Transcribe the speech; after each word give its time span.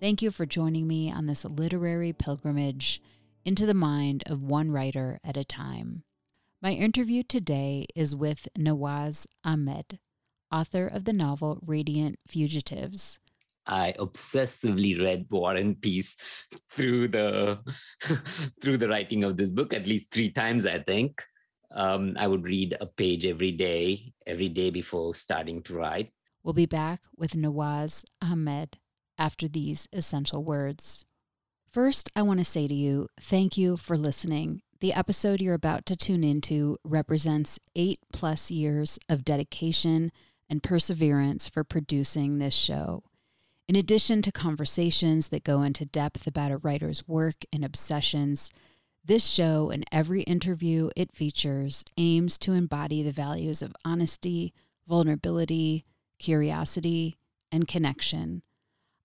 Thank 0.00 0.22
you 0.22 0.30
for 0.30 0.44
joining 0.44 0.86
me 0.86 1.10
on 1.10 1.26
this 1.26 1.44
literary 1.44 2.12
pilgrimage 2.12 3.00
into 3.44 3.64
the 3.64 3.74
mind 3.74 4.24
of 4.26 4.42
one 4.42 4.70
writer 4.70 5.20
at 5.24 5.36
a 5.36 5.44
time. 5.44 6.02
My 6.60 6.72
interview 6.72 7.22
today 7.22 7.86
is 7.94 8.16
with 8.16 8.48
Nawaz 8.58 9.26
Ahmed, 9.44 9.98
author 10.52 10.86
of 10.86 11.04
the 11.04 11.12
novel 11.12 11.58
Radiant 11.64 12.16
Fugitives. 12.26 13.18
I 13.66 13.94
obsessively 13.98 15.00
read 15.00 15.26
War 15.30 15.54
and 15.54 15.80
Peace 15.80 16.16
through 16.72 17.08
the 17.08 17.60
through 18.60 18.78
the 18.78 18.88
writing 18.88 19.24
of 19.24 19.36
this 19.36 19.50
book 19.50 19.72
at 19.72 19.86
least 19.86 20.10
three 20.10 20.30
times, 20.30 20.66
I 20.66 20.80
think. 20.80 21.22
Um, 21.74 22.14
I 22.18 22.26
would 22.26 22.44
read 22.44 22.76
a 22.80 22.86
page 22.86 23.24
every 23.24 23.52
day, 23.52 24.12
every 24.26 24.48
day 24.48 24.70
before 24.70 25.14
starting 25.14 25.62
to 25.62 25.74
write. 25.74 26.12
We'll 26.42 26.52
be 26.52 26.66
back 26.66 27.00
with 27.16 27.32
Nawaz 27.32 28.04
Ahmed 28.20 28.78
after 29.18 29.48
these 29.48 29.88
essential 29.92 30.42
words. 30.42 31.04
First, 31.72 32.10
I 32.14 32.22
want 32.22 32.38
to 32.40 32.44
say 32.44 32.68
to 32.68 32.74
you, 32.74 33.08
thank 33.20 33.58
you 33.58 33.76
for 33.76 33.96
listening. 33.96 34.62
The 34.80 34.92
episode 34.92 35.40
you're 35.40 35.54
about 35.54 35.86
to 35.86 35.96
tune 35.96 36.22
into 36.22 36.76
represents 36.84 37.58
eight 37.74 38.00
plus 38.12 38.50
years 38.50 38.98
of 39.08 39.24
dedication 39.24 40.12
and 40.48 40.62
perseverance 40.62 41.48
for 41.48 41.64
producing 41.64 42.38
this 42.38 42.54
show. 42.54 43.02
In 43.66 43.76
addition 43.76 44.20
to 44.22 44.30
conversations 44.30 45.30
that 45.30 45.42
go 45.42 45.62
into 45.62 45.86
depth 45.86 46.26
about 46.26 46.52
a 46.52 46.58
writer's 46.58 47.08
work 47.08 47.44
and 47.52 47.64
obsessions, 47.64 48.50
this 49.04 49.26
show 49.26 49.70
and 49.70 49.84
every 49.90 50.22
interview 50.22 50.90
it 50.96 51.14
features 51.14 51.84
aims 51.96 52.38
to 52.38 52.52
embody 52.52 53.02
the 53.02 53.10
values 53.10 53.62
of 53.62 53.74
honesty, 53.84 54.52
vulnerability, 54.86 55.84
curiosity, 56.18 57.16
and 57.50 57.66
connection. 57.66 58.42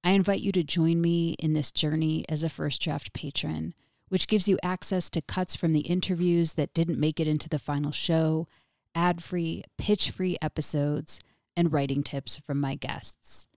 I 0.04 0.12
invite 0.12 0.42
you 0.42 0.52
to 0.54 0.64
join 0.64 1.02
me 1.02 1.36
in 1.40 1.54
this 1.54 1.72
journey 1.72 2.26
as 2.30 2.44
a 2.44 2.50
First 2.50 2.82
Draft 2.82 3.14
patron, 3.14 3.74
which 4.08 4.28
gives 4.28 4.48
you 4.48 4.58
access 4.64 5.10
to 5.12 5.22
cuts 5.22 5.56
from 5.56 5.74
the 5.74 5.82
interviews 5.82 6.54
that 6.54 6.74
didn't 6.74 7.00
make 7.00 7.20
it 7.20 7.28
into 7.28 7.50
the 7.50 7.60
final 7.60 7.92
show, 7.92 8.48
ad 8.96 9.22
free, 9.22 9.64
pitch 9.78 10.10
free 10.12 10.38
episodes, 10.42 11.20
and 11.56 11.74
writing 11.74 12.04
tips 12.04 12.38
from 12.38 12.60
my 12.60 12.76
guests. 12.76 13.48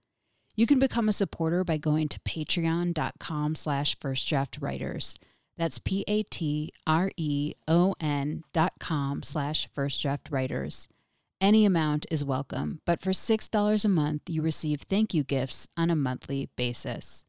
You 0.55 0.67
can 0.67 0.77
become 0.79 1.09
a 1.09 1.13
supporter 1.13 1.63
by 1.63 1.77
going 1.77 2.09
to 2.09 2.19
patreon.com 2.19 3.55
slash 3.55 3.97
firstdraftwriters. 3.97 5.15
That's 5.57 5.79
P-A-T-R-E-O-N 5.79 6.73
dot 8.53 8.73
com 8.79 9.23
slash 9.23 9.69
firstdraftwriters. 9.75 10.87
Any 11.43 11.65
amount 11.65 12.05
is 12.09 12.23
welcome, 12.23 12.79
but 12.85 13.01
for 13.01 13.11
$6 13.11 13.83
a 13.83 13.89
month, 13.89 14.21
you 14.29 14.41
receive 14.41 14.83
thank 14.83 15.13
you 15.13 15.25
gifts 15.25 15.67
on 15.75 15.89
a 15.89 15.95
monthly 15.95 16.47
basis. 16.55 17.25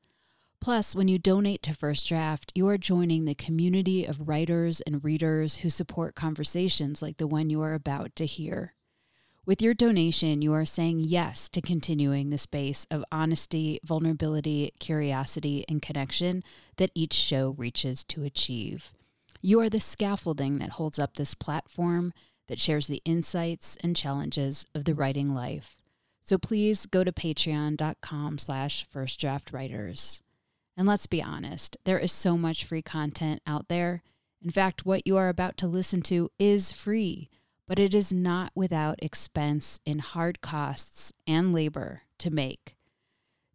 Plus, 0.60 0.94
when 0.94 1.08
you 1.08 1.18
donate 1.18 1.64
to 1.64 1.74
First 1.74 2.06
Draft, 2.06 2.52
you 2.54 2.68
are 2.68 2.78
joining 2.78 3.24
the 3.24 3.34
community 3.34 4.04
of 4.04 4.28
writers 4.28 4.80
and 4.82 5.02
readers 5.02 5.56
who 5.56 5.68
support 5.68 6.14
conversations 6.14 7.02
like 7.02 7.16
the 7.16 7.26
one 7.26 7.50
you 7.50 7.60
are 7.60 7.74
about 7.74 8.14
to 8.14 8.24
hear. 8.24 8.74
With 9.46 9.60
your 9.60 9.74
donation, 9.74 10.42
you 10.42 10.52
are 10.52 10.64
saying 10.64 11.00
yes 11.00 11.48
to 11.48 11.60
continuing 11.60 12.30
the 12.30 12.38
space 12.38 12.86
of 12.92 13.04
honesty, 13.10 13.80
vulnerability, 13.82 14.74
curiosity, 14.78 15.64
and 15.68 15.82
connection 15.82 16.44
that 16.76 16.92
each 16.94 17.14
show 17.14 17.56
reaches 17.58 18.04
to 18.04 18.22
achieve. 18.22 18.92
You 19.42 19.58
are 19.58 19.68
the 19.68 19.80
scaffolding 19.80 20.58
that 20.58 20.70
holds 20.70 21.00
up 21.00 21.16
this 21.16 21.34
platform 21.34 22.12
that 22.48 22.60
shares 22.60 22.86
the 22.86 23.02
insights 23.04 23.76
and 23.82 23.96
challenges 23.96 24.66
of 24.74 24.84
the 24.84 24.94
writing 24.94 25.34
life. 25.34 25.82
So 26.24 26.38
please 26.38 26.86
go 26.86 27.04
to 27.04 27.12
patreon.com 27.12 28.38
slash 28.38 28.86
firstdraftwriters. 28.92 30.22
And 30.76 30.86
let's 30.86 31.06
be 31.06 31.22
honest, 31.22 31.76
there 31.84 31.98
is 31.98 32.12
so 32.12 32.36
much 32.36 32.64
free 32.64 32.82
content 32.82 33.42
out 33.46 33.68
there. 33.68 34.02
In 34.42 34.50
fact, 34.50 34.84
what 34.84 35.06
you 35.06 35.16
are 35.16 35.28
about 35.28 35.56
to 35.58 35.66
listen 35.66 36.02
to 36.02 36.30
is 36.38 36.72
free, 36.72 37.28
but 37.68 37.78
it 37.78 37.94
is 37.94 38.12
not 38.12 38.52
without 38.54 38.98
expense 39.02 39.80
in 39.86 40.00
hard 40.00 40.40
costs 40.40 41.12
and 41.26 41.52
labor 41.52 42.02
to 42.18 42.30
make. 42.30 42.74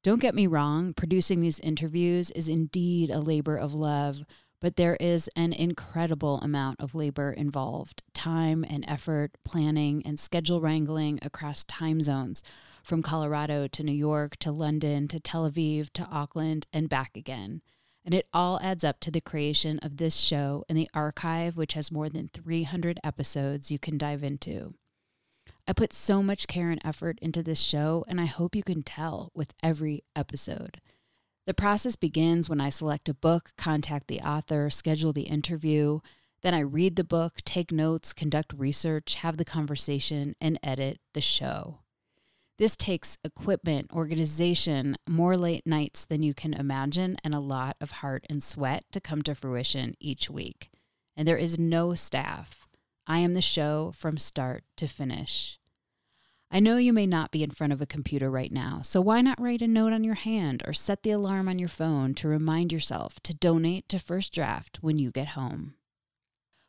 Don't 0.01 0.22
get 0.22 0.33
me 0.33 0.47
wrong, 0.47 0.94
producing 0.94 1.41
these 1.41 1.59
interviews 1.59 2.31
is 2.31 2.47
indeed 2.47 3.09
a 3.09 3.19
labor 3.19 3.57
of 3.57 3.73
love 3.73 4.23
but 4.62 4.75
there 4.75 4.96
is 5.00 5.30
an 5.36 5.53
incredible 5.53 6.40
amount 6.42 6.80
of 6.80 6.96
labor 6.96 7.31
involved 7.31 8.03
time 8.14 8.66
and 8.68 8.84
effort, 8.88 9.31
planning, 9.46 10.02
and 10.06 10.20
schedule 10.20 10.62
wrangling 10.62 11.20
across 11.22 11.64
time 11.64 12.02
zones 12.02 12.44
from 12.84 13.02
Colorado 13.02 13.68
to 13.68 13.84
New 13.84 13.92
York 13.92 14.38
to 14.38 14.52
London 14.52 15.08
to 15.08 15.20
Tel 15.20 15.50
Aviv 15.50 15.92
to 15.94 16.06
Auckland 16.06 16.68
and 16.74 16.90
back 16.90 17.16
again. 17.16 17.62
And 18.06 18.14
it 18.14 18.28
all 18.34 18.59
adds 18.62 18.84
up 18.84 19.00
to 19.02 19.12
the 19.12 19.22
creation 19.22 19.80
of 19.80 19.97
this 19.97 20.18
show 20.18 20.64
and 20.68 20.78
the 20.78 20.90
archive, 20.94 21.58
which 21.58 21.74
has 21.74 21.91
more 21.91 22.09
than 22.09 22.28
300 22.28 23.00
episodes 23.03 23.72
you 23.72 23.78
can 23.78 23.97
dive 23.97 24.24
into. 24.24 24.74
I 25.68 25.74
put 25.74 25.94
so 25.94 26.24
much 26.24 26.47
care 26.47 26.72
and 26.72 26.81
effort 26.84 27.20
into 27.22 27.44
this 27.44 27.59
show, 27.59 28.03
and 28.08 28.20
I 28.20 28.26
hope 28.26 28.56
you 28.56 28.64
can 28.64 28.81
tell 28.81 29.31
with 29.36 29.53
every 29.62 30.03
episode. 30.16 30.81
The 31.49 31.55
process 31.55 31.95
begins 31.95 32.47
when 32.47 32.61
I 32.61 32.69
select 32.69 33.09
a 33.09 33.13
book, 33.15 33.53
contact 33.57 34.07
the 34.07 34.21
author, 34.21 34.69
schedule 34.69 35.13
the 35.13 35.23
interview. 35.23 35.99
Then 36.43 36.53
I 36.53 36.59
read 36.59 36.96
the 36.96 37.03
book, 37.03 37.40
take 37.43 37.72
notes, 37.72 38.13
conduct 38.13 38.53
research, 38.55 39.16
have 39.16 39.37
the 39.37 39.46
conversation, 39.46 40.35
and 40.40 40.59
edit 40.61 40.99
the 41.16 41.22
show. 41.22 41.79
This 42.59 42.78
takes 42.78 43.17
equipment, 43.23 43.87
organization, 43.91 44.96
more 45.07 45.35
late 45.35 45.66
nights 45.66 46.05
than 46.05 46.22
you 46.22 46.35
can 46.35 46.53
imagine, 46.53 47.17
and 47.23 47.34
a 47.34 47.40
lot 47.40 47.78
of 47.81 47.90
heart 48.03 48.28
and 48.29 48.43
sweat 48.43 48.84
to 48.91 49.02
come 49.02 49.23
to 49.23 49.34
fruition 49.34 49.95
each 49.99 50.29
week. 50.29 50.69
And 51.17 51.28
there 51.28 51.35
is 51.35 51.57
no 51.57 51.95
staff. 51.95 52.67
I 53.07 53.17
am 53.17 53.34
the 53.34 53.41
show 53.41 53.91
from 53.97 54.19
start 54.19 54.66
to 54.78 54.87
finish. 54.87 55.57
I 56.51 56.59
know 56.59 56.78
you 56.78 56.93
may 56.93 57.05
not 57.05 57.29
be 57.29 57.43
in 57.43 57.51
front 57.51 57.73
of 57.73 57.81
a 57.81 57.85
computer 57.85 58.31
right 58.31 58.51
now, 58.51 58.79
so 58.81 59.01
why 59.01 59.22
not 59.22 59.40
write 59.40 59.61
a 59.61 59.67
note 59.67 59.93
on 59.93 60.03
your 60.03 60.16
hand 60.16 60.63
or 60.66 60.73
set 60.73 61.03
the 61.03 61.11
alarm 61.11 61.47
on 61.47 61.59
your 61.59 61.69
phone 61.69 62.16
to 62.16 62.28
remind 62.28 62.73
yourself 62.73 63.19
to 63.22 63.35
donate 63.35 63.87
to 63.90 63.99
First 63.99 64.34
Draft 64.34 64.79
when 64.81 64.97
you 64.97 65.11
get 65.11 65.29
home? 65.29 65.75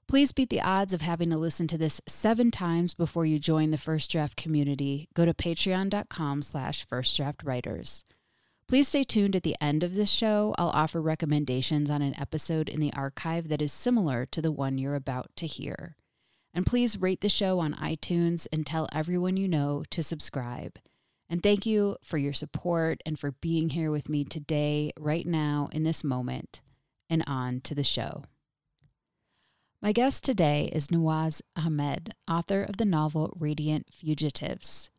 Please 0.06 0.32
beat 0.32 0.50
the 0.50 0.60
odds 0.60 0.92
of 0.92 1.00
having 1.00 1.30
to 1.30 1.38
listen 1.38 1.66
to 1.68 1.78
this 1.78 2.02
seven 2.06 2.50
times 2.50 2.92
before 2.92 3.24
you 3.24 3.38
join 3.38 3.70
the 3.70 3.78
First 3.78 4.10
Draft 4.10 4.36
community. 4.36 5.08
Go 5.14 5.24
to 5.24 5.32
patreon.com 5.32 6.42
slash 6.42 6.86
firstdraftwriters. 6.86 8.02
Please 8.68 8.86
stay 8.86 9.02
tuned 9.02 9.34
at 9.34 9.44
the 9.44 9.56
end 9.62 9.82
of 9.82 9.94
this 9.94 10.10
show. 10.10 10.54
I'll 10.58 10.68
offer 10.70 11.00
recommendations 11.00 11.90
on 11.90 12.02
an 12.02 12.18
episode 12.20 12.68
in 12.68 12.80
the 12.80 12.92
archive 12.92 13.48
that 13.48 13.62
is 13.62 13.72
similar 13.72 14.26
to 14.26 14.42
the 14.42 14.52
one 14.52 14.76
you're 14.76 14.94
about 14.94 15.30
to 15.36 15.46
hear. 15.46 15.96
And 16.52 16.66
please 16.66 17.00
rate 17.00 17.20
the 17.20 17.28
show 17.28 17.60
on 17.60 17.74
iTunes 17.74 18.46
and 18.52 18.66
tell 18.66 18.88
everyone 18.92 19.36
you 19.36 19.46
know 19.46 19.84
to 19.90 20.02
subscribe. 20.02 20.78
And 21.28 21.42
thank 21.42 21.64
you 21.64 21.96
for 22.02 22.18
your 22.18 22.32
support 22.32 23.00
and 23.06 23.18
for 23.18 23.30
being 23.30 23.70
here 23.70 23.90
with 23.90 24.08
me 24.08 24.24
today, 24.24 24.90
right 24.98 25.24
now, 25.24 25.68
in 25.70 25.84
this 25.84 26.02
moment. 26.02 26.60
And 27.08 27.22
on 27.26 27.60
to 27.62 27.74
the 27.74 27.84
show. 27.84 28.24
My 29.80 29.92
guest 29.92 30.24
today 30.24 30.68
is 30.72 30.88
Nawaz 30.88 31.40
Ahmed, 31.56 32.14
author 32.28 32.62
of 32.62 32.76
the 32.76 32.84
novel 32.84 33.32
Radiant 33.38 33.86
Fugitives. 33.90 34.90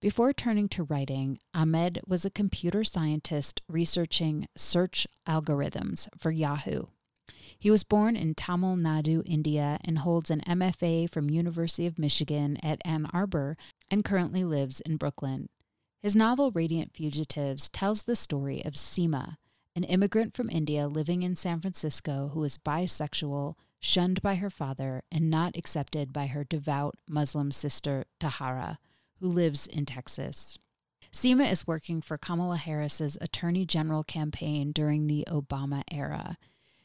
Before 0.00 0.32
turning 0.32 0.68
to 0.70 0.82
writing, 0.82 1.38
Ahmed 1.54 2.00
was 2.06 2.24
a 2.24 2.30
computer 2.30 2.82
scientist 2.82 3.62
researching 3.68 4.46
search 4.56 5.06
algorithms 5.26 6.08
for 6.18 6.30
Yahoo. 6.30 6.86
He 7.58 7.70
was 7.70 7.84
born 7.84 8.16
in 8.16 8.34
Tamil 8.34 8.76
Nadu, 8.76 9.22
India, 9.26 9.78
and 9.84 9.98
holds 9.98 10.30
an 10.30 10.42
MFA 10.46 11.10
from 11.10 11.30
University 11.30 11.86
of 11.86 11.98
Michigan 11.98 12.58
at 12.62 12.80
Ann 12.84 13.06
Arbor 13.12 13.56
and 13.90 14.04
currently 14.04 14.44
lives 14.44 14.80
in 14.80 14.96
Brooklyn. 14.96 15.48
His 16.02 16.14
novel 16.14 16.50
Radiant 16.50 16.92
Fugitives 16.92 17.68
tells 17.70 18.02
the 18.02 18.16
story 18.16 18.62
of 18.64 18.74
Seema, 18.74 19.36
an 19.74 19.84
immigrant 19.84 20.36
from 20.36 20.50
India 20.50 20.86
living 20.86 21.22
in 21.22 21.36
San 21.36 21.60
Francisco 21.60 22.30
who 22.34 22.44
is 22.44 22.58
bisexual, 22.58 23.54
shunned 23.80 24.20
by 24.20 24.34
her 24.34 24.50
father, 24.50 25.02
and 25.10 25.30
not 25.30 25.56
accepted 25.56 26.12
by 26.12 26.26
her 26.26 26.44
devout 26.44 26.96
Muslim 27.08 27.50
sister 27.50 28.04
Tahara 28.20 28.78
who 29.20 29.28
lives 29.28 29.66
in 29.66 29.86
Texas. 29.86 30.58
Seema 31.12 31.50
is 31.50 31.66
working 31.66 32.02
for 32.02 32.18
Kamala 32.18 32.56
Harris's 32.56 33.16
Attorney 33.20 33.64
General 33.64 34.02
campaign 34.02 34.72
during 34.72 35.06
the 35.06 35.24
Obama 35.30 35.82
era. 35.90 36.36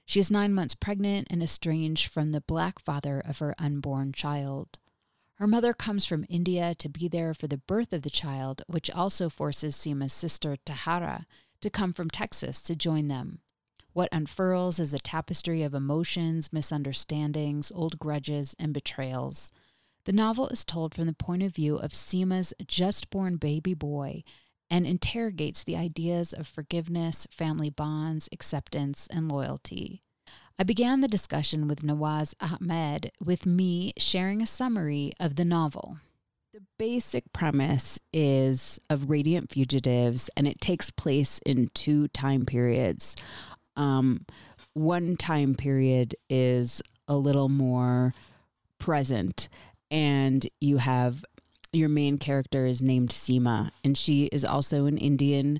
She 0.09 0.19
is 0.19 0.31
nine 0.31 0.55
months 0.55 0.73
pregnant 0.73 1.27
and 1.29 1.43
estranged 1.43 2.07
from 2.07 2.31
the 2.31 2.41
black 2.41 2.79
father 2.79 3.19
of 3.19 3.37
her 3.37 3.53
unborn 3.59 4.11
child. 4.11 4.79
Her 5.35 5.45
mother 5.45 5.71
comes 5.71 6.03
from 6.03 6.25
India 6.27 6.73
to 6.79 6.89
be 6.89 7.07
there 7.07 7.35
for 7.35 7.45
the 7.45 7.59
birth 7.59 7.93
of 7.93 8.01
the 8.01 8.09
child, 8.09 8.63
which 8.65 8.89
also 8.89 9.29
forces 9.29 9.75
Seema's 9.75 10.11
sister 10.11 10.57
Tahara 10.65 11.27
to 11.61 11.69
come 11.69 11.93
from 11.93 12.09
Texas 12.09 12.63
to 12.63 12.75
join 12.75 13.07
them. 13.07 13.41
What 13.93 14.09
unfurls 14.11 14.79
is 14.79 14.95
a 14.95 14.97
tapestry 14.97 15.61
of 15.61 15.75
emotions, 15.75 16.51
misunderstandings, 16.51 17.71
old 17.71 17.99
grudges, 17.99 18.55
and 18.57 18.73
betrayals. 18.73 19.51
The 20.05 20.11
novel 20.11 20.47
is 20.47 20.65
told 20.65 20.95
from 20.95 21.05
the 21.05 21.13
point 21.13 21.43
of 21.43 21.53
view 21.53 21.75
of 21.75 21.93
Seema's 21.93 22.51
just 22.65 23.11
born 23.11 23.35
baby 23.35 23.75
boy 23.75 24.23
and 24.69 24.85
interrogates 24.85 25.63
the 25.63 25.75
ideas 25.75 26.33
of 26.33 26.47
forgiveness, 26.47 27.27
family 27.31 27.69
bonds, 27.69 28.29
acceptance, 28.31 29.07
and 29.11 29.31
loyalty. 29.31 30.01
I 30.57 30.63
began 30.63 31.01
the 31.01 31.07
discussion 31.07 31.67
with 31.67 31.81
Nawaz 31.83 32.33
Ahmed 32.41 33.11
with 33.23 33.45
me 33.45 33.93
sharing 33.97 34.41
a 34.41 34.45
summary 34.45 35.13
of 35.19 35.35
the 35.35 35.45
novel. 35.45 35.97
The 36.53 36.61
basic 36.77 37.31
premise 37.31 37.99
is 38.11 38.79
of 38.89 39.09
Radiant 39.09 39.51
Fugitives, 39.51 40.29
and 40.35 40.47
it 40.47 40.59
takes 40.59 40.91
place 40.91 41.39
in 41.45 41.69
two 41.73 42.07
time 42.09 42.45
periods. 42.45 43.15
Um, 43.75 44.25
one 44.73 45.15
time 45.15 45.55
period 45.55 46.15
is 46.29 46.81
a 47.07 47.15
little 47.15 47.49
more 47.49 48.13
present 48.79 49.47
and 49.91 50.47
you 50.61 50.77
have 50.77 51.25
your 51.71 51.89
main 51.89 52.17
character 52.17 52.65
is 52.65 52.81
named 52.81 53.09
Seema, 53.09 53.71
and 53.83 53.97
she 53.97 54.25
is 54.25 54.43
also 54.43 54.85
an 54.85 54.97
Indian 54.97 55.59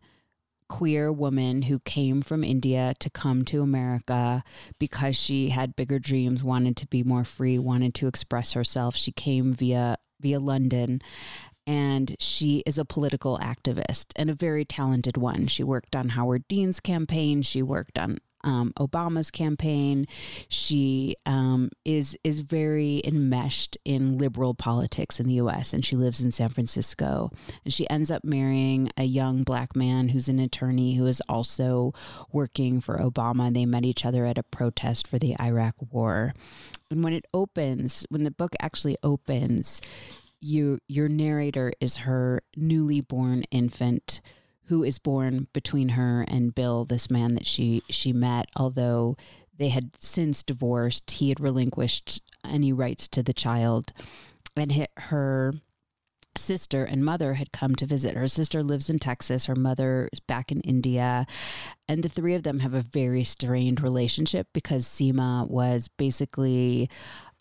queer 0.67 1.11
woman 1.11 1.63
who 1.63 1.79
came 1.79 2.21
from 2.21 2.43
India 2.43 2.93
to 2.99 3.09
come 3.09 3.43
to 3.43 3.61
America 3.61 4.43
because 4.79 5.15
she 5.15 5.49
had 5.49 5.75
bigger 5.75 5.97
dreams, 5.99 6.43
wanted 6.43 6.77
to 6.77 6.87
be 6.87 7.03
more 7.03 7.25
free, 7.25 7.57
wanted 7.57 7.95
to 7.95 8.07
express 8.07 8.53
herself. 8.53 8.95
She 8.95 9.11
came 9.11 9.53
via 9.53 9.97
via 10.21 10.39
London 10.39 11.01
and 11.65 12.15
she 12.19 12.63
is 12.65 12.77
a 12.77 12.85
political 12.85 13.37
activist 13.39 14.07
and 14.15 14.29
a 14.29 14.33
very 14.33 14.65
talented 14.65 15.17
one. 15.17 15.47
She 15.47 15.63
worked 15.63 15.95
on 15.95 16.09
Howard 16.09 16.47
Dean's 16.47 16.79
campaign, 16.79 17.41
she 17.41 17.61
worked 17.61 17.97
on 17.97 18.17
um, 18.43 18.73
Obama's 18.77 19.31
campaign. 19.31 20.07
She 20.47 21.15
um, 21.25 21.69
is 21.85 22.17
is 22.23 22.41
very 22.41 23.01
enmeshed 23.03 23.77
in 23.85 24.17
liberal 24.17 24.53
politics 24.53 25.19
in 25.19 25.27
the 25.27 25.35
U.S. 25.35 25.73
and 25.73 25.83
she 25.83 25.95
lives 25.95 26.21
in 26.21 26.31
San 26.31 26.49
Francisco. 26.49 27.31
And 27.63 27.73
she 27.73 27.89
ends 27.89 28.11
up 28.11 28.23
marrying 28.23 28.91
a 28.97 29.03
young 29.03 29.43
black 29.43 29.75
man 29.75 30.09
who's 30.09 30.29
an 30.29 30.39
attorney 30.39 30.95
who 30.95 31.05
is 31.05 31.21
also 31.27 31.93
working 32.31 32.81
for 32.81 32.97
Obama. 32.97 33.53
They 33.53 33.65
met 33.65 33.85
each 33.85 34.05
other 34.05 34.25
at 34.25 34.37
a 34.37 34.43
protest 34.43 35.07
for 35.07 35.19
the 35.19 35.35
Iraq 35.39 35.75
War. 35.91 36.33
And 36.91 37.03
when 37.03 37.13
it 37.13 37.25
opens, 37.33 38.05
when 38.09 38.23
the 38.23 38.31
book 38.31 38.53
actually 38.59 38.97
opens, 39.03 39.81
you 40.41 40.79
your 40.87 41.09
narrator 41.09 41.73
is 41.79 41.97
her 41.97 42.41
newly 42.55 43.01
born 43.01 43.43
infant 43.51 44.21
who 44.69 44.83
is 44.83 44.99
born 44.99 45.47
between 45.51 45.89
her 45.89 46.23
and 46.27 46.55
Bill, 46.55 46.85
this 46.85 47.09
man 47.09 47.33
that 47.33 47.47
she 47.47 47.83
she 47.89 48.13
met, 48.13 48.45
although 48.55 49.17
they 49.57 49.69
had 49.69 49.91
since 49.99 50.43
divorced. 50.43 51.09
He 51.11 51.29
had 51.29 51.39
relinquished 51.39 52.21
any 52.45 52.71
rights 52.71 53.07
to 53.09 53.23
the 53.23 53.33
child, 53.33 53.91
and 54.55 54.87
her 54.97 55.53
sister 56.37 56.85
and 56.85 57.03
mother 57.03 57.33
had 57.33 57.51
come 57.51 57.75
to 57.75 57.85
visit. 57.85 58.15
Her 58.15 58.27
sister 58.27 58.61
lives 58.63 58.89
in 58.89 58.99
Texas, 58.99 59.47
her 59.47 59.55
mother 59.55 60.07
is 60.13 60.19
back 60.19 60.51
in 60.51 60.61
India, 60.61 61.25
and 61.87 62.03
the 62.03 62.09
three 62.09 62.35
of 62.35 62.43
them 62.43 62.59
have 62.59 62.75
a 62.75 62.81
very 62.81 63.23
strained 63.23 63.81
relationship 63.81 64.47
because 64.53 64.85
Seema 64.85 65.49
was 65.49 65.89
basically 65.97 66.89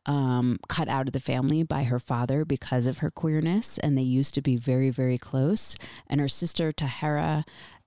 um, 0.09 0.59
cut 0.69 0.89
out 0.89 1.07
of 1.07 1.13
the 1.13 1.21
family 1.21 1.63
by 1.63 1.85
her 1.85 2.01
father 2.01 2.45
because 2.45 2.87
of 2.87 2.99
her 2.99 3.11
queerness, 3.11 3.79
and 3.79 3.97
they 3.97 4.03
used 4.03 4.35
to 4.35 4.43
be 4.43 4.57
very, 4.57 4.91
very 4.91 5.19
close. 5.19 5.77
And 6.09 6.21
her 6.21 6.29
sister 6.29 6.73
Tahara 6.73 7.45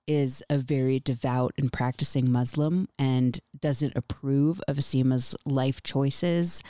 is 0.07 0.43
a 0.49 0.57
very 0.57 0.99
devout 0.99 1.53
and 1.57 1.73
practicing 1.73 2.31
Muslim 2.31 2.87
and 2.97 3.39
doesn't 3.59 3.95
approve 3.95 4.61
of 4.67 4.77
Seema's 4.83 5.35
life 5.45 5.81
choices. 5.83 6.63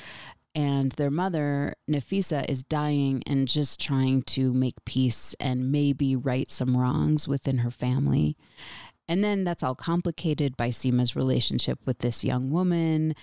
And 0.56 0.94
their 0.94 1.12
mother, 1.12 1.76
Nafisa, 1.90 2.50
is 2.50 2.64
dying 2.64 3.22
and 3.26 3.48
just 3.48 3.80
trying 3.80 4.24
to 4.24 4.54
make 4.54 4.84
peace 4.86 5.36
and 5.40 5.72
maybe 5.72 6.16
right 6.16 6.50
some 6.50 6.78
wrongs 6.78 7.28
within 7.28 7.60
her 7.60 7.72
family. 7.72 8.38
And 9.08 9.24
then 9.24 9.44
that's 9.44 9.64
all 9.64 9.76
complicated 9.76 10.56
by 10.56 10.70
Seema's 10.70 11.16
relationship 11.16 11.80
with 11.86 12.00
this 12.00 12.24
young 12.24 12.50
woman 12.50 13.14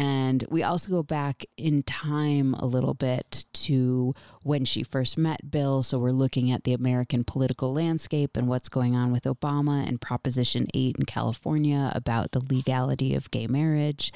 and 0.00 0.46
we 0.48 0.62
also 0.62 0.90
go 0.90 1.02
back 1.02 1.44
in 1.58 1.82
time 1.82 2.54
a 2.54 2.64
little 2.64 2.94
bit 2.94 3.44
to 3.52 4.14
when 4.42 4.64
she 4.64 4.82
first 4.82 5.18
met 5.18 5.50
Bill. 5.50 5.82
So 5.82 5.98
we're 5.98 6.10
looking 6.10 6.50
at 6.50 6.64
the 6.64 6.72
American 6.72 7.22
political 7.22 7.74
landscape 7.74 8.34
and 8.34 8.48
what's 8.48 8.70
going 8.70 8.96
on 8.96 9.12
with 9.12 9.24
Obama 9.24 9.86
and 9.86 10.00
Proposition 10.00 10.68
8 10.72 10.96
in 11.00 11.04
California 11.04 11.92
about 11.94 12.32
the 12.32 12.40
legality 12.40 13.14
of 13.14 13.30
gay 13.30 13.46
marriage. 13.46 14.10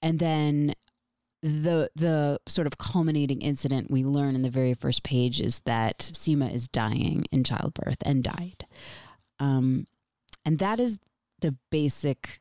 And 0.00 0.20
then 0.20 0.74
the 1.42 1.90
the 1.94 2.40
sort 2.48 2.66
of 2.66 2.78
culminating 2.78 3.42
incident 3.42 3.90
we 3.90 4.04
learn 4.04 4.34
in 4.34 4.40
the 4.40 4.48
very 4.48 4.72
first 4.72 5.02
page 5.02 5.38
is 5.38 5.60
that 5.66 5.98
Seema 5.98 6.50
is 6.50 6.66
dying 6.66 7.26
in 7.30 7.44
childbirth 7.44 7.98
and 8.06 8.24
died. 8.24 8.64
Um, 9.38 9.86
and 10.46 10.58
that 10.60 10.80
is 10.80 10.98
the 11.40 11.54
basic 11.70 12.40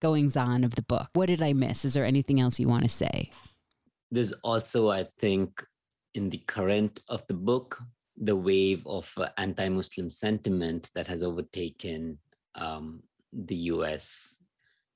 goings 0.00 0.36
on 0.36 0.64
of 0.64 0.74
the 0.74 0.82
book. 0.82 1.08
What 1.14 1.26
did 1.26 1.42
I 1.42 1.52
miss? 1.52 1.84
Is 1.84 1.94
there 1.94 2.04
anything 2.04 2.40
else 2.40 2.58
you 2.58 2.68
want 2.68 2.84
to 2.84 2.88
say? 2.88 3.30
There's 4.10 4.32
also, 4.42 4.90
I 4.90 5.06
think, 5.18 5.64
in 6.14 6.30
the 6.30 6.38
current 6.38 7.00
of 7.08 7.26
the 7.26 7.34
book, 7.34 7.80
the 8.16 8.36
wave 8.36 8.86
of 8.86 9.12
uh, 9.16 9.28
anti 9.38 9.68
Muslim 9.68 10.08
sentiment 10.10 10.90
that 10.94 11.06
has 11.06 11.22
overtaken 11.22 12.18
um, 12.54 13.02
the 13.32 13.56
US 13.72 14.36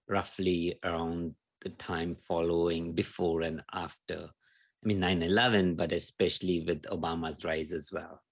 roughly 0.09 0.78
around 0.85 1.35
the 1.62 1.71
time 1.71 2.14
following, 2.14 2.92
before, 2.92 3.42
and 3.42 3.62
after. 3.73 4.28
I 4.85 4.87
mean, 4.87 5.00
9 5.00 5.23
11, 5.23 5.75
but 5.75 5.90
especially 5.90 6.61
with 6.61 6.83
Obama's 6.83 7.45
rise 7.45 7.73
as 7.73 7.90
well 7.92 8.23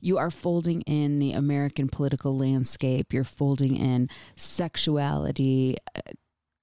you 0.00 0.18
are 0.18 0.30
folding 0.30 0.82
in 0.82 1.18
the 1.18 1.32
American 1.32 1.88
political 1.88 2.36
landscape, 2.36 3.12
you're 3.12 3.24
folding 3.24 3.76
in 3.76 4.08
sexuality, 4.36 5.76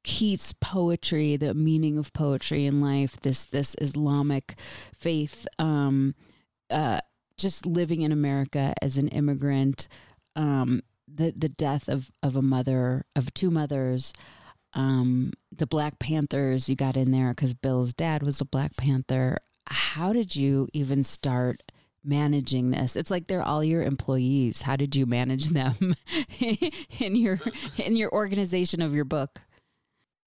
Keats 0.03 0.53
poetry, 0.59 1.37
the 1.37 1.53
meaning 1.53 1.97
of 1.97 2.11
poetry 2.11 2.65
in 2.65 2.81
life, 2.81 3.17
this 3.21 3.45
this 3.45 3.73
Islamic 3.79 4.55
faith, 4.97 5.47
um, 5.57 6.13
uh, 6.69 6.99
just 7.37 7.65
living 7.65 8.01
in 8.01 8.11
America 8.11 8.73
as 8.81 8.97
an 8.97 9.07
immigrant, 9.07 9.87
um, 10.35 10.81
the 11.07 11.33
the 11.35 11.47
death 11.47 11.87
of 11.87 12.11
of 12.21 12.35
a 12.35 12.41
mother 12.41 13.05
of 13.15 13.33
two 13.33 13.49
mothers, 13.49 14.11
um, 14.73 15.31
the 15.55 15.67
Black 15.67 15.99
Panthers 15.99 16.67
you 16.67 16.75
got 16.75 16.97
in 16.97 17.11
there 17.11 17.29
because 17.29 17.53
Bill's 17.53 17.93
dad 17.93 18.23
was 18.23 18.41
a 18.41 18.45
Black 18.45 18.75
Panther. 18.75 19.37
How 19.67 20.11
did 20.11 20.35
you 20.35 20.67
even 20.73 21.05
start 21.05 21.63
managing 22.03 22.71
this? 22.71 22.95
It's 22.95 23.11
like 23.11 23.27
they're 23.27 23.43
all 23.43 23.63
your 23.63 23.83
employees. 23.83 24.63
How 24.63 24.75
did 24.75 24.95
you 24.95 25.05
manage 25.05 25.49
them 25.49 25.95
in 26.39 27.15
your 27.15 27.39
in 27.77 27.95
your 27.95 28.11
organization 28.11 28.81
of 28.81 28.93
your 28.93 29.05
book? 29.05 29.39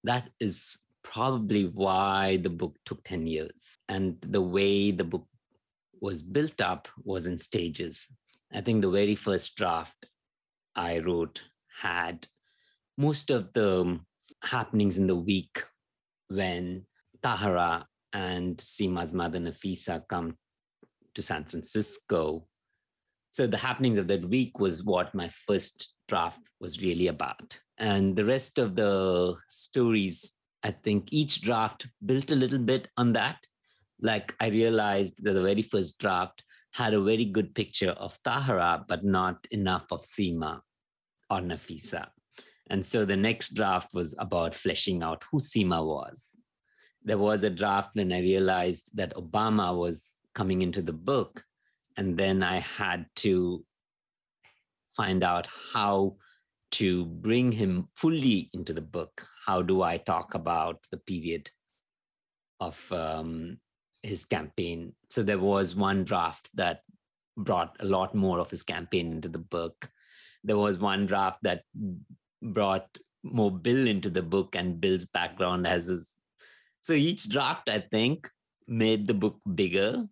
That 0.05 0.31
is 0.41 0.79
probably 1.03 1.65
why 1.65 2.39
the 2.39 2.51
book 2.51 2.77
took 2.85 3.03
10 3.05 3.27
years. 3.27 3.53
And 3.89 4.17
the 4.21 4.43
way 4.43 4.91
the 4.91 5.05
book 5.05 5.27
was 6.01 6.23
built 6.23 6.61
up 6.61 6.89
was 7.05 7.27
in 7.27 7.39
stages. 7.39 8.09
I 8.53 8.61
think 8.61 8.83
the 8.83 8.91
very 8.91 9.15
first 9.15 9.57
draft 9.57 10.07
I 10.75 10.99
wrote 10.99 11.43
had 11.81 12.27
most 12.99 13.31
of 13.31 13.53
the 13.53 14.01
happenings 14.43 14.99
in 14.99 15.07
the 15.07 15.17
week 15.17 15.63
when 16.29 16.85
Tahara 17.23 17.87
and 18.13 18.57
Seema's 18.59 19.13
mother 19.13 19.39
Nafisa 19.39 20.03
come 20.09 20.37
to 21.17 21.23
San 21.23 21.45
Francisco. 21.45 22.47
So 23.31 23.47
the 23.47 23.57
happenings 23.57 23.99
of 23.99 24.07
that 24.09 24.29
week 24.29 24.61
was 24.61 24.85
what 24.85 25.15
my 25.15 25.29
first 25.29 25.95
draft 26.09 26.41
was 26.61 26.81
really 26.81 27.09
about. 27.09 27.59
And 27.79 28.15
the 28.15 28.25
rest 28.25 28.59
of 28.59 28.77
the 28.77 29.37
stories, 29.51 30.33
I 30.63 30.71
think 30.71 31.09
each 31.11 31.43
draft 31.43 31.89
built 32.05 32.31
a 32.31 32.37
little 32.37 32.59
bit 32.59 32.89
on 32.97 33.13
that. 33.15 33.39
Like 34.01 34.35
I 34.41 34.49
realized 34.49 35.25
that 35.25 35.33
the 35.33 35.43
very 35.43 35.63
first 35.63 35.99
draft 35.99 36.45
had 36.73 36.95
a 36.95 37.03
very 37.03 37.25
good 37.25 37.55
picture 37.55 37.93
of 37.93 38.19
Tahara, 38.23 38.85
but 38.87 39.05
not 39.05 39.47
enough 39.51 39.87
of 39.91 40.03
Seema 40.03 40.61
or 41.31 41.41
Nafisa. 41.41 42.09
And 42.69 42.85
so 42.85 43.05
the 43.05 43.17
next 43.17 43.55
draft 43.55 43.95
was 43.95 44.15
about 44.19 44.55
fleshing 44.55 45.03
out 45.03 45.25
who 45.31 45.39
Seema 45.39 45.85
was. 45.85 46.25
There 47.03 47.19
was 47.19 47.45
a 47.45 47.51
draft 47.51 47.91
when 47.95 48.13
I 48.13 48.21
realized 48.21 48.91
that 48.95 49.15
Obama 49.15 49.77
was 49.77 50.11
coming 50.37 50.63
into 50.63 50.83
the 50.83 50.93
book. 50.93 51.43
And 51.97 52.17
then 52.17 52.43
I 52.45 52.59
had 52.61 53.07
to 53.25 53.65
find 54.97 55.25
out 55.25 55.49
how 55.73 56.17
to 56.73 57.07
bring 57.07 57.51
him 57.51 57.89
fully 57.97 58.51
into 58.53 58.73
the 58.73 58.83
book. 58.83 59.27
How 59.47 59.63
do 59.63 59.83
I 59.83 59.97
talk 59.97 60.35
about 60.35 60.85
the 60.91 60.99
period 60.99 61.51
of 62.61 62.93
um, 62.93 63.59
his 64.03 64.25
campaign? 64.25 64.93
So 65.11 65.23
there 65.23 65.39
was 65.39 65.75
one 65.75 66.05
draft 66.05 66.51
that 66.55 66.81
brought 67.37 67.77
a 67.81 67.87
lot 67.87 68.15
more 68.15 68.39
of 68.39 68.51
his 68.51 68.63
campaign 68.63 69.13
into 69.13 69.29
the 69.29 69.39
book. 69.39 69.89
There 70.45 70.59
was 70.59 70.79
one 70.79 71.07
draft 71.07 71.39
that 71.43 71.63
brought 72.43 72.99
more 73.23 73.51
Bill 73.51 73.87
into 73.89 74.11
the 74.11 74.23
book 74.23 74.55
and 74.55 74.81
Bill's 74.81 75.07
background 75.07 75.67
as 75.67 75.87
his. 75.87 76.09
So 76.83 76.93
each 76.93 77.29
draft, 77.29 77.69
I 77.69 77.81
think, 77.81 78.31
made 78.69 79.07
the 79.07 79.15
book 79.15 79.41
bigger. 79.55 80.05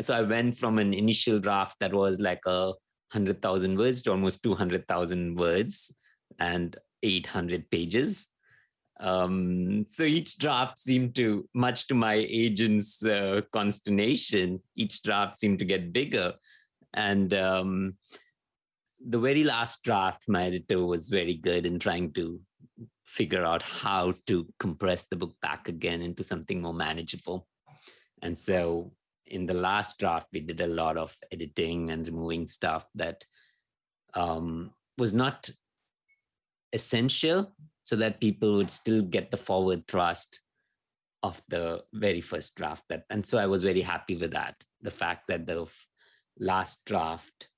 So 0.00 0.14
I 0.14 0.22
went 0.22 0.56
from 0.56 0.78
an 0.78 0.94
initial 0.94 1.38
draft 1.38 1.76
that 1.80 1.92
was 1.92 2.18
like 2.18 2.40
a 2.46 2.72
hundred 3.12 3.42
thousand 3.42 3.76
words 3.76 4.02
to 4.02 4.10
almost 4.10 4.42
two 4.42 4.54
hundred 4.54 4.88
thousand 4.88 5.36
words 5.36 5.90
and 6.38 6.76
eight 7.02 7.26
hundred 7.26 7.70
pages. 7.70 8.26
Um, 9.00 9.84
so 9.88 10.04
each 10.04 10.38
draft 10.38 10.78
seemed 10.78 11.14
to, 11.16 11.48
much 11.54 11.88
to 11.88 11.94
my 11.94 12.14
agent's 12.14 13.04
uh, 13.04 13.40
consternation, 13.52 14.60
each 14.76 15.02
draft 15.02 15.40
seemed 15.40 15.58
to 15.58 15.64
get 15.64 15.92
bigger. 15.92 16.34
And 16.94 17.34
um, 17.34 17.96
the 19.04 19.18
very 19.18 19.42
last 19.42 19.82
draft, 19.82 20.24
my 20.28 20.44
editor 20.44 20.86
was 20.86 21.08
very 21.08 21.34
good 21.34 21.66
in 21.66 21.80
trying 21.80 22.12
to 22.12 22.40
figure 23.04 23.44
out 23.44 23.62
how 23.62 24.14
to 24.28 24.46
compress 24.60 25.04
the 25.10 25.16
book 25.16 25.34
back 25.42 25.68
again 25.68 26.00
into 26.00 26.22
something 26.22 26.62
more 26.62 26.74
manageable. 26.74 27.48
And 28.22 28.38
so 28.38 28.92
in 29.32 29.46
the 29.46 29.54
last 29.54 29.98
draft, 29.98 30.28
we 30.32 30.40
did 30.40 30.60
a 30.60 30.66
lot 30.66 30.96
of 30.96 31.16
editing 31.32 31.90
and 31.90 32.06
removing 32.06 32.46
stuff 32.46 32.88
that 32.94 33.24
um, 34.14 34.70
was 34.98 35.12
not 35.12 35.48
essential 36.72 37.52
so 37.82 37.96
that 37.96 38.20
people 38.20 38.56
would 38.56 38.70
still 38.70 39.02
get 39.02 39.30
the 39.30 39.36
forward 39.36 39.86
thrust 39.88 40.40
of 41.22 41.42
the 41.48 41.82
very 41.94 42.20
first 42.20 42.54
draft 42.56 42.82
that 42.88 43.04
and 43.10 43.24
so 43.24 43.38
i 43.38 43.46
was 43.46 43.62
very 43.62 43.80
happy 43.80 44.16
with 44.16 44.32
that. 44.32 44.56
The 44.80 44.90
fact 44.90 45.28
that 45.28 45.46
the 45.46 45.66
last 46.38 46.84
draft 46.84 47.48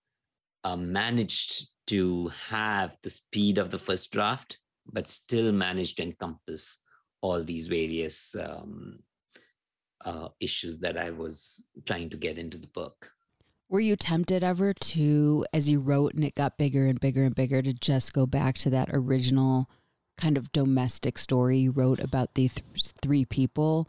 um, 0.65 0.93
managed 0.93 1.69
to 1.87 2.31
have 2.49 2.97
the 3.03 3.11
speed 3.11 3.59
of 3.59 3.71
the 3.71 3.79
first 3.79 4.11
draft, 4.11 4.59
but 4.93 5.09
still 5.09 5.53
managed 5.53 5.97
to 5.97 6.03
encompass 6.03 6.79
all 7.21 7.43
these 7.43 7.67
various 7.67 8.35
um, 8.39 8.99
uh, 10.05 10.29
issues 10.41 10.79
that 10.79 10.97
I 10.97 11.11
was 11.11 11.67
trying 11.87 12.11
to 12.11 12.17
get 12.17 12.39
into 12.39 12.59
the 12.59 12.67
book. 12.69 13.11
Were 13.69 13.81
you 13.81 13.97
tempted 13.97 14.45
ever 14.45 14.73
to, 14.73 15.47
as 15.53 15.69
you 15.69 15.81
wrote 15.81 16.15
and 16.15 16.25
it 16.25 16.35
got 16.35 16.59
bigger 16.59 16.87
and 16.87 17.01
bigger 17.01 17.25
and 17.25 17.35
bigger, 17.35 17.63
to 17.63 17.73
just 17.73 18.13
go 18.13 18.27
back 18.27 18.57
to 18.59 18.71
that 18.71 18.91
original 18.93 19.69
kind 20.17 20.37
of 20.37 20.53
domestic 20.53 21.19
story 21.19 21.59
you 21.59 21.71
wrote 21.71 21.99
about 21.99 22.35
the 22.35 22.49
th- 22.49 22.93
three 23.03 23.25
people 23.25 23.89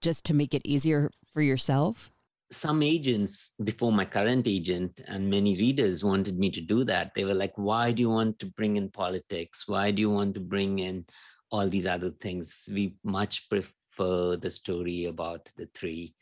just 0.00 0.24
to 0.24 0.34
make 0.34 0.54
it 0.54 0.62
easier 0.64 1.10
for 1.34 1.42
yourself? 1.42 2.10
some 2.50 2.80
agents 2.80 3.54
before 3.64 3.90
my 3.90 4.04
current 4.04 4.46
agent 4.46 5.00
and 5.08 5.28
many 5.28 5.56
readers 5.56 6.04
wanted 6.04 6.38
me 6.38 6.48
to 6.48 6.60
do 6.60 6.84
that 6.84 7.12
they 7.14 7.24
were 7.24 7.34
like 7.34 7.52
why 7.56 7.90
do 7.90 8.00
you 8.00 8.08
want 8.08 8.38
to 8.38 8.46
bring 8.46 8.76
in 8.76 8.88
politics 8.88 9.66
why 9.66 9.90
do 9.90 10.00
you 10.00 10.10
want 10.10 10.32
to 10.32 10.38
bring 10.38 10.78
in 10.78 11.04
all 11.50 11.68
these 11.68 11.86
other 11.86 12.10
things 12.20 12.68
we 12.72 12.94
much 13.02 13.48
prefer 13.48 13.72
the 14.04 14.50
story 14.50 15.06
about 15.06 15.48
the 15.56 15.66
three 15.74 16.14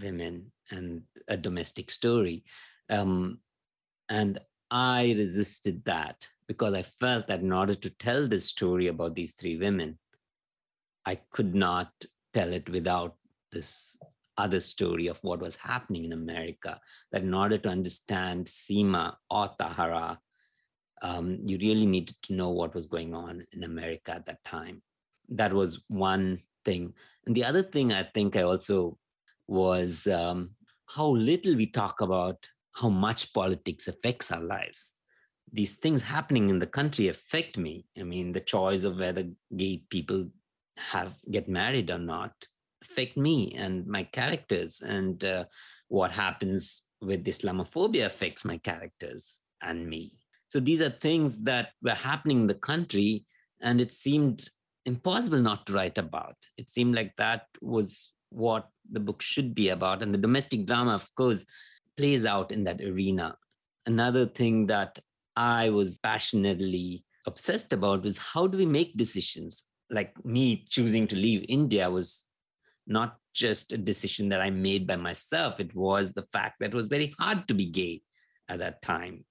women 0.00 0.50
and 0.70 1.02
a 1.28 1.36
domestic 1.36 1.90
story 1.90 2.44
um, 2.90 3.38
and 4.08 4.40
i 4.70 5.14
resisted 5.16 5.84
that 5.84 6.26
because 6.46 6.74
i 6.74 6.82
felt 6.82 7.26
that 7.26 7.40
in 7.40 7.52
order 7.52 7.74
to 7.74 7.90
tell 7.90 8.26
this 8.26 8.46
story 8.46 8.88
about 8.88 9.14
these 9.14 9.32
three 9.32 9.56
women 9.56 9.98
i 11.04 11.14
could 11.30 11.54
not 11.54 11.90
tell 12.32 12.52
it 12.52 12.68
without 12.68 13.16
this 13.52 13.98
other 14.38 14.60
story 14.60 15.06
of 15.06 15.18
what 15.22 15.40
was 15.40 15.56
happening 15.56 16.04
in 16.04 16.12
America. 16.12 16.80
That 17.10 17.22
in 17.22 17.34
order 17.34 17.58
to 17.58 17.68
understand 17.68 18.46
Seema 18.46 19.14
or 19.30 19.50
Tahara, 19.58 20.18
um, 21.02 21.38
you 21.44 21.58
really 21.58 21.86
needed 21.86 22.16
to 22.22 22.34
know 22.34 22.50
what 22.50 22.74
was 22.74 22.86
going 22.86 23.14
on 23.14 23.44
in 23.52 23.64
America 23.64 24.12
at 24.12 24.26
that 24.26 24.44
time. 24.44 24.82
That 25.28 25.52
was 25.52 25.80
one 25.88 26.40
thing. 26.64 26.94
And 27.26 27.34
the 27.34 27.44
other 27.44 27.62
thing 27.62 27.92
I 27.92 28.02
think 28.02 28.36
I 28.36 28.42
also 28.42 28.98
was 29.48 30.06
um, 30.06 30.50
how 30.86 31.08
little 31.08 31.56
we 31.56 31.66
talk 31.66 32.00
about 32.00 32.46
how 32.74 32.88
much 32.88 33.32
politics 33.32 33.88
affects 33.88 34.32
our 34.32 34.40
lives. 34.40 34.94
These 35.52 35.76
things 35.76 36.02
happening 36.02 36.48
in 36.48 36.58
the 36.58 36.66
country 36.66 37.08
affect 37.08 37.58
me. 37.58 37.86
I 37.98 38.04
mean, 38.04 38.32
the 38.32 38.40
choice 38.40 38.84
of 38.84 38.98
whether 38.98 39.28
gay 39.54 39.84
people 39.90 40.30
have 40.78 41.14
get 41.30 41.48
married 41.48 41.90
or 41.90 41.98
not 41.98 42.32
affect 42.82 43.16
me 43.16 43.52
and 43.56 43.86
my 43.86 44.04
characters 44.04 44.80
and 44.80 45.24
uh, 45.24 45.44
what 45.88 46.10
happens 46.10 46.82
with 47.00 47.24
islamophobia 47.24 48.06
affects 48.06 48.44
my 48.44 48.58
characters 48.58 49.38
and 49.62 49.88
me 49.88 50.14
so 50.48 50.60
these 50.60 50.80
are 50.80 50.90
things 50.90 51.42
that 51.44 51.70
were 51.82 51.90
happening 51.90 52.42
in 52.42 52.46
the 52.46 52.54
country 52.54 53.24
and 53.60 53.80
it 53.80 53.92
seemed 53.92 54.48
impossible 54.86 55.38
not 55.38 55.66
to 55.66 55.72
write 55.72 55.98
about 55.98 56.36
it 56.56 56.68
seemed 56.68 56.94
like 56.94 57.12
that 57.16 57.46
was 57.60 58.10
what 58.30 58.68
the 58.90 59.00
book 59.00 59.22
should 59.22 59.54
be 59.54 59.68
about 59.68 60.02
and 60.02 60.12
the 60.12 60.18
domestic 60.18 60.66
drama 60.66 60.94
of 60.94 61.08
course 61.14 61.46
plays 61.96 62.24
out 62.24 62.50
in 62.50 62.64
that 62.64 62.80
arena 62.80 63.36
another 63.86 64.26
thing 64.26 64.66
that 64.66 64.98
i 65.36 65.70
was 65.70 65.98
passionately 65.98 67.04
obsessed 67.26 67.72
about 67.72 68.02
was 68.02 68.18
how 68.18 68.46
do 68.46 68.58
we 68.58 68.66
make 68.66 68.96
decisions 68.96 69.64
like 69.90 70.12
me 70.24 70.64
choosing 70.68 71.06
to 71.06 71.16
leave 71.16 71.44
india 71.48 71.88
was 71.88 72.26
not 72.86 73.18
just 73.34 73.72
a 73.72 73.78
decision 73.78 74.28
that 74.28 74.40
I 74.40 74.50
made 74.50 74.86
by 74.86 74.96
myself. 74.96 75.60
It 75.60 75.74
was 75.74 76.12
the 76.12 76.26
fact 76.32 76.56
that 76.60 76.66
it 76.66 76.74
was 76.74 76.86
very 76.86 77.14
hard 77.18 77.48
to 77.48 77.54
be 77.54 77.66
gay 77.66 78.02
at 78.48 78.58
that 78.58 78.82
time. 78.82 79.24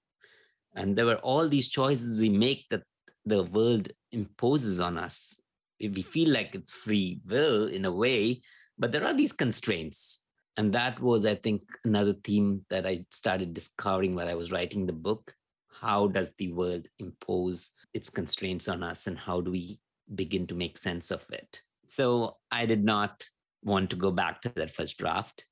And 0.74 0.96
there 0.96 1.06
were 1.06 1.16
all 1.16 1.48
these 1.48 1.68
choices 1.68 2.20
we 2.20 2.30
make 2.30 2.66
that 2.70 2.82
the 3.24 3.44
world 3.44 3.92
imposes 4.10 4.80
on 4.80 4.98
us. 4.98 5.36
We 5.82 6.02
feel 6.02 6.30
like 6.30 6.54
it's 6.54 6.72
free 6.72 7.20
will 7.26 7.66
in 7.66 7.84
a 7.84 7.92
way, 7.92 8.42
but 8.78 8.92
there 8.92 9.04
are 9.04 9.14
these 9.14 9.32
constraints. 9.32 10.20
And 10.56 10.72
that 10.74 11.00
was, 11.00 11.26
I 11.26 11.34
think, 11.34 11.62
another 11.84 12.12
theme 12.12 12.64
that 12.70 12.86
I 12.86 13.04
started 13.10 13.54
discovering 13.54 14.14
while 14.14 14.28
I 14.28 14.34
was 14.34 14.52
writing 14.52 14.86
the 14.86 14.92
book. 14.92 15.34
How 15.80 16.06
does 16.06 16.30
the 16.38 16.52
world 16.52 16.86
impose 16.98 17.70
its 17.94 18.10
constraints 18.10 18.68
on 18.68 18.82
us, 18.82 19.06
and 19.06 19.18
how 19.18 19.40
do 19.40 19.50
we 19.50 19.80
begin 20.14 20.46
to 20.48 20.54
make 20.54 20.78
sense 20.78 21.10
of 21.10 21.24
it? 21.30 21.62
So 21.88 22.36
I 22.50 22.66
did 22.66 22.84
not 22.84 23.26
want 23.64 23.90
to 23.90 23.96
go 23.96 24.10
back 24.10 24.42
to 24.42 24.52
that 24.56 24.70
first 24.70 24.98
draft. 24.98 25.46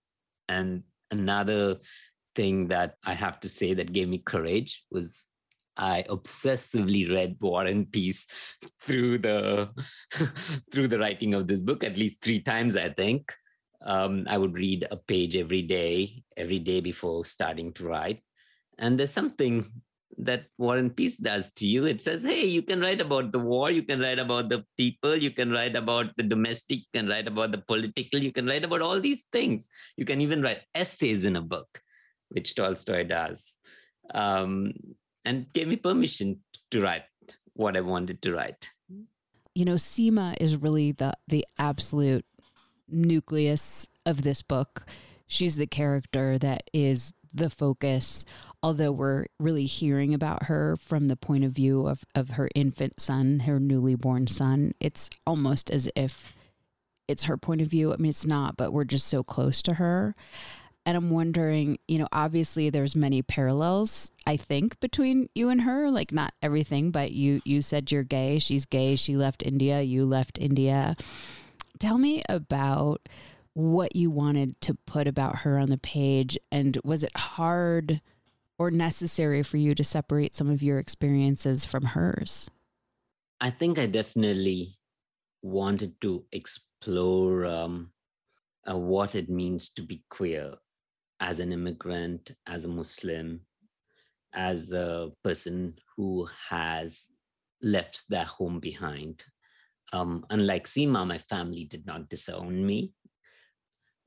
And 0.49 0.83
another 1.11 1.79
thing 2.37 2.69
that 2.69 2.97
I 3.05 3.15
have 3.15 3.41
to 3.41 3.49
say 3.49 3.75
that 3.75 3.93
gave 3.93 4.09
me 4.09 4.19
courage 4.19 4.85
was 4.91 5.27
I 5.81 6.05
obsessively 6.11 7.11
read 7.11 7.37
War 7.41 7.65
and 7.65 7.91
Peace 7.91 8.27
through 8.83 9.19
the 9.19 9.71
through 10.71 10.89
the 10.89 10.99
writing 10.99 11.33
of 11.33 11.49
this 11.49 11.61
book 11.61 11.83
at 11.83 11.97
least 11.97 12.21
three 12.21 12.41
times, 12.41 12.77
I 12.77 12.91
think. 12.91 13.33
Um, 13.83 14.27
I 14.29 14.37
would 14.37 14.53
read 14.53 14.87
a 14.91 14.97
page 14.97 15.37
every 15.37 15.63
day, 15.63 16.23
every 16.37 16.59
day 16.59 16.81
before 16.81 17.25
starting 17.25 17.73
to 17.75 17.89
write. 17.89 18.23
And 18.79 19.01
there's 19.01 19.13
something 19.13 19.65
that 20.19 20.45
War 20.59 20.77
and 20.77 20.95
Peace 20.95 21.17
does 21.17 21.51
to 21.55 21.67
you. 21.67 21.87
It 21.87 22.03
says, 22.03 22.23
hey, 22.23 22.45
you 22.45 22.61
can 22.61 22.83
write 22.83 23.01
about 23.01 23.33
the 23.33 23.39
war, 23.39 23.71
you 23.71 23.83
can 23.83 24.01
write 24.01 24.19
about 24.19 24.51
the 24.51 24.67
people, 24.77 25.17
you 25.17 25.31
can 25.31 25.51
write 25.51 25.77
about 25.77 26.15
the 26.19 26.23
domestic, 26.23 26.81
you 26.81 26.93
can 26.93 27.09
write 27.09 27.27
about 27.27 27.53
the 27.53 27.63
political, 27.67 28.21
you 28.21 28.33
can 28.33 28.47
write 28.47 28.65
about 28.65 28.83
all 28.83 29.01
these 29.01 29.25
things. 29.33 29.67
You 29.97 30.05
can 30.05 30.21
even 30.21 30.43
write 30.43 30.61
essays 30.75 31.25
in 31.25 31.37
a 31.37 31.41
book, 31.41 31.81
which 32.29 32.55
Tolstoy 32.55 33.05
does. 33.05 33.55
Um, 34.13 34.75
and 35.25 35.53
gave 35.53 35.69
me 35.69 35.77
permission 35.77 36.41
to 36.71 36.81
write 36.81 37.05
what 37.55 37.77
I 37.77 37.81
wanted 37.81 38.23
to 38.23 38.33
write. 38.33 38.71
You 39.55 39.65
know, 39.65 39.75
Seema 39.75 40.37
is 40.41 40.57
really 40.57 40.93
the 40.93 41.13
the 41.29 41.47
absolute 41.59 42.25
nucleus 42.89 43.89
of 44.07 44.23
this 44.23 44.43
book. 44.43 44.87
She's 45.27 45.57
the 45.57 45.67
character 45.67 46.39
that 46.39 46.71
is 46.73 47.13
the 47.33 47.51
focus 47.51 48.25
although 48.63 48.93
we're 48.93 49.27
really 49.39 49.67
hearing 49.67 50.13
about 50.15 50.45
her 50.45 50.77
from 50.77 51.09
the 51.09 51.17
point 51.17 51.45
of 51.45 51.53
view 51.53 51.87
of, 51.87 52.05
of 52.15 52.31
her 52.31 52.49
infant 52.55 53.01
son, 53.01 53.41
her 53.41 53.59
newly 53.59 53.95
born 53.95 54.27
son, 54.27 54.73
it's 54.81 55.09
almost 55.27 55.71
as 55.71 55.89
if 55.97 56.35
it's 57.09 57.25
her 57.25 57.37
point 57.37 57.61
of 57.61 57.69
view. 57.69 57.93
I 57.93 57.97
mean, 57.97 58.11
it's 58.11 58.27
not, 58.27 58.57
but 58.57 58.73
we're 58.73 58.85
just 58.85 59.07
so 59.07 59.23
close 59.23 59.63
to 59.63 59.75
her. 59.75 60.15
And 60.87 60.97
I'm 60.97 61.11
wondering, 61.11 61.79
you 61.87 61.99
know, 61.99 62.09
obviously 62.11 62.71
there's 62.71 62.97
many 62.97 63.23
parallels, 63.23 64.11
I 64.27 64.37
think, 64.37 64.81
between 64.81 65.29
you 65.35 65.51
and 65.51 65.63
her. 65.63 65.91
Like 65.91 66.11
not 66.11 66.33
everything, 66.43 66.91
but 66.91 67.13
you 67.13 67.41
you 67.45 67.63
said 67.63 67.93
you're 67.93 68.03
gay, 68.03 68.39
she's 68.39 68.65
gay, 68.65 68.97
she 68.97 69.17
left 69.17 69.43
India, 69.43 69.83
you 69.83 70.05
left 70.07 70.39
India. 70.39 70.97
Tell 71.79 71.99
me 71.99 72.23
about 72.29 73.09
what 73.53 73.95
you 73.95 74.11
wanted 74.11 74.61
to 74.63 74.75
put 74.87 75.07
about 75.07 75.41
her 75.41 75.59
on 75.59 75.69
the 75.69 75.79
page 75.79 76.39
and 76.53 76.79
was 76.85 77.03
it 77.05 77.17
hard 77.17 78.01
or 78.59 78.71
necessary 78.71 79.43
for 79.43 79.57
you 79.57 79.75
to 79.75 79.83
separate 79.83 80.35
some 80.35 80.51
of 80.51 80.63
your 80.63 80.79
experiences 80.79 81.65
from 81.65 81.83
hers? 81.83 82.51
I 83.41 83.51
think 83.51 83.79
I 83.79 83.87
definitely 83.87 84.77
wanted 85.43 86.01
to 86.03 86.25
explore 86.31 87.47
um, 87.47 87.91
uh, 88.71 88.77
what 88.77 89.15
it 89.15 89.31
means 89.31 89.71
to 89.71 89.83
be 89.83 90.03
queer 90.11 90.57
as 91.21 91.39
an 91.39 91.53
immigrant, 91.53 92.33
as 92.47 92.65
a 92.65 92.69
Muslim, 92.69 93.43
as 94.33 94.73
a 94.73 95.11
person 95.23 95.75
who 95.97 96.29
has 96.49 97.03
left 97.63 98.05
their 98.09 98.25
home 98.25 98.59
behind. 98.61 99.23
Um, 99.93 100.25
unlike 100.31 100.67
Seema, 100.67 101.07
my 101.07 101.19
family 101.19 101.65
did 101.65 101.87
not 101.87 102.09
disown 102.09 102.65
me. 102.65 102.93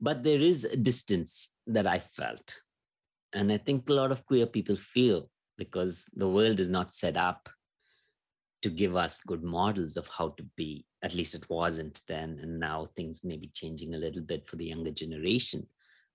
But 0.00 0.24
there 0.24 0.40
is 0.40 0.64
a 0.64 0.76
distance 0.76 1.50
that 1.66 1.86
I 1.86 1.98
felt 2.00 2.60
and 3.34 3.50
I 3.50 3.58
think 3.58 3.88
a 3.88 3.92
lot 3.92 4.12
of 4.12 4.24
queer 4.24 4.46
people 4.46 4.76
feel 4.76 5.28
because 5.58 6.04
the 6.14 6.28
world 6.28 6.60
is 6.60 6.68
not 6.68 6.94
set 6.94 7.16
up 7.16 7.48
to 8.62 8.70
give 8.70 8.96
us 8.96 9.18
good 9.26 9.42
models 9.42 9.96
of 9.96 10.08
how 10.08 10.28
to 10.30 10.44
be. 10.56 10.86
At 11.02 11.14
least 11.14 11.34
it 11.34 11.50
wasn't 11.50 12.00
then. 12.08 12.38
And 12.40 12.58
now 12.58 12.88
things 12.96 13.22
may 13.24 13.36
be 13.36 13.50
changing 13.52 13.94
a 13.94 13.98
little 13.98 14.22
bit 14.22 14.48
for 14.48 14.56
the 14.56 14.66
younger 14.66 14.92
generation. 14.92 15.66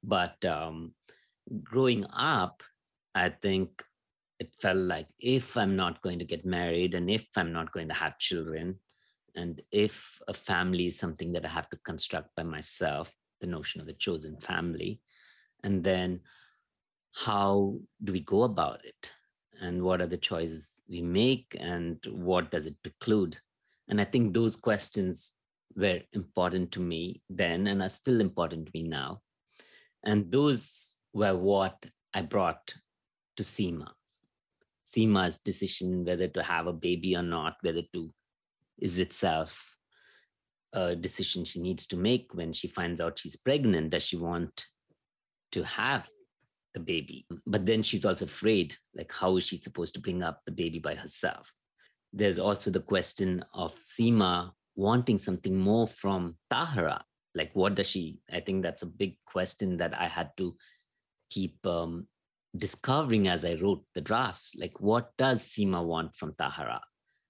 But 0.03 0.44
um, 0.46 0.94
growing 1.63 2.06
up, 2.13 2.63
I 3.15 3.29
think 3.29 3.84
it 4.39 4.53
felt 4.62 4.77
like 4.77 5.08
if 5.20 5.58
I'm 5.58 5.75
not 5.75 6.01
going 6.01 6.20
to 6.20 6.25
get 6.25 6.46
married 6.46 6.94
and 6.94 7.10
if 7.10 7.27
I'm 7.36 7.51
not 7.51 7.74
going 7.74 7.89
to 7.89 7.94
have 7.94 8.18
children, 8.18 8.79
and 9.36 9.62
if 9.72 10.20
a 10.27 10.34
family 10.34 10.88
is 10.88 10.98
something 10.98 11.34
that 11.34 11.46
I 11.46 11.50
have 11.50 11.70
to 11.70 11.77
construct 11.77 12.36
by 12.36 12.44
myself, 12.44 13.13
the 13.41 13.48
notion 13.48 13.79
of 13.79 13.88
the 13.88 13.94
chosen 13.94 14.38
family, 14.38 15.01
and 15.63 15.84
then 15.84 16.22
how 17.13 17.79
do 18.03 18.12
we 18.13 18.22
go 18.22 18.44
about 18.44 18.84
it? 18.86 19.12
And 19.62 19.84
what 19.84 20.01
are 20.01 20.08
the 20.08 20.18
choices 20.18 20.84
we 20.89 21.01
make 21.01 21.56
and 21.60 21.98
what 22.10 22.50
does 22.50 22.65
it 22.65 22.82
preclude? 22.82 23.38
And 23.89 24.00
i 24.00 24.03
think 24.03 24.34
those 24.34 24.56
questions 24.56 25.32
were 25.75 26.01
important 26.13 26.72
to 26.72 26.79
me 26.79 27.22
then 27.29 27.68
and 27.68 27.82
are 27.82 27.89
still 27.89 28.22
important 28.22 28.68
to 28.68 28.72
me 28.74 28.84
now 28.84 29.22
and 30.03 30.31
those 30.31 30.98
were 31.14 31.35
what 31.35 31.85
i 32.14 32.22
brought 32.22 32.74
to 33.35 33.44
seema 33.44 33.88
seema's 34.85 35.40
decision 35.40 36.05
whether 36.05 36.27
to 36.27 36.42
have 36.44 36.68
a 36.68 36.74
baby 36.74 37.16
or 37.16 37.24
not 37.24 37.57
whether 37.62 37.83
to 37.94 38.12
is 38.79 39.00
itself 39.00 39.75
a 40.74 40.96
decision 40.96 41.44
she 41.44 41.62
needs 41.62 41.88
to 41.88 41.98
make 41.98 42.27
when 42.33 42.53
she 42.53 42.68
finds 42.68 43.01
out 43.01 43.20
she's 43.20 43.35
pregnant 43.35 43.90
does 43.90 44.03
she 44.03 44.16
want 44.16 44.68
to 45.51 45.64
have 45.64 46.07
the 46.74 46.79
baby. 46.79 47.25
But 47.46 47.66
then 47.66 47.83
she's 47.83 48.05
also 48.05 48.25
afraid, 48.25 48.75
like, 48.96 49.12
how 49.12 49.38
is 49.38 49.44
she 49.44 49.57
supposed 49.57 49.94
to 49.96 50.00
bring 50.00 50.24
up 50.24 50.42
the 50.46 50.51
baby 50.51 50.79
by 50.79 50.96
herself? 50.96 51.51
There's 52.14 52.40
also 52.40 52.72
the 52.72 52.81
question 52.81 53.44
of 53.53 53.77
Seema 53.79 54.51
wanting 54.75 55.20
something 55.20 55.55
more 55.55 55.88
from 55.88 56.35
Tahara. 56.50 57.03
Like, 57.35 57.51
what 57.53 57.75
does 57.75 57.87
she? 57.87 58.20
I 58.31 58.39
think 58.39 58.63
that's 58.63 58.81
a 58.81 58.87
big 58.87 59.18
question 59.25 59.77
that 59.77 60.00
I 60.00 60.07
had 60.07 60.31
to 60.37 60.55
keep 61.29 61.63
um, 61.65 62.07
discovering 62.57 63.27
as 63.27 63.46
I 63.46 63.55
wrote 63.55 63.83
the 63.94 64.01
drafts. 64.01 64.55
Like, 64.57 64.79
what 64.79 65.11
does 65.18 65.48
seema 65.48 65.85
want 65.85 66.15
from 66.15 66.33
Tahara, 66.33 66.81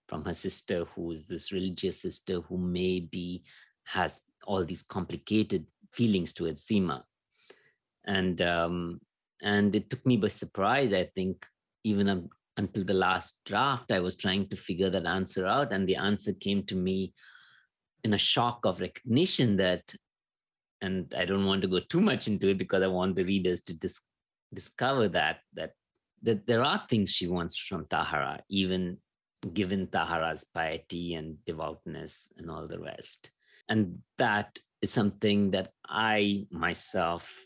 from 0.07 0.23
her 0.25 0.33
sister, 0.33 0.85
who 0.95 1.12
is 1.12 1.25
this 1.25 1.51
religious 1.51 2.01
sister 2.01 2.41
who 2.41 2.57
maybe 2.57 3.43
has 3.83 4.21
all 4.45 4.63
these 4.63 4.83
complicated 4.83 5.65
feelings 5.91 6.33
towards 6.33 6.65
seema 6.65 7.03
And 8.05 8.41
um, 8.41 9.01
and 9.41 9.75
it 9.75 9.89
took 9.89 10.05
me 10.05 10.17
by 10.17 10.27
surprise 10.27 10.93
i 10.93 11.05
think 11.15 11.45
even 11.83 12.09
um, 12.09 12.29
until 12.57 12.83
the 12.83 12.93
last 12.93 13.35
draft 13.45 13.91
i 13.91 13.99
was 13.99 14.15
trying 14.15 14.47
to 14.49 14.55
figure 14.55 14.89
that 14.89 15.05
answer 15.05 15.45
out 15.45 15.71
and 15.71 15.88
the 15.88 15.95
answer 15.95 16.33
came 16.33 16.63
to 16.63 16.75
me 16.75 17.13
in 18.03 18.13
a 18.13 18.17
shock 18.17 18.65
of 18.65 18.79
recognition 18.79 19.57
that 19.57 19.93
and 20.81 21.13
i 21.17 21.25
don't 21.25 21.45
want 21.45 21.62
to 21.62 21.67
go 21.67 21.79
too 21.79 22.01
much 22.01 22.27
into 22.27 22.49
it 22.49 22.57
because 22.57 22.81
i 22.83 22.88
want 22.88 23.15
the 23.15 23.23
readers 23.23 23.62
to 23.62 23.73
dis- 23.73 23.99
discover 24.53 25.07
that 25.09 25.39
that 25.53 25.73
that 26.21 26.45
there 26.47 26.63
are 26.63 26.83
things 26.89 27.12
she 27.12 27.27
wants 27.27 27.57
from 27.57 27.85
tahara 27.88 28.41
even 28.49 28.97
given 29.53 29.88
tahara's 29.88 30.43
piety 30.43 31.15
and 31.15 31.38
devoutness 31.45 32.27
and 32.38 32.49
all 32.51 32.67
the 32.67 32.79
rest. 32.79 33.31
And 33.67 33.99
that 34.17 34.59
is 34.81 34.91
something 34.91 35.51
that 35.51 35.71
i 35.88 36.45
myself 36.51 37.45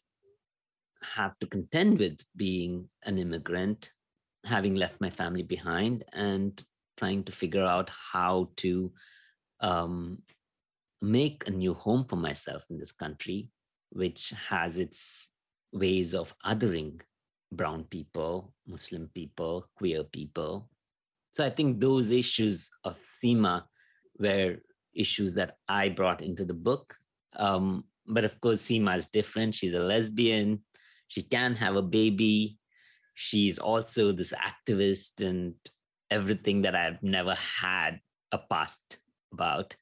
have 1.15 1.37
to 1.39 1.47
contend 1.47 1.99
with 1.99 2.19
being 2.35 2.87
an 3.03 3.17
immigrant, 3.17 3.91
having 4.45 4.75
left 4.75 5.01
my 5.01 5.09
family 5.09 5.43
behind, 5.43 6.05
and 6.13 6.63
trying 6.97 7.23
to 7.25 7.31
figure 7.31 7.65
out 7.65 7.89
how 7.89 8.49
to 8.57 8.91
um, 9.59 10.21
make 11.03 11.43
a 11.47 11.51
new 11.51 11.73
home 11.73 12.05
for 12.05 12.15
myself 12.15 12.65
in 12.69 12.79
this 12.79 12.91
country, 12.91 13.49
which 13.91 14.33
has 14.49 14.77
its 14.77 15.29
ways 15.71 16.13
of 16.13 16.33
othering 16.45 17.01
brown 17.51 17.83
people, 17.83 18.53
Muslim 18.65 19.09
people, 19.13 19.67
queer 19.75 20.03
people. 20.03 20.69
So 21.33 21.45
I 21.45 21.49
think 21.49 21.79
those 21.79 22.09
issues 22.11 22.71
of 22.83 22.95
Seema 22.95 23.63
were 24.17 24.57
issues 24.95 25.33
that 25.33 25.57
I 25.67 25.89
brought 25.89 26.21
into 26.21 26.45
the 26.45 26.53
book. 26.53 26.95
Um, 27.35 27.83
but 28.07 28.25
of 28.25 28.39
course, 28.41 28.61
Seema 28.61 28.97
is 28.97 29.07
different. 29.07 29.55
She's 29.55 29.73
a 29.73 29.79
lesbian 29.79 30.63
she 31.13 31.21
can 31.21 31.55
have 31.55 31.75
a 31.75 31.81
baby 31.81 32.57
she's 33.13 33.59
also 33.59 34.11
this 34.11 34.33
activist 34.33 35.23
and 35.25 35.53
everything 36.09 36.63
that 36.63 36.75
i've 36.75 37.01
never 37.03 37.35
had 37.35 37.99
a 38.31 38.37
past 38.37 38.97
about 39.31 39.75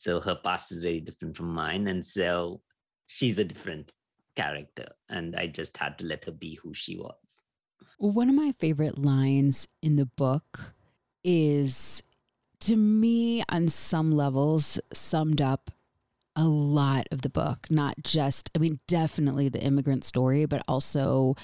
so 0.00 0.20
her 0.20 0.34
past 0.34 0.72
is 0.72 0.82
very 0.82 1.00
different 1.00 1.36
from 1.36 1.52
mine 1.52 1.86
and 1.86 2.04
so 2.04 2.60
she's 3.06 3.38
a 3.38 3.44
different 3.44 3.92
character 4.34 4.86
and 5.08 5.36
i 5.36 5.46
just 5.46 5.76
had 5.76 5.98
to 5.98 6.04
let 6.04 6.24
her 6.24 6.32
be 6.32 6.54
who 6.62 6.72
she 6.74 6.96
was. 6.96 7.14
One 7.98 8.30
of 8.30 8.34
my 8.34 8.54
favorite 8.58 8.98
lines 8.98 9.68
in 9.82 9.96
the 9.96 10.06
book 10.06 10.74
is 11.22 12.02
to 12.60 12.76
me 12.76 13.42
on 13.48 13.68
some 13.68 14.12
levels 14.12 14.80
summed 14.92 15.40
up 15.40 15.70
a 16.36 16.44
lot 16.44 17.06
of 17.10 17.22
the 17.22 17.28
book, 17.28 17.66
not 17.70 17.96
just, 18.02 18.50
I 18.54 18.58
mean, 18.58 18.80
definitely 18.86 19.48
the 19.48 19.60
immigrant 19.60 20.04
story, 20.04 20.46
but 20.46 20.62
also 20.66 21.34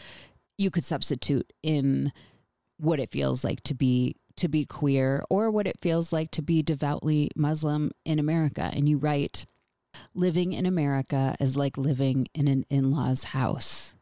you 0.57 0.71
could 0.71 0.85
substitute 0.85 1.53
in 1.63 2.13
what 2.79 3.01
it 3.01 3.11
feels 3.11 3.45
like 3.45 3.63
to 3.65 3.75
be 3.75 4.17
to 4.37 4.49
be 4.49 4.65
queer 4.65 5.25
or 5.29 5.51
what 5.51 5.67
it 5.67 5.81
feels 5.81 6.13
like 6.13 6.31
to 6.33 6.43
be 6.43 6.63
devoutly 6.63 7.31
Muslim 7.35 7.91
in 8.05 8.19
America. 8.19 8.71
And 8.73 8.89
you 8.89 8.99
write, 8.99 9.47
living 10.15 10.53
in 10.53 10.67
America 10.67 11.37
is 11.41 11.57
like 11.57 11.77
living 11.77 12.29
in 12.35 12.47
an 12.47 12.65
in 12.71 12.91
law's 12.91 13.25
house. 13.25 13.96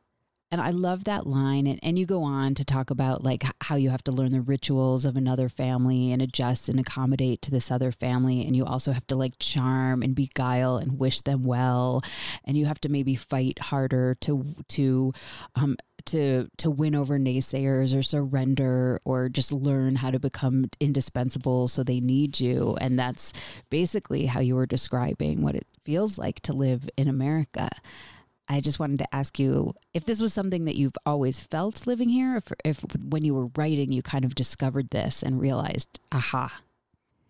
And 0.51 0.61
I 0.61 0.71
love 0.71 1.05
that 1.05 1.27
line. 1.27 1.67
And, 1.67 1.81
and 1.83 1.99
you 1.99 2.07
go 2.07 2.23
on 2.23 2.55
to 2.55 2.65
talk 2.65 2.91
about 2.91 3.25
like 3.25 3.45
how 3.63 3.75
you 3.75 3.91
have 3.91 4.05
to 4.05 4.13
learn 4.13 4.31
the 4.31 4.41
rituals 4.41 5.05
of 5.05 5.17
another 5.17 5.49
family 5.49 6.13
and 6.13 6.23
adjust 6.23 6.69
and 6.69 6.79
accommodate 6.79 7.43
to 7.43 7.51
this 7.51 7.71
other 7.71 7.91
family. 7.91 8.47
And 8.47 8.55
you 8.55 8.65
also 8.65 8.93
have 8.93 9.07
to 9.09 9.17
like 9.17 9.39
charm 9.39 10.03
and 10.03 10.15
beguile 10.15 10.77
and 10.77 10.99
wish 10.99 11.23
them 11.23 11.43
well. 11.43 12.03
And 12.45 12.57
you 12.57 12.67
have 12.67 12.81
to 12.83 12.89
maybe 12.89 13.17
fight 13.17 13.59
harder 13.59 14.15
to, 14.21 14.55
to, 14.69 15.13
um, 15.57 15.77
to 16.07 16.51
to 16.59 16.71
win 16.71 16.95
over 16.95 17.19
naysayers 17.19 17.97
or 17.97 18.03
surrender 18.03 19.01
or 19.07 19.31
just 19.31 19.51
learn 19.53 19.97
how 19.97 20.11
to 20.11 20.19
become 20.19 20.67
indispensable 20.79 21.67
so 21.67 21.83
they 21.83 21.99
need 21.99 22.39
you 22.41 22.77
and 22.79 22.99
that's 22.99 23.33
basically 23.71 24.27
how 24.27 24.41
you 24.41 24.55
were 24.55 24.67
describing 24.67 25.41
what 25.41 25.55
it 25.55 25.67
feels 25.85 26.19
like 26.19 26.41
to 26.41 26.53
live 26.53 26.89
in 26.97 27.09
America. 27.09 27.71
I 28.49 28.61
just 28.61 28.79
wanted 28.79 28.99
to 28.99 29.15
ask 29.15 29.39
you 29.39 29.75
if 29.95 30.05
this 30.05 30.21
was 30.21 30.35
something 30.35 30.67
that 30.67 30.77
you've 30.77 30.97
always 31.07 31.41
felt 31.41 31.87
living 31.87 32.11
here, 32.11 32.37
if, 32.37 32.53
if 32.65 32.85
when 33.09 33.25
you 33.25 33.35
were 33.35 33.49
writing, 33.57 33.93
you 33.93 34.03
kind 34.03 34.25
of 34.25 34.35
discovered 34.35 34.91
this 34.91 35.23
and 35.23 35.41
realized, 35.41 36.01
aha. 36.13 36.61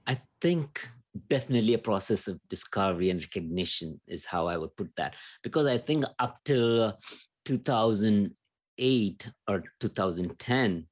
I 0.07 0.21
think 0.41 0.89
definitely 1.29 1.75
a 1.75 1.79
process 1.79 2.27
of 2.27 2.41
discovery 2.49 3.11
and 3.11 3.21
recognition 3.21 4.01
is 4.09 4.25
how 4.25 4.49
I 4.49 4.57
would 4.57 4.77
put 4.77 4.91
that. 4.97 5.15
Because 5.43 5.67
I 5.67 5.79
think 5.79 6.05
up 6.19 6.39
till 6.45 6.99
2008 7.45 9.29
or 9.49 9.65
2010, 9.81 10.87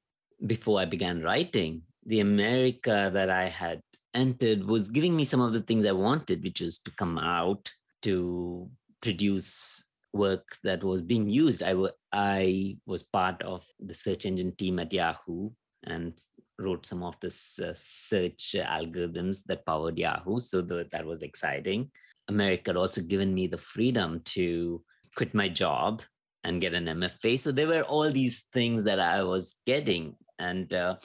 before 0.47 0.79
I 0.79 0.85
began 0.85 1.21
writing, 1.21 1.81
the 2.05 2.21
America 2.21 3.09
that 3.13 3.29
I 3.29 3.45
had 3.49 3.81
entered 4.13 4.65
was 4.65 4.89
giving 4.89 5.15
me 5.15 5.25
some 5.25 5.41
of 5.41 5.53
the 5.53 5.61
things 5.61 5.85
I 5.85 5.91
wanted, 5.91 6.43
which 6.43 6.61
was 6.61 6.79
to 6.79 6.91
come 6.91 7.17
out, 7.17 7.69
to 8.03 8.69
produce 9.01 9.85
work 10.13 10.57
that 10.63 10.83
was 10.83 11.01
being 11.01 11.27
used. 11.27 11.63
I, 11.63 11.71
w- 11.71 11.91
I 12.11 12.77
was 12.85 13.03
part 13.03 13.41
of 13.41 13.65
the 13.79 13.93
search 13.93 14.25
engine 14.25 14.55
team 14.55 14.79
at 14.79 14.93
Yahoo 14.93 15.49
and 15.85 16.13
wrote 16.59 16.85
some 16.85 17.03
of 17.03 17.19
the 17.19 17.27
uh, 17.27 17.73
search 17.75 18.55
algorithms 18.57 19.39
that 19.47 19.65
powered 19.65 19.97
Yahoo. 19.97 20.39
So 20.39 20.61
the, 20.61 20.87
that 20.91 21.05
was 21.05 21.21
exciting. 21.21 21.91
America 22.27 22.69
had 22.69 22.77
also 22.77 23.01
given 23.01 23.33
me 23.33 23.47
the 23.47 23.57
freedom 23.57 24.21
to 24.25 24.81
quit 25.17 25.33
my 25.33 25.49
job 25.49 26.01
and 26.43 26.61
get 26.61 26.73
an 26.73 26.85
MFA. 26.85 27.39
So 27.39 27.51
there 27.51 27.67
were 27.67 27.83
all 27.83 28.09
these 28.09 28.45
things 28.53 28.83
that 28.83 28.99
I 28.99 29.23
was 29.23 29.55
getting. 29.65 30.15
And 30.39 30.73
uh, 30.73 30.97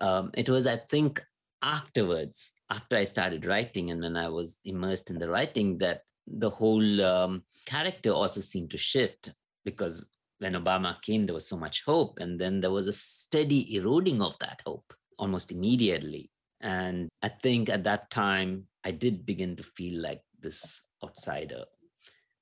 um, 0.00 0.30
it 0.34 0.48
was, 0.48 0.66
I 0.66 0.76
think, 0.90 1.22
afterwards, 1.62 2.52
after 2.70 2.96
I 2.96 3.04
started 3.04 3.46
writing 3.46 3.90
and 3.90 4.02
when 4.02 4.16
I 4.16 4.28
was 4.28 4.58
immersed 4.64 5.10
in 5.10 5.18
the 5.18 5.28
writing, 5.28 5.78
that 5.78 6.02
the 6.26 6.50
whole 6.50 7.02
um, 7.02 7.42
character 7.66 8.10
also 8.10 8.40
seemed 8.40 8.70
to 8.70 8.78
shift 8.78 9.32
because 9.64 10.04
when 10.38 10.54
Obama 10.54 11.00
came, 11.02 11.26
there 11.26 11.34
was 11.34 11.46
so 11.46 11.56
much 11.56 11.82
hope. 11.84 12.18
And 12.20 12.40
then 12.40 12.60
there 12.60 12.70
was 12.70 12.88
a 12.88 12.92
steady 12.92 13.76
eroding 13.76 14.20
of 14.20 14.38
that 14.40 14.62
hope 14.66 14.92
almost 15.18 15.52
immediately. 15.52 16.30
And 16.60 17.08
I 17.22 17.28
think 17.28 17.68
at 17.68 17.84
that 17.84 18.10
time, 18.10 18.66
I 18.84 18.90
did 18.90 19.26
begin 19.26 19.56
to 19.56 19.62
feel 19.62 20.02
like 20.02 20.22
this 20.40 20.82
outsider. 21.02 21.64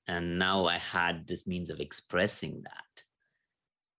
And 0.07 0.37
now 0.37 0.65
I 0.65 0.77
had 0.77 1.27
this 1.27 1.47
means 1.47 1.69
of 1.69 1.79
expressing 1.79 2.61
that, 2.63 3.03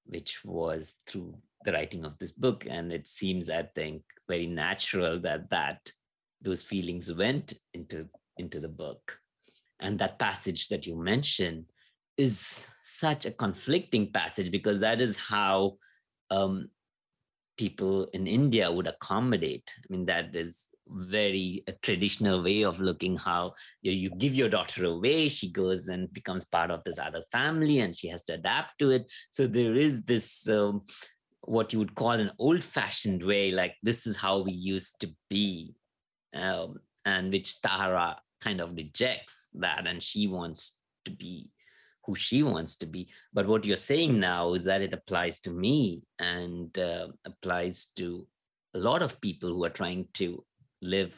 which 0.06 0.44
was 0.44 0.94
through 1.06 1.36
the 1.64 1.72
writing 1.72 2.04
of 2.04 2.18
this 2.18 2.32
book. 2.32 2.66
And 2.68 2.92
it 2.92 3.08
seems, 3.08 3.48
I 3.48 3.62
think, 3.74 4.02
very 4.28 4.46
natural 4.46 5.18
that 5.20 5.50
that 5.50 5.90
those 6.42 6.62
feelings 6.62 7.12
went 7.12 7.54
into 7.72 8.08
into 8.36 8.60
the 8.60 8.68
book 8.68 9.18
and 9.80 9.98
that 9.98 10.18
passage 10.18 10.68
that 10.68 10.86
you 10.86 10.96
mentioned 10.96 11.66
is 12.16 12.66
such 12.82 13.26
a 13.26 13.30
conflicting 13.30 14.12
passage 14.12 14.50
because 14.50 14.80
that 14.80 15.00
is 15.00 15.16
how 15.16 15.76
um, 16.30 16.68
people 17.56 18.08
in 18.12 18.26
India 18.26 18.70
would 18.70 18.86
accommodate. 18.86 19.72
I 19.78 19.86
mean, 19.90 20.06
that 20.06 20.34
is 20.34 20.66
very 20.86 21.64
a 21.66 21.72
traditional 21.82 22.42
way 22.42 22.62
of 22.62 22.80
looking 22.80 23.16
how 23.16 23.54
you, 23.82 23.92
you 23.92 24.10
give 24.10 24.34
your 24.34 24.50
daughter 24.50 24.84
away 24.84 25.28
she 25.28 25.50
goes 25.50 25.88
and 25.88 26.12
becomes 26.12 26.44
part 26.44 26.70
of 26.70 26.82
this 26.84 26.98
other 26.98 27.22
family 27.32 27.78
and 27.78 27.96
she 27.96 28.06
has 28.06 28.22
to 28.22 28.34
adapt 28.34 28.78
to 28.78 28.90
it 28.90 29.10
so 29.30 29.46
there 29.46 29.74
is 29.74 30.02
this 30.02 30.46
um, 30.48 30.82
what 31.40 31.72
you 31.72 31.78
would 31.78 31.94
call 31.94 32.10
an 32.10 32.30
old 32.38 32.62
fashioned 32.62 33.22
way 33.22 33.50
like 33.50 33.74
this 33.82 34.06
is 34.06 34.16
how 34.16 34.40
we 34.40 34.52
used 34.52 35.00
to 35.00 35.08
be 35.30 35.74
um, 36.34 36.76
and 37.04 37.32
which 37.32 37.60
Tahara 37.62 38.18
kind 38.44 38.60
of 38.60 38.76
rejects 38.76 39.48
that 39.54 39.86
and 39.86 40.02
she 40.02 40.26
wants 40.26 40.78
to 41.06 41.10
be 41.10 41.50
who 42.04 42.14
she 42.14 42.42
wants 42.42 42.76
to 42.76 42.86
be. 42.86 43.08
But 43.32 43.46
what 43.46 43.64
you're 43.64 43.76
saying 43.76 44.20
now 44.20 44.52
is 44.54 44.64
that 44.64 44.82
it 44.82 44.92
applies 44.92 45.40
to 45.40 45.50
me 45.50 46.02
and 46.18 46.76
uh, 46.78 47.08
applies 47.24 47.86
to 47.96 48.26
a 48.74 48.78
lot 48.78 49.02
of 49.02 49.20
people 49.20 49.48
who 49.48 49.64
are 49.64 49.70
trying 49.70 50.08
to 50.14 50.44
live 50.82 51.14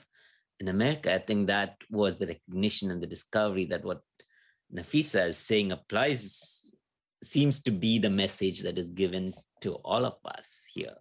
in 0.60 0.68
America. 0.68 1.12
I 1.12 1.18
think 1.18 1.48
that 1.48 1.76
was 1.90 2.18
the 2.18 2.28
recognition 2.28 2.90
and 2.90 3.02
the 3.02 3.06
discovery 3.06 3.66
that 3.66 3.84
what 3.84 4.00
Nafisa 4.72 5.28
is 5.30 5.38
saying 5.38 5.72
applies, 5.72 6.72
seems 7.24 7.62
to 7.62 7.70
be 7.70 7.98
the 7.98 8.10
message 8.10 8.62
that 8.62 8.78
is 8.78 8.90
given 8.90 9.34
to 9.62 9.74
all 9.84 10.04
of 10.04 10.18
us 10.24 10.66
here. 10.72 10.94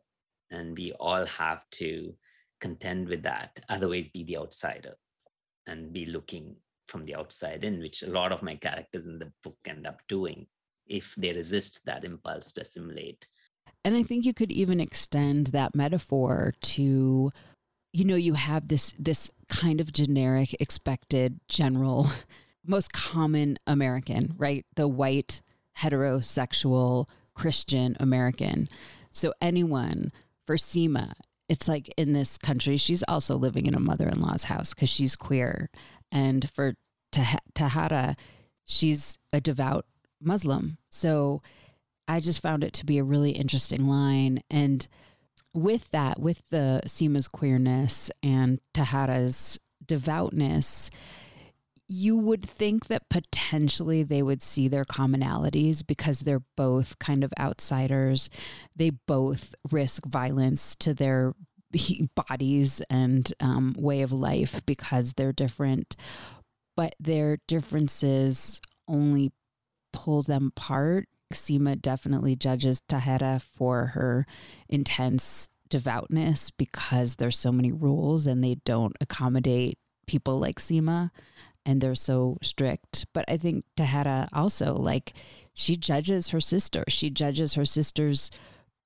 And 0.49 0.77
we 0.77 0.93
all 0.93 1.25
have 1.25 1.63
to 1.71 2.15
contend 2.61 3.09
with 3.09 3.23
that, 3.23 3.59
otherwise, 3.69 4.07
be 4.07 4.23
the 4.23 4.38
outsider 4.38 4.95
and 5.67 5.93
be 5.93 6.06
looking 6.06 6.56
from 6.88 7.06
the 7.06 7.15
outside 7.15 7.63
in, 7.63 7.80
which 7.80 8.04
a 8.04 8.10
lot 8.10 8.32
of 8.32 8.43
my 8.43 8.56
characters 8.56 9.06
in 9.06 9.19
the 9.19 9.32
book 9.43 9.58
end 9.65 9.88
up 9.88 9.99
doing 10.08 10.47
if 10.88 11.15
they 11.15 11.34
resist 11.34 11.80
that 11.86 12.04
impulse 12.04 12.51
to 12.54 12.62
assimilate. 12.62 13.28
And 13.84 13.95
I 13.95 14.04
think 14.04 14.25
you 14.25 14.34
could 14.34 14.51
even 14.51 14.80
extend 14.80 15.47
that 15.47 15.75
metaphor 15.75 16.54
to 16.62 17.32
you 17.93 18.04
know 18.04 18.15
you 18.15 18.34
have 18.34 18.67
this 18.67 18.93
this 18.99 19.32
kind 19.47 19.80
of 19.80 19.93
generic 19.93 20.56
expected 20.60 21.39
general 21.47 22.10
most 22.65 22.93
common 22.93 23.58
American, 23.67 24.34
right? 24.38 24.65
The 24.75 24.88
white 24.88 25.41
heterosexual 25.80 27.06
Christian 27.34 27.95
American. 27.99 28.69
So 29.12 29.34
anyone 29.41 30.12
for 30.45 30.56
Seema 30.56 31.13
it's 31.47 31.67
like 31.67 31.93
in 31.97 32.13
this 32.13 32.38
country, 32.38 32.77
she's 32.77 33.03
also 33.08 33.36
living 33.36 33.65
in 33.65 33.75
a 33.75 33.79
mother 33.79 34.08
in 34.08 34.19
law's 34.19 34.45
house 34.45 34.73
because 34.73 34.89
she's 34.89 35.15
queer. 35.15 35.69
And 36.12 36.49
for 36.49 36.75
Tah- 37.12 37.39
Tahara, 37.53 38.15
she's 38.65 39.19
a 39.31 39.39
devout 39.39 39.86
Muslim. 40.21 40.77
So 40.89 41.41
I 42.08 42.19
just 42.19 42.41
found 42.41 42.63
it 42.63 42.73
to 42.73 42.86
be 42.86 42.97
a 42.97 43.03
really 43.03 43.31
interesting 43.31 43.88
line. 43.88 44.41
And 44.49 44.88
with 45.53 45.89
that, 45.91 46.19
with 46.19 46.41
the 46.49 46.81
Seema's 46.86 47.27
queerness 47.27 48.12
and 48.21 48.60
Tahara's 48.73 49.60
devoutness, 49.86 50.89
you 51.88 52.17
would 52.17 52.43
think 52.43 52.88
that 52.88 53.10
potentially 53.10 54.04
they 54.04 54.24
would 54.24 54.41
see 54.41 54.67
their 54.67 54.86
commonalities 54.86 55.86
because 55.86 56.21
they're 56.21 56.43
both 56.58 56.98
kind 57.00 57.24
of 57.24 57.34
outsiders. 57.39 58.30
They 58.76 58.89
both 58.89 59.54
risk 59.71 60.06
violence 60.06 60.76
to 60.78 60.93
their 60.93 61.34
bodies 62.15 62.82
and 62.89 63.32
um, 63.39 63.76
way 63.78 64.02
of 64.02 64.12
life 64.12 64.65
because 64.65 65.13
they're 65.13 65.34
different, 65.34 65.95
but 66.76 66.95
their 67.00 67.38
differences 67.48 68.62
only 68.88 69.32
pull 69.93 70.21
them 70.21 70.52
apart. 70.56 71.08
Seema 71.34 71.82
definitely 71.82 72.36
judges 72.36 72.82
Tahara 72.88 73.39
for 73.39 73.88
her 73.88 74.26
intense 74.69 75.50
devoutness 75.69 76.52
because 76.52 77.15
there's 77.15 77.38
so 77.38 77.52
many 77.52 77.71
rules 77.71 78.28
and 78.28 78.43
they 78.43 78.56
don't 78.63 78.95
accommodate 79.02 79.78
people 80.06 80.39
like 80.39 80.60
Seema 80.60 81.10
and 81.65 81.82
they're 81.82 81.95
so 81.95 82.38
strict. 82.41 83.06
But 83.13 83.25
I 83.28 83.38
think 83.38 83.65
Tahara 83.75 84.28
also, 84.34 84.73
like, 84.75 85.13
she 85.54 85.78
judges 85.78 86.30
her 86.30 86.39
sister. 86.39 86.84
She 86.88 87.10
judges 87.10 87.54
her 87.54 87.65
sister's 87.65 88.30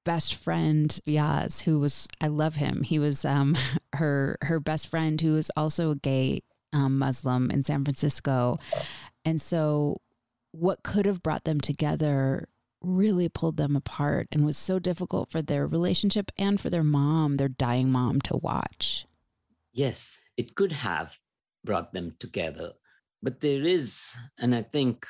best 0.05 0.35
friend 0.35 0.97
Viaz, 1.05 1.61
who 1.61 1.79
was 1.79 2.07
I 2.21 2.27
love 2.27 2.55
him. 2.55 2.83
He 2.83 2.99
was 2.99 3.25
um, 3.25 3.57
her 3.93 4.37
her 4.41 4.59
best 4.59 4.87
friend 4.87 5.19
who 5.19 5.33
was 5.33 5.51
also 5.57 5.91
a 5.91 5.95
gay 5.95 6.41
um, 6.71 6.99
Muslim 6.99 7.51
in 7.51 7.63
San 7.63 7.83
Francisco, 7.83 8.57
and 9.25 9.41
so 9.41 9.97
what 10.51 10.83
could 10.83 11.05
have 11.05 11.21
brought 11.21 11.43
them 11.43 11.61
together 11.61 12.47
really 12.81 13.27
pulled 13.29 13.57
them 13.57 13.75
apart 13.75 14.27
and 14.31 14.45
was 14.45 14.57
so 14.57 14.79
difficult 14.79 15.29
for 15.29 15.41
their 15.41 15.67
relationship 15.67 16.31
and 16.37 16.59
for 16.59 16.69
their 16.69 16.83
mom, 16.83 17.35
their 17.35 17.49
dying 17.49 17.91
mom, 17.91 18.21
to 18.21 18.37
watch. 18.37 19.05
Yes, 19.73 20.17
it 20.37 20.55
could 20.55 20.71
have, 20.71 21.19
brought 21.65 21.93
them 21.93 22.15
together. 22.19 22.71
But 23.21 23.41
there 23.41 23.63
is, 23.63 24.01
and 24.39 24.55
I 24.55 24.61
think 24.61 25.05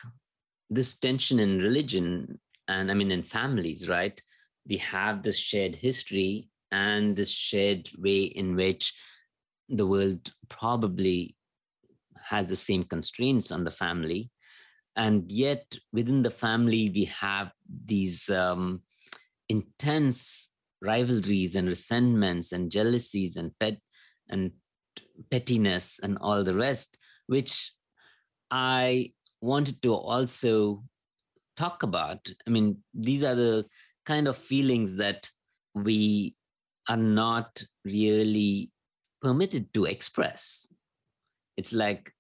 this 0.69 0.97
tension 0.97 1.39
in 1.39 1.59
religion, 1.59 2.39
and 2.67 2.91
I 2.91 2.93
mean 2.93 3.11
in 3.11 3.23
families, 3.23 3.87
right? 3.87 4.21
We 4.67 4.77
have 4.77 5.23
this 5.23 5.37
shared 5.37 5.75
history 5.75 6.49
and 6.71 7.15
this 7.15 7.31
shared 7.31 7.89
way 7.97 8.23
in 8.23 8.55
which 8.55 8.93
the 9.67 9.87
world 9.87 10.33
probably 10.49 11.35
has 12.29 12.47
the 12.47 12.55
same 12.55 12.83
constraints 12.83 13.51
on 13.51 13.63
the 13.63 13.71
family. 13.71 14.31
And 14.95 15.31
yet, 15.31 15.75
within 15.93 16.23
the 16.23 16.31
family, 16.31 16.91
we 16.93 17.05
have 17.05 17.51
these 17.85 18.29
um, 18.29 18.81
intense 19.47 20.49
rivalries 20.81 21.55
and 21.55 21.67
resentments 21.67 22.51
and 22.51 22.71
jealousies 22.71 23.35
and 23.35 23.51
pet 23.59 23.77
and 24.29 24.51
pettiness 25.31 25.99
and 26.01 26.17
all 26.21 26.43
the 26.43 26.55
rest, 26.55 26.97
which 27.27 27.73
I 28.51 29.13
wanted 29.41 29.81
to 29.83 29.93
also 29.93 30.83
talk 31.57 31.83
about. 31.83 32.29
I 32.47 32.49
mean, 32.49 32.77
these 32.93 33.23
are 33.23 33.35
the 33.35 33.65
kind 34.05 34.27
of 34.27 34.37
feelings 34.37 34.95
that 34.95 35.29
we 35.75 36.35
are 36.87 36.97
not 36.97 37.63
really 37.85 38.71
permitted 39.21 39.73
to 39.73 39.85
express. 39.85 40.73
It's 41.57 41.73
like 41.73 42.11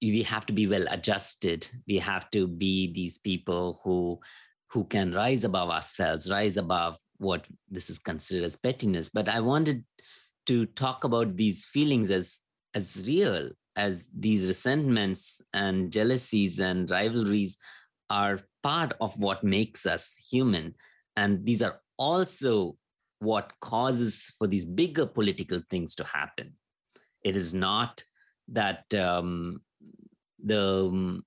we 0.00 0.22
have 0.22 0.46
to 0.46 0.52
be 0.52 0.66
well 0.66 0.86
adjusted. 0.90 1.68
We 1.86 1.98
have 1.98 2.30
to 2.30 2.46
be 2.46 2.92
these 2.92 3.18
people 3.18 3.80
who 3.84 4.20
who 4.70 4.84
can 4.84 5.12
rise 5.12 5.44
above 5.44 5.70
ourselves, 5.70 6.30
rise 6.30 6.56
above 6.56 6.98
what 7.16 7.46
this 7.70 7.88
is 7.90 7.98
considered 7.98 8.44
as 8.44 8.56
pettiness. 8.56 9.08
But 9.08 9.28
I 9.28 9.40
wanted 9.40 9.84
to 10.48 10.66
talk 10.66 11.04
about 11.04 11.36
these 11.36 11.64
feelings 11.64 12.10
as 12.10 12.40
as 12.74 13.04
real 13.06 13.50
as 13.76 14.06
these 14.16 14.48
resentments 14.48 15.40
and 15.52 15.92
jealousies 15.92 16.58
and 16.58 16.90
rivalries 16.90 17.56
are 18.10 18.40
part 18.62 18.92
of 19.00 19.16
what 19.18 19.44
makes 19.44 19.86
us 19.86 20.16
human. 20.30 20.74
And 21.16 21.46
these 21.46 21.62
are 21.62 21.80
also 21.96 22.76
what 23.20 23.52
causes 23.60 24.32
for 24.38 24.46
these 24.46 24.64
bigger 24.64 25.06
political 25.06 25.62
things 25.70 25.94
to 25.96 26.04
happen. 26.04 26.54
It 27.24 27.36
is 27.36 27.54
not 27.54 28.02
that 28.48 28.92
um, 28.94 29.62
the 30.44 30.86
um, 30.86 31.24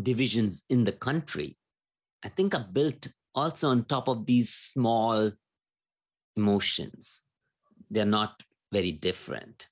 divisions 0.00 0.62
in 0.70 0.84
the 0.84 0.92
country 0.92 1.56
i 2.24 2.28
think 2.28 2.54
are 2.54 2.66
built 2.72 3.08
also 3.34 3.68
on 3.68 3.84
top 3.84 4.08
of 4.08 4.26
these 4.26 4.52
small 4.52 5.30
emotions. 6.36 7.22
They're 7.90 8.04
not 8.04 8.42
very 8.72 8.92
different 8.92 9.68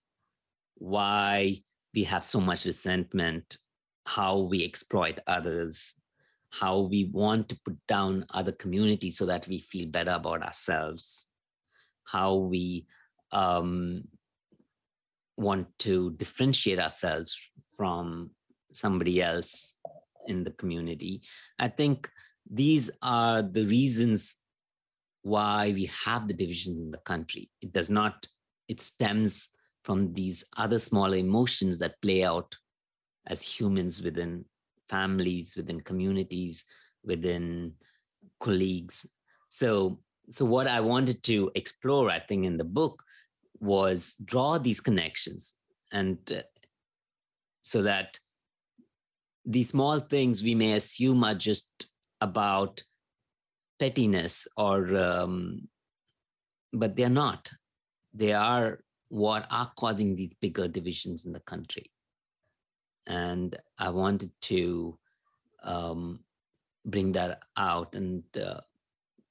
why 0.74 1.60
we 1.94 2.04
have 2.04 2.24
so 2.24 2.40
much 2.40 2.64
resentment, 2.64 3.58
how 4.06 4.38
we 4.38 4.64
exploit 4.64 5.18
others, 5.26 5.94
how 6.50 6.80
we 6.80 7.04
want 7.12 7.48
to 7.48 7.58
put 7.64 7.76
down 7.86 8.24
other 8.30 8.52
communities 8.52 9.18
so 9.18 9.26
that 9.26 9.46
we 9.48 9.58
feel 9.58 9.88
better 9.88 10.12
about 10.12 10.42
ourselves, 10.42 11.26
how 12.04 12.34
we 12.36 12.86
um, 13.32 14.02
want 15.36 15.66
to 15.78 16.12
differentiate 16.12 16.78
ourselves 16.78 17.36
from 17.76 18.30
somebody 18.72 19.22
else 19.22 19.74
in 20.26 20.44
the 20.44 20.50
community. 20.52 21.22
I 21.58 21.68
think 21.68 22.08
these 22.50 22.90
are 23.02 23.42
the 23.42 23.66
reasons 23.66 24.36
why 25.22 25.72
we 25.74 25.90
have 26.04 26.28
the 26.28 26.34
divisions 26.34 26.78
in 26.78 26.90
the 26.90 26.98
country. 26.98 27.50
It 27.60 27.72
does 27.72 27.90
not, 27.90 28.26
it 28.68 28.80
stems 28.80 29.48
from 29.82 30.12
these 30.12 30.44
other 30.56 30.78
smaller 30.78 31.16
emotions 31.16 31.78
that 31.78 32.00
play 32.02 32.22
out 32.22 32.54
as 33.26 33.42
humans 33.42 34.02
within 34.02 34.44
families, 34.88 35.54
within 35.56 35.80
communities, 35.80 36.64
within 37.04 37.72
colleagues. 38.40 39.06
So, 39.48 40.00
so 40.30 40.44
what 40.44 40.66
I 40.66 40.80
wanted 40.80 41.22
to 41.24 41.50
explore, 41.54 42.10
I 42.10 42.18
think, 42.18 42.44
in 42.44 42.56
the 42.58 42.64
book 42.64 43.02
was 43.60 44.14
draw 44.24 44.58
these 44.58 44.80
connections 44.80 45.54
and 45.90 46.18
uh, 46.30 46.42
so 47.62 47.82
that 47.82 48.18
these 49.44 49.70
small 49.70 50.00
things 50.00 50.42
we 50.42 50.54
may 50.54 50.74
assume 50.74 51.24
are 51.24 51.34
just 51.34 51.86
about 52.20 52.82
pettiness 53.78 54.46
or 54.56 54.94
um, 54.96 55.68
but 56.72 56.96
they're 56.96 57.08
not 57.08 57.50
they 58.18 58.32
are 58.32 58.80
what 59.08 59.46
are 59.50 59.72
causing 59.78 60.14
these 60.14 60.34
bigger 60.34 60.68
divisions 60.68 61.24
in 61.24 61.32
the 61.32 61.40
country. 61.40 61.90
And 63.06 63.56
I 63.78 63.88
wanted 63.90 64.32
to 64.42 64.98
um, 65.62 66.20
bring 66.84 67.12
that 67.12 67.40
out 67.56 67.94
and 67.94 68.22
uh, 68.36 68.60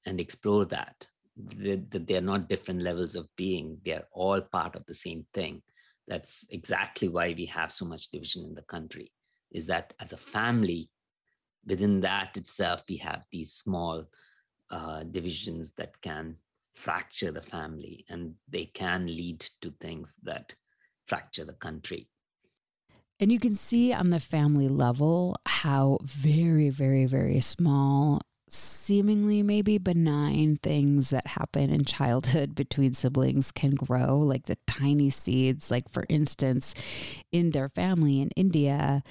and 0.06 0.18
explore 0.20 0.64
that 0.66 1.06
that 1.36 2.06
they're 2.08 2.20
not 2.20 2.48
different 2.48 2.82
levels 2.82 3.14
of 3.14 3.28
being; 3.36 3.78
they're 3.84 4.08
all 4.10 4.40
part 4.40 4.74
of 4.74 4.84
the 4.86 4.94
same 4.94 5.24
thing. 5.32 5.62
That's 6.08 6.44
exactly 6.50 7.08
why 7.08 7.34
we 7.36 7.46
have 7.46 7.70
so 7.70 7.84
much 7.84 8.10
division 8.10 8.44
in 8.44 8.54
the 8.54 8.62
country. 8.62 9.12
Is 9.52 9.66
that 9.66 9.94
as 10.00 10.12
a 10.12 10.16
family, 10.16 10.90
within 11.64 12.00
that 12.00 12.36
itself, 12.36 12.82
we 12.88 12.96
have 12.96 13.24
these 13.30 13.52
small 13.52 14.08
uh, 14.70 15.04
divisions 15.04 15.70
that 15.76 16.00
can 16.00 16.36
fracture 16.78 17.32
the 17.32 17.42
family 17.42 18.04
and 18.08 18.34
they 18.48 18.64
can 18.64 19.06
lead 19.06 19.40
to 19.60 19.74
things 19.80 20.14
that 20.22 20.54
fracture 21.06 21.44
the 21.44 21.52
country. 21.52 22.08
And 23.18 23.32
you 23.32 23.40
can 23.40 23.56
see 23.56 23.92
on 23.92 24.10
the 24.10 24.20
family 24.20 24.68
level 24.68 25.36
how 25.44 25.98
very, 26.04 26.70
very, 26.70 27.04
very 27.04 27.40
small, 27.40 28.20
seemingly 28.48 29.42
maybe 29.42 29.76
benign 29.78 30.56
things 30.62 31.10
that 31.10 31.26
happen 31.26 31.70
in 31.70 31.84
childhood 31.84 32.54
between 32.62 32.94
siblings 32.94 33.50
can 33.50 33.70
grow, 33.70 34.16
like 34.16 34.46
the 34.46 34.58
tiny 34.68 35.10
seeds. 35.10 35.72
Like, 35.72 35.90
for 35.90 36.06
instance, 36.08 36.74
in 37.32 37.50
their 37.50 37.68
family 37.68 38.20
in 38.20 38.30
India, 38.36 39.02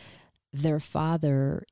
their 0.53 0.80
father 0.80 1.65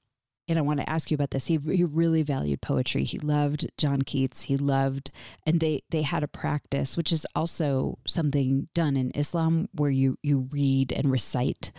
and 0.48 0.60
I 0.60 0.62
want 0.62 0.80
to 0.80 0.90
ask 0.90 1.10
you 1.10 1.16
about 1.16 1.32
this. 1.32 1.48
He 1.48 1.60
he 1.72 1.84
really 1.84 2.24
valued 2.24 2.62
poetry. 2.62 3.04
He 3.04 3.18
loved 3.20 3.70
John 3.78 4.04
Keats. 4.04 4.44
He 4.44 4.58
loved, 4.58 5.12
and 5.46 5.60
they 5.60 5.82
they 5.90 6.04
had 6.04 6.24
a 6.24 6.28
practice, 6.28 6.96
which 6.96 7.12
is 7.12 7.26
also 7.36 7.98
something 8.06 8.68
done 8.74 8.96
in 8.96 9.12
Islam, 9.12 9.70
where 9.74 9.90
you 9.90 10.18
you 10.22 10.48
read 10.52 10.92
and 10.92 11.12
recite 11.12 11.72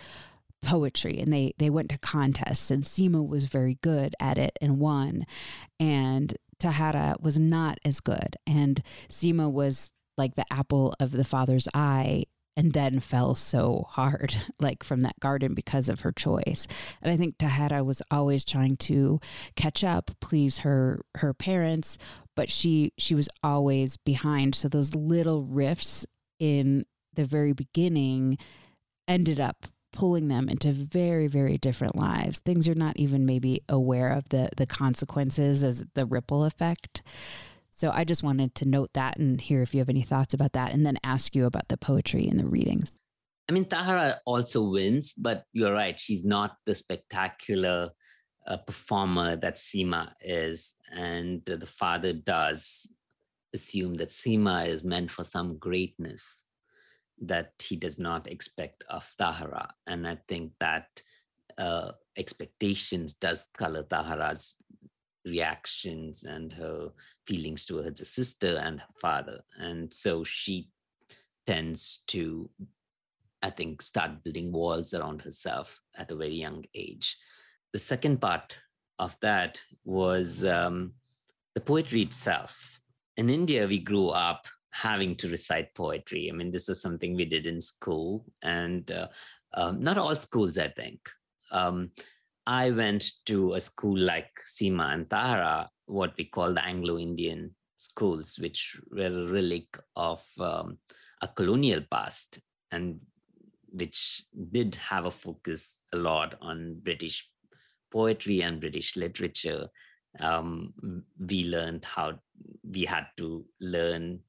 poetry. 0.61 1.19
And 1.19 1.31
they 1.31 1.53
they 1.57 1.69
went 1.69 1.89
to 1.89 1.97
contests, 1.97 2.71
and 2.71 2.83
Seema 2.83 3.25
was 3.25 3.45
very 3.45 3.77
good 3.81 4.15
at 4.19 4.37
it 4.37 4.57
and 4.61 4.79
won, 4.79 5.25
and 5.79 6.35
Tahara 6.59 7.15
was 7.19 7.39
not 7.39 7.79
as 7.85 7.99
good, 7.99 8.35
and 8.45 8.81
Seema 9.09 9.51
was 9.51 9.91
like 10.17 10.35
the 10.35 10.51
apple 10.51 10.95
of 10.99 11.11
the 11.11 11.23
father's 11.23 11.67
eye 11.73 12.25
and 12.57 12.73
then 12.73 12.99
fell 12.99 13.35
so 13.35 13.85
hard, 13.87 14.35
like 14.59 14.83
from 14.83 15.01
that 15.01 15.19
garden 15.21 15.53
because 15.53 15.87
of 15.87 16.01
her 16.01 16.11
choice. 16.11 16.67
And 17.01 17.11
I 17.11 17.15
think 17.15 17.37
Tahara 17.37 17.83
was 17.83 18.01
always 18.11 18.43
trying 18.43 18.75
to 18.77 19.21
catch 19.55 19.83
up, 19.83 20.11
please 20.19 20.59
her 20.59 21.01
her 21.15 21.33
parents, 21.33 21.97
but 22.35 22.49
she 22.49 22.91
she 22.97 23.15
was 23.15 23.29
always 23.43 23.95
behind. 23.95 24.55
So 24.55 24.67
those 24.67 24.95
little 24.95 25.43
rifts 25.43 26.05
in 26.39 26.85
the 27.13 27.25
very 27.25 27.53
beginning 27.53 28.37
ended 29.07 29.39
up 29.39 29.67
pulling 29.93 30.27
them 30.27 30.49
into 30.49 30.71
very 30.71 31.27
very 31.27 31.57
different 31.57 31.95
lives 31.95 32.39
things 32.39 32.67
you're 32.67 32.75
not 32.75 32.95
even 32.97 33.25
maybe 33.25 33.63
aware 33.67 34.11
of 34.11 34.27
the 34.29 34.47
the 34.57 34.65
consequences 34.65 35.63
as 35.63 35.83
the 35.95 36.05
ripple 36.05 36.43
effect 36.43 37.01
so 37.77 37.91
I 37.91 38.03
just 38.03 38.23
wanted 38.23 38.55
to 38.55 38.65
note 38.65 38.89
that 38.93 39.17
and 39.17 39.39
hear 39.39 39.61
if 39.61 39.73
you 39.73 39.79
have 39.79 39.89
any 39.89 40.01
thoughts 40.01 40.33
about 40.33 40.53
that 40.53 40.73
and 40.73 40.83
then 40.83 40.97
ask 41.03 41.35
you 41.35 41.45
about 41.45 41.67
the 41.67 41.77
poetry 41.77 42.27
and 42.27 42.39
the 42.39 42.47
readings. 42.47 42.97
I 43.47 43.53
mean, 43.53 43.65
Tahara 43.65 44.19
also 44.25 44.63
wins, 44.63 45.13
but 45.13 45.45
you're 45.53 45.73
right. 45.73 45.97
She's 45.97 46.25
not 46.25 46.57
the 46.65 46.73
spectacular 46.73 47.91
uh, 48.47 48.57
performer 48.57 49.35
that 49.35 49.57
Seema 49.57 50.13
is. 50.21 50.75
And 50.91 51.43
the 51.45 51.67
father 51.67 52.13
does 52.13 52.87
assume 53.53 53.93
that 53.95 54.09
Seema 54.09 54.67
is 54.67 54.83
meant 54.83 55.11
for 55.11 55.23
some 55.23 55.57
greatness 55.59 56.47
that 57.21 57.53
he 57.59 57.75
does 57.75 57.99
not 57.99 58.27
expect 58.27 58.83
of 58.89 59.07
Tahara. 59.19 59.73
And 59.85 60.07
I 60.07 60.17
think 60.27 60.53
that 60.59 60.87
uh, 61.59 61.91
expectations 62.17 63.13
does 63.13 63.45
color 63.55 63.83
Tahara's 63.83 64.55
reactions 65.27 66.23
and 66.23 66.53
her 66.53 66.89
feelings 67.25 67.65
towards 67.65 67.99
her 67.99 68.05
sister 68.05 68.57
and 68.57 68.79
her 68.79 68.93
father. 69.01 69.41
And 69.59 69.91
so 69.93 70.23
she 70.23 70.69
tends 71.45 72.03
to, 72.07 72.49
I 73.41 73.49
think, 73.49 73.81
start 73.81 74.23
building 74.23 74.51
walls 74.51 74.93
around 74.93 75.21
herself 75.21 75.81
at 75.95 76.11
a 76.11 76.15
very 76.15 76.35
young 76.35 76.65
age. 76.73 77.17
The 77.73 77.79
second 77.79 78.21
part 78.21 78.57
of 78.99 79.17
that 79.21 79.61
was 79.83 80.43
um, 80.43 80.93
the 81.55 81.61
poetry 81.61 82.01
itself. 82.01 82.79
In 83.17 83.29
India, 83.29 83.67
we 83.67 83.79
grew 83.79 84.09
up 84.09 84.45
having 84.71 85.15
to 85.17 85.29
recite 85.29 85.73
poetry. 85.73 86.29
I 86.29 86.33
mean, 86.33 86.51
this 86.51 86.67
was 86.67 86.81
something 86.81 87.15
we 87.15 87.25
did 87.25 87.45
in 87.45 87.61
school, 87.61 88.25
and 88.43 88.89
uh, 88.91 89.07
um, 89.53 89.81
not 89.81 89.97
all 89.97 90.15
schools, 90.15 90.57
I 90.57 90.67
think. 90.67 90.99
Um, 91.51 91.91
I 92.47 92.71
went 92.71 93.03
to 93.25 93.55
a 93.55 93.59
school 93.59 93.99
like 93.99 94.31
Seema 94.55 94.93
and 94.93 95.09
Tahara, 95.09 95.69
what 95.85 96.13
we 96.17 96.23
call 96.23 96.53
the 96.53 96.63
Anglo 96.63 96.97
Indian 96.97 97.53
schools, 97.75 98.39
which 98.39 98.79
were 98.89 99.07
a 99.07 99.27
relic 99.27 99.77
of 99.97 100.23
um, 100.39 100.77
a 101.21 101.27
colonial 101.27 101.81
past 101.91 102.39
and 102.71 103.01
which 103.73 104.23
did 104.53 104.75
have 104.75 105.05
a 105.05 105.11
focus 105.11 105.81
a 105.93 105.97
lot 105.97 106.35
on 106.41 106.79
British 106.81 107.29
poetry 107.91 108.41
and 108.41 108.61
British 108.61 108.95
literature. 108.95 109.67
Um, 110.21 110.73
we 111.19 111.43
learned 111.43 111.83
how 111.83 112.19
we 112.63 112.85
had 112.85 113.07
to 113.17 113.45
learn 113.59 114.21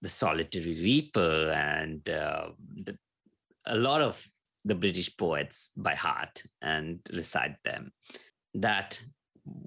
the 0.00 0.08
solitary 0.08 0.80
reaper 0.82 1.50
and 1.50 2.08
uh, 2.08 2.48
the, 2.84 2.96
a 3.66 3.76
lot 3.76 4.00
of 4.00 4.26
the 4.64 4.74
British 4.74 5.16
poets 5.16 5.72
by 5.76 5.94
heart 5.94 6.42
and 6.62 7.00
recite 7.12 7.56
them. 7.64 7.92
That, 8.54 9.00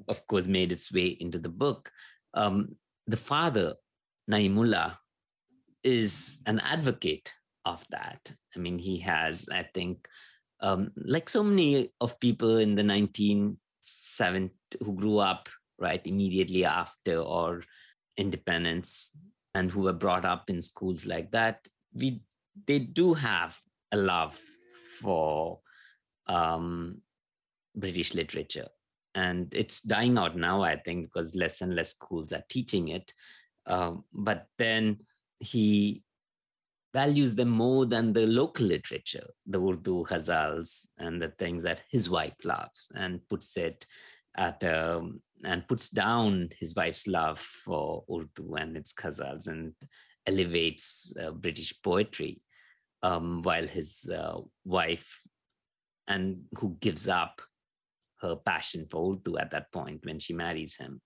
of 0.08 0.26
course, 0.28 0.48
made 0.48 0.72
its 0.72 0.92
way 0.92 1.18
into 1.20 1.40
the 1.40 1.50
book. 1.50 1.92
Um, 2.34 2.76
the 3.08 3.18
father, 3.18 3.76
Naimullah, 4.30 4.98
is 5.84 6.40
an 6.46 6.60
advocate 6.60 7.32
of 7.66 7.86
that. 7.90 8.32
I 8.56 8.60
mean, 8.60 8.78
he 8.78 9.00
has, 9.00 9.48
I 9.52 9.64
think, 9.74 10.08
um, 10.62 10.92
like 10.96 11.30
so 11.30 11.44
many 11.44 11.92
of 12.00 12.20
people 12.20 12.58
in 12.58 12.76
the 12.76 12.84
1970s 12.84 14.52
who 14.84 14.94
grew 14.94 15.18
up 15.18 15.50
right 15.80 16.06
immediately 16.06 16.66
after 16.66 17.18
or 17.18 17.64
independence 18.18 19.12
and 19.56 19.72
who 19.72 19.82
were 19.82 19.94
brought 19.94 20.26
up 20.26 20.50
in 20.50 20.62
schools 20.62 21.06
like 21.06 21.32
that, 21.32 21.68
we 21.94 22.22
they 22.68 22.80
do 22.80 23.14
have 23.14 23.58
a 23.92 23.98
love 23.98 24.40
for 25.02 25.60
um, 26.28 27.02
British 27.76 28.14
literature. 28.14 28.68
And 29.14 29.54
it's 29.54 29.82
dying 29.82 30.18
out 30.18 30.38
now, 30.38 30.62
I 30.62 30.78
think, 30.78 31.06
because 31.06 31.36
less 31.36 31.62
and 31.62 31.76
less 31.76 31.90
schools 31.90 32.32
are 32.32 32.44
teaching 32.50 32.90
it. 32.90 33.14
Um, 33.66 34.06
but 34.14 34.48
then 34.58 35.00
he 35.40 36.04
values 36.94 37.36
them 37.36 37.50
more 37.50 37.86
than 37.86 38.14
the 38.14 38.28
local 38.28 38.66
literature, 38.66 39.28
the 39.46 39.62
Urdu 39.62 40.06
ghazals 40.06 40.86
and 40.98 41.22
the 41.22 41.30
things 41.30 41.64
that 41.64 41.84
his 41.90 42.10
wife 42.10 42.36
loves, 42.44 42.90
and 42.96 43.28
puts 43.30 43.56
it 43.58 43.86
at 44.36 44.64
um, 44.64 45.22
and 45.44 45.68
puts 45.68 45.90
down 45.90 46.50
his 46.60 46.76
wife's 46.76 47.08
love 47.08 47.40
for 47.40 48.04
Urdu 48.10 48.56
and 48.56 48.78
its 48.78 48.94
ghazals 48.94 49.48
and 49.48 49.74
elevates 50.28 51.14
uh, 51.22 51.32
British 51.32 51.74
poetry, 51.82 52.42
um, 53.04 53.42
while 53.44 53.68
his 53.68 54.10
uh, 54.10 54.40
wife, 54.66 55.22
and 56.08 56.44
who 56.60 56.76
gives 56.80 57.08
up 57.08 57.42
her 58.22 58.36
passion 58.36 58.86
for 58.90 59.14
Urdu 59.14 59.38
at 59.38 59.52
that 59.52 59.72
point 59.72 60.06
when 60.06 60.20
she 60.20 60.34
marries 60.34 60.76
him. 60.76 61.02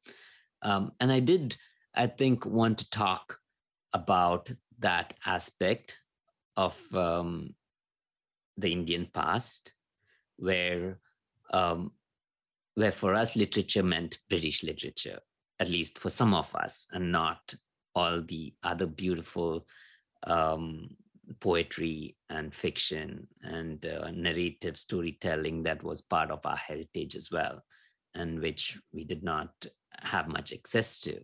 Um, 0.61 0.91
and 0.99 1.11
I 1.11 1.19
did, 1.19 1.55
I 1.93 2.07
think, 2.07 2.45
want 2.45 2.79
to 2.79 2.89
talk 2.89 3.37
about 3.93 4.51
that 4.79 5.13
aspect 5.25 5.97
of 6.57 6.79
um, 6.93 7.55
the 8.57 8.71
Indian 8.71 9.07
past, 9.13 9.73
where 10.37 10.99
um, 11.51 11.91
where 12.75 12.91
for 12.91 13.13
us 13.13 13.35
literature 13.35 13.83
meant 13.83 14.19
British 14.29 14.63
literature, 14.63 15.19
at 15.59 15.69
least 15.69 15.97
for 15.97 16.09
some 16.09 16.33
of 16.33 16.53
us, 16.55 16.85
and 16.91 17.11
not 17.11 17.53
all 17.93 18.21
the 18.21 18.53
other 18.63 18.87
beautiful 18.87 19.65
um, 20.27 20.89
poetry 21.39 22.15
and 22.29 22.53
fiction 22.53 23.27
and 23.41 23.85
uh, 23.85 24.11
narrative 24.11 24.77
storytelling 24.77 25.63
that 25.63 25.83
was 25.83 26.01
part 26.01 26.31
of 26.31 26.39
our 26.45 26.57
heritage 26.57 27.15
as 27.15 27.29
well, 27.31 27.63
and 28.13 28.39
which 28.39 28.79
we 28.93 29.03
did 29.03 29.23
not 29.23 29.49
have 29.99 30.27
much 30.27 30.53
access 30.53 30.99
to. 31.01 31.19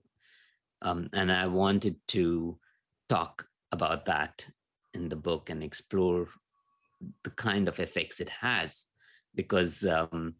Um, 0.82 1.10
and 1.14 1.32
I 1.32 1.48
wanted 1.48 1.96
to 2.10 2.58
talk 3.10 3.46
about 3.72 4.06
that 4.06 4.46
in 4.94 5.10
the 5.10 5.16
book 5.16 5.50
and 5.50 5.64
explore 5.64 6.28
the 7.24 7.30
kind 7.32 7.68
of 7.68 7.80
effects 7.80 8.20
it 8.20 8.30
has 8.30 8.86
because 9.36 9.86
um, 9.86 10.36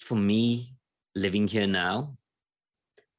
for 0.00 0.16
me 0.16 0.74
living 1.14 1.46
here 1.46 1.66
now 1.66 2.16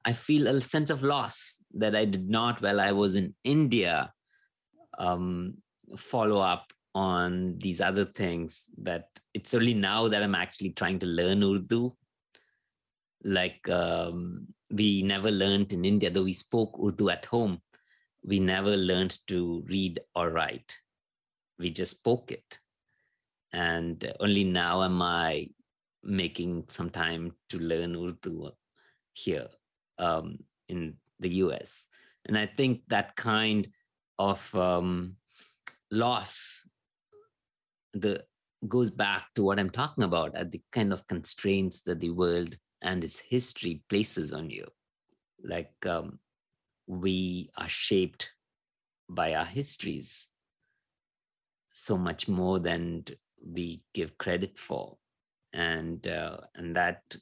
i 0.04 0.12
feel 0.12 0.48
a 0.48 0.60
sense 0.62 0.90
of 0.90 1.04
loss 1.04 1.60
that 1.74 1.96
i 1.96 2.06
did 2.06 2.30
not 2.30 2.62
while 2.62 2.82
i 2.82 2.92
was 2.92 3.16
in 3.16 3.34
india 3.44 4.12
um, 4.98 5.56
follow 5.98 6.40
up 6.40 6.72
on 6.96 7.58
these 7.58 7.82
other 7.82 8.06
things 8.06 8.64
that 8.82 9.08
it's 9.34 9.54
only 9.54 9.74
now 9.74 10.08
that 10.08 10.22
i'm 10.22 10.36
actually 10.36 10.70
trying 10.70 11.00
to 11.00 11.08
learn 11.08 11.44
urdu 11.44 11.92
like 13.24 13.68
um, 13.70 14.46
we 14.72 15.02
never 15.02 15.32
learned 15.32 15.74
in 15.74 15.86
india 15.86 16.10
though 16.10 16.24
we 16.24 16.34
spoke 16.34 16.78
urdu 16.80 17.10
at 17.10 17.26
home 17.26 17.60
we 18.24 18.40
never 18.40 18.78
learned 18.78 19.18
to 19.28 19.64
read 19.68 20.00
or 20.16 20.30
write. 20.30 20.78
We 21.60 21.70
just 21.70 21.92
spoke 21.92 22.32
it. 22.32 22.60
And 23.52 24.12
only 24.20 24.44
now 24.44 24.84
am 24.84 25.02
I 25.02 25.50
making 26.04 26.66
some 26.70 26.90
time 26.90 27.34
to 27.50 27.60
learn 27.60 27.96
Urdu 27.96 28.52
here 29.14 29.48
um, 30.00 30.40
in 30.70 30.96
the 31.20 31.30
US. 31.36 31.70
And 32.26 32.38
I 32.38 32.48
think 32.48 32.82
that 32.88 33.16
kind 33.16 33.68
of 34.20 34.54
um, 34.56 35.16
loss 35.92 36.68
the 37.94 38.24
goes 38.68 38.90
back 38.90 39.26
to 39.36 39.44
what 39.44 39.60
I'm 39.60 39.70
talking 39.70 40.04
about 40.04 40.36
at 40.36 40.52
the 40.52 40.62
kind 40.72 40.94
of 40.94 41.06
constraints 41.08 41.82
that 41.82 42.00
the 42.00 42.10
world 42.12 42.58
and 42.82 43.04
its 43.04 43.20
history 43.20 43.82
places 43.90 44.34
on 44.34 44.50
you. 44.50 44.66
Like 45.44 45.74
um, 45.86 46.20
we 46.88 47.50
are 47.58 47.70
shaped 47.70 48.32
by 49.10 49.34
our 49.36 49.46
histories 49.46 50.30
so 51.70 51.98
much 51.98 52.28
more 52.28 52.60
than 52.60 53.04
we 53.46 53.84
give 53.94 54.18
credit 54.18 54.58
for 54.58 54.98
and 55.52 56.08
uh, 56.08 56.38
and 56.56 56.76
that 56.76 57.16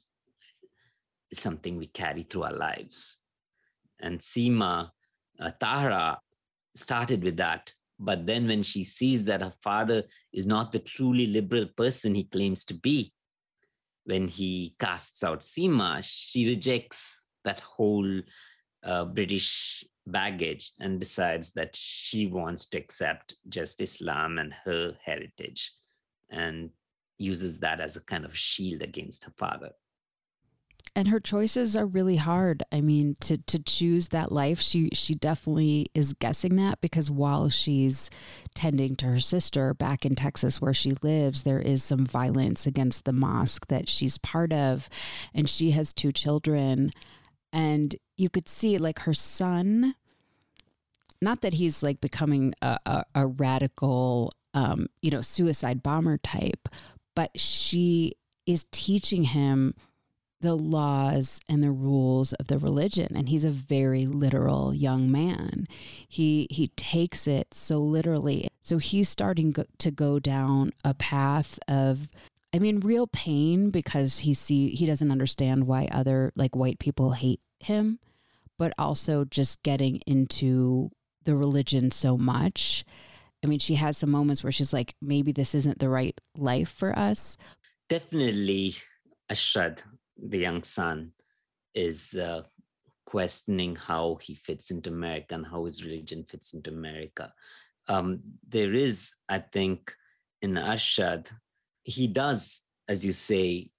is 1.30 1.40
something 1.40 1.76
we 1.76 1.86
carry 1.86 2.22
through 2.22 2.44
our 2.44 2.56
lives 2.56 3.18
and 4.00 4.20
Seema 4.20 4.90
uh, 5.40 5.50
started 6.74 7.22
with 7.22 7.36
that 7.36 7.72
but 7.98 8.26
then 8.26 8.48
when 8.48 8.62
she 8.62 8.82
sees 8.82 9.24
that 9.24 9.42
her 9.42 9.52
father 9.62 10.02
is 10.32 10.46
not 10.46 10.72
the 10.72 10.78
truly 10.78 11.26
liberal 11.26 11.66
person 11.76 12.14
he 12.14 12.24
claims 12.24 12.64
to 12.64 12.74
be 12.74 13.12
when 14.04 14.26
he 14.26 14.74
casts 14.78 15.22
out 15.22 15.40
seema 15.40 16.00
she 16.02 16.48
rejects 16.48 17.24
that 17.44 17.60
whole 17.60 18.22
uh, 18.84 19.04
British 19.04 19.84
baggage 20.06 20.72
and 20.80 20.98
decides 20.98 21.50
that 21.52 21.74
she 21.76 22.26
wants 22.26 22.66
to 22.66 22.78
accept 22.78 23.36
just 23.48 23.80
Islam 23.80 24.38
and 24.38 24.52
her 24.64 24.96
heritage 25.04 25.72
and 26.30 26.70
uses 27.18 27.60
that 27.60 27.80
as 27.80 27.96
a 27.96 28.00
kind 28.00 28.24
of 28.24 28.36
shield 28.36 28.82
against 28.82 29.24
her 29.24 29.32
father. 29.38 29.70
And 30.94 31.08
her 31.08 31.20
choices 31.20 31.74
are 31.74 31.86
really 31.86 32.16
hard. 32.16 32.62
I 32.70 32.82
mean, 32.82 33.16
to 33.20 33.38
to 33.38 33.58
choose 33.58 34.08
that 34.08 34.30
life, 34.30 34.60
she 34.60 34.90
she 34.92 35.14
definitely 35.14 35.86
is 35.94 36.12
guessing 36.12 36.56
that 36.56 36.82
because 36.82 37.10
while 37.10 37.48
she's 37.48 38.10
tending 38.54 38.96
to 38.96 39.06
her 39.06 39.20
sister 39.20 39.72
back 39.72 40.04
in 40.04 40.14
Texas 40.14 40.60
where 40.60 40.74
she 40.74 40.92
lives, 41.02 41.44
there 41.44 41.60
is 41.60 41.82
some 41.82 42.04
violence 42.04 42.66
against 42.66 43.06
the 43.06 43.12
mosque 43.12 43.68
that 43.68 43.88
she's 43.88 44.18
part 44.18 44.52
of, 44.52 44.90
and 45.32 45.48
she 45.48 45.70
has 45.70 45.94
two 45.94 46.12
children 46.12 46.90
and 47.52 47.96
you 48.16 48.30
could 48.30 48.48
see 48.48 48.78
like 48.78 49.00
her 49.00 49.14
son 49.14 49.94
not 51.20 51.40
that 51.42 51.54
he's 51.54 51.82
like 51.82 52.00
becoming 52.00 52.54
a, 52.62 52.78
a, 52.86 53.04
a 53.14 53.26
radical 53.26 54.32
um, 54.54 54.86
you 55.02 55.10
know 55.10 55.22
suicide 55.22 55.82
bomber 55.82 56.18
type 56.18 56.68
but 57.14 57.38
she 57.38 58.14
is 58.46 58.64
teaching 58.72 59.24
him 59.24 59.74
the 60.42 60.54
laws 60.54 61.40
and 61.48 61.62
the 61.62 61.70
rules 61.70 62.32
of 62.34 62.48
the 62.48 62.58
religion 62.58 63.16
and 63.16 63.28
he's 63.28 63.44
a 63.44 63.50
very 63.50 64.04
literal 64.04 64.74
young 64.74 65.10
man 65.10 65.66
he 66.08 66.46
he 66.50 66.68
takes 66.68 67.26
it 67.26 67.54
so 67.54 67.78
literally 67.78 68.48
so 68.60 68.78
he's 68.78 69.08
starting 69.08 69.54
to 69.78 69.90
go 69.90 70.18
down 70.18 70.72
a 70.84 70.94
path 70.94 71.58
of 71.66 72.08
I 72.54 72.58
mean, 72.58 72.80
real 72.80 73.06
pain 73.06 73.70
because 73.70 74.20
he 74.20 74.34
see 74.34 74.74
he 74.74 74.84
doesn't 74.84 75.10
understand 75.10 75.66
why 75.66 75.88
other 75.90 76.32
like 76.36 76.54
white 76.54 76.78
people 76.78 77.12
hate 77.12 77.40
him, 77.60 77.98
but 78.58 78.74
also 78.76 79.24
just 79.24 79.62
getting 79.62 80.02
into 80.06 80.90
the 81.24 81.34
religion 81.34 81.90
so 81.90 82.18
much. 82.18 82.84
I 83.42 83.48
mean, 83.48 83.58
she 83.58 83.76
has 83.76 83.96
some 83.96 84.10
moments 84.10 84.42
where 84.42 84.52
she's 84.52 84.72
like, 84.72 84.94
maybe 85.00 85.32
this 85.32 85.54
isn't 85.54 85.78
the 85.78 85.88
right 85.88 86.20
life 86.36 86.70
for 86.70 86.96
us. 86.96 87.36
Definitely, 87.88 88.74
Arshad, 89.30 89.82
the 90.22 90.38
young 90.38 90.62
son, 90.62 91.12
is 91.74 92.14
uh, 92.14 92.42
questioning 93.04 93.76
how 93.76 94.18
he 94.22 94.34
fits 94.34 94.70
into 94.70 94.90
America 94.90 95.34
and 95.34 95.46
how 95.46 95.64
his 95.64 95.84
religion 95.84 96.24
fits 96.28 96.54
into 96.54 96.70
America. 96.70 97.32
Um, 97.88 98.20
there 98.48 98.72
is, 98.72 99.14
I 99.28 99.38
think, 99.38 99.94
in 100.40 100.54
Arshad, 100.54 101.28
he 101.84 102.06
does, 102.06 102.62
as 102.88 103.04
you 103.04 103.12
say, 103.12 103.70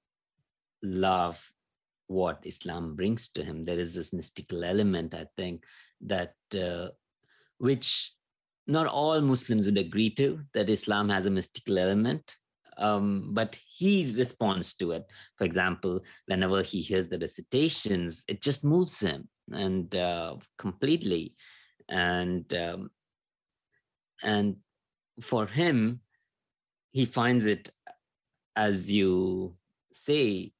love 0.81 1.51
what 2.07 2.39
Islam 2.43 2.95
brings 2.95 3.29
to 3.29 3.43
him. 3.43 3.63
There 3.63 3.79
is 3.79 3.93
this 3.93 4.13
mystical 4.13 4.63
element, 4.63 5.13
I 5.13 5.25
think, 5.37 5.63
that 6.01 6.35
uh, 6.53 6.89
which 7.57 8.13
not 8.67 8.87
all 8.87 9.19
Muslims 9.21 9.65
would 9.65 9.77
agree 9.77 10.09
to, 10.11 10.41
that 10.53 10.69
Islam 10.69 11.09
has 11.09 11.25
a 11.25 11.31
mystical 11.31 11.77
element. 11.77 12.35
Um, 12.77 13.29
but 13.33 13.57
he 13.67 14.13
responds 14.17 14.73
to 14.75 14.91
it. 14.91 15.05
For 15.37 15.43
example, 15.43 16.01
whenever 16.27 16.61
he 16.61 16.81
hears 16.81 17.09
the 17.09 17.19
recitations, 17.19 18.23
it 18.27 18.41
just 18.41 18.63
moves 18.63 18.99
him 18.99 19.27
and 19.51 19.93
uh, 19.95 20.37
completely. 20.57 21.35
And 21.89 22.51
um, 22.53 22.91
and 24.21 24.57
for 25.21 25.45
him, 25.45 25.99
he 26.91 27.05
finds 27.05 27.45
it, 27.45 27.69
as 28.55 28.91
you 28.91 29.55
say, 29.91 30.53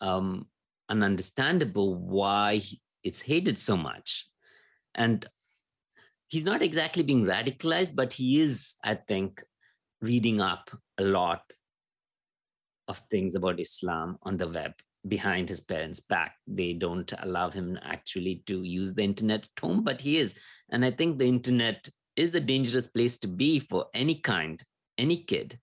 um, 0.00 0.46
ununderstandable 0.90 1.96
why 1.96 2.62
it's 3.02 3.20
hated 3.20 3.58
so 3.58 3.76
much. 3.76 4.26
And 4.94 5.26
he's 6.28 6.44
not 6.44 6.62
exactly 6.62 7.02
being 7.02 7.24
radicalized, 7.24 7.94
but 7.94 8.12
he 8.12 8.40
is, 8.40 8.76
I 8.84 8.94
think, 8.94 9.42
reading 10.00 10.40
up 10.40 10.70
a 11.00 11.04
lot 11.04 11.42
of 12.86 13.02
things 13.10 13.34
about 13.34 13.58
Islam 13.58 14.18
on 14.22 14.36
the 14.36 14.48
web 14.48 14.72
behind 15.08 15.48
his 15.48 15.60
parents' 15.60 16.00
back. 16.00 16.36
They 16.46 16.74
don't 16.74 17.10
allow 17.20 17.48
him 17.48 17.78
actually 17.82 18.42
to 18.46 18.62
use 18.62 18.92
the 18.92 19.02
internet 19.02 19.44
at 19.44 19.60
home, 19.60 19.82
but 19.82 20.00
he 20.02 20.18
is. 20.18 20.34
And 20.70 20.84
I 20.84 20.90
think 20.90 21.18
the 21.18 21.26
internet 21.26 21.88
is 22.16 22.34
a 22.34 22.40
dangerous 22.40 22.86
place 22.86 23.16
to 23.18 23.28
be 23.28 23.58
for 23.60 23.86
any 23.94 24.16
kind, 24.16 24.62
any 24.98 25.24
kid. 25.24 25.58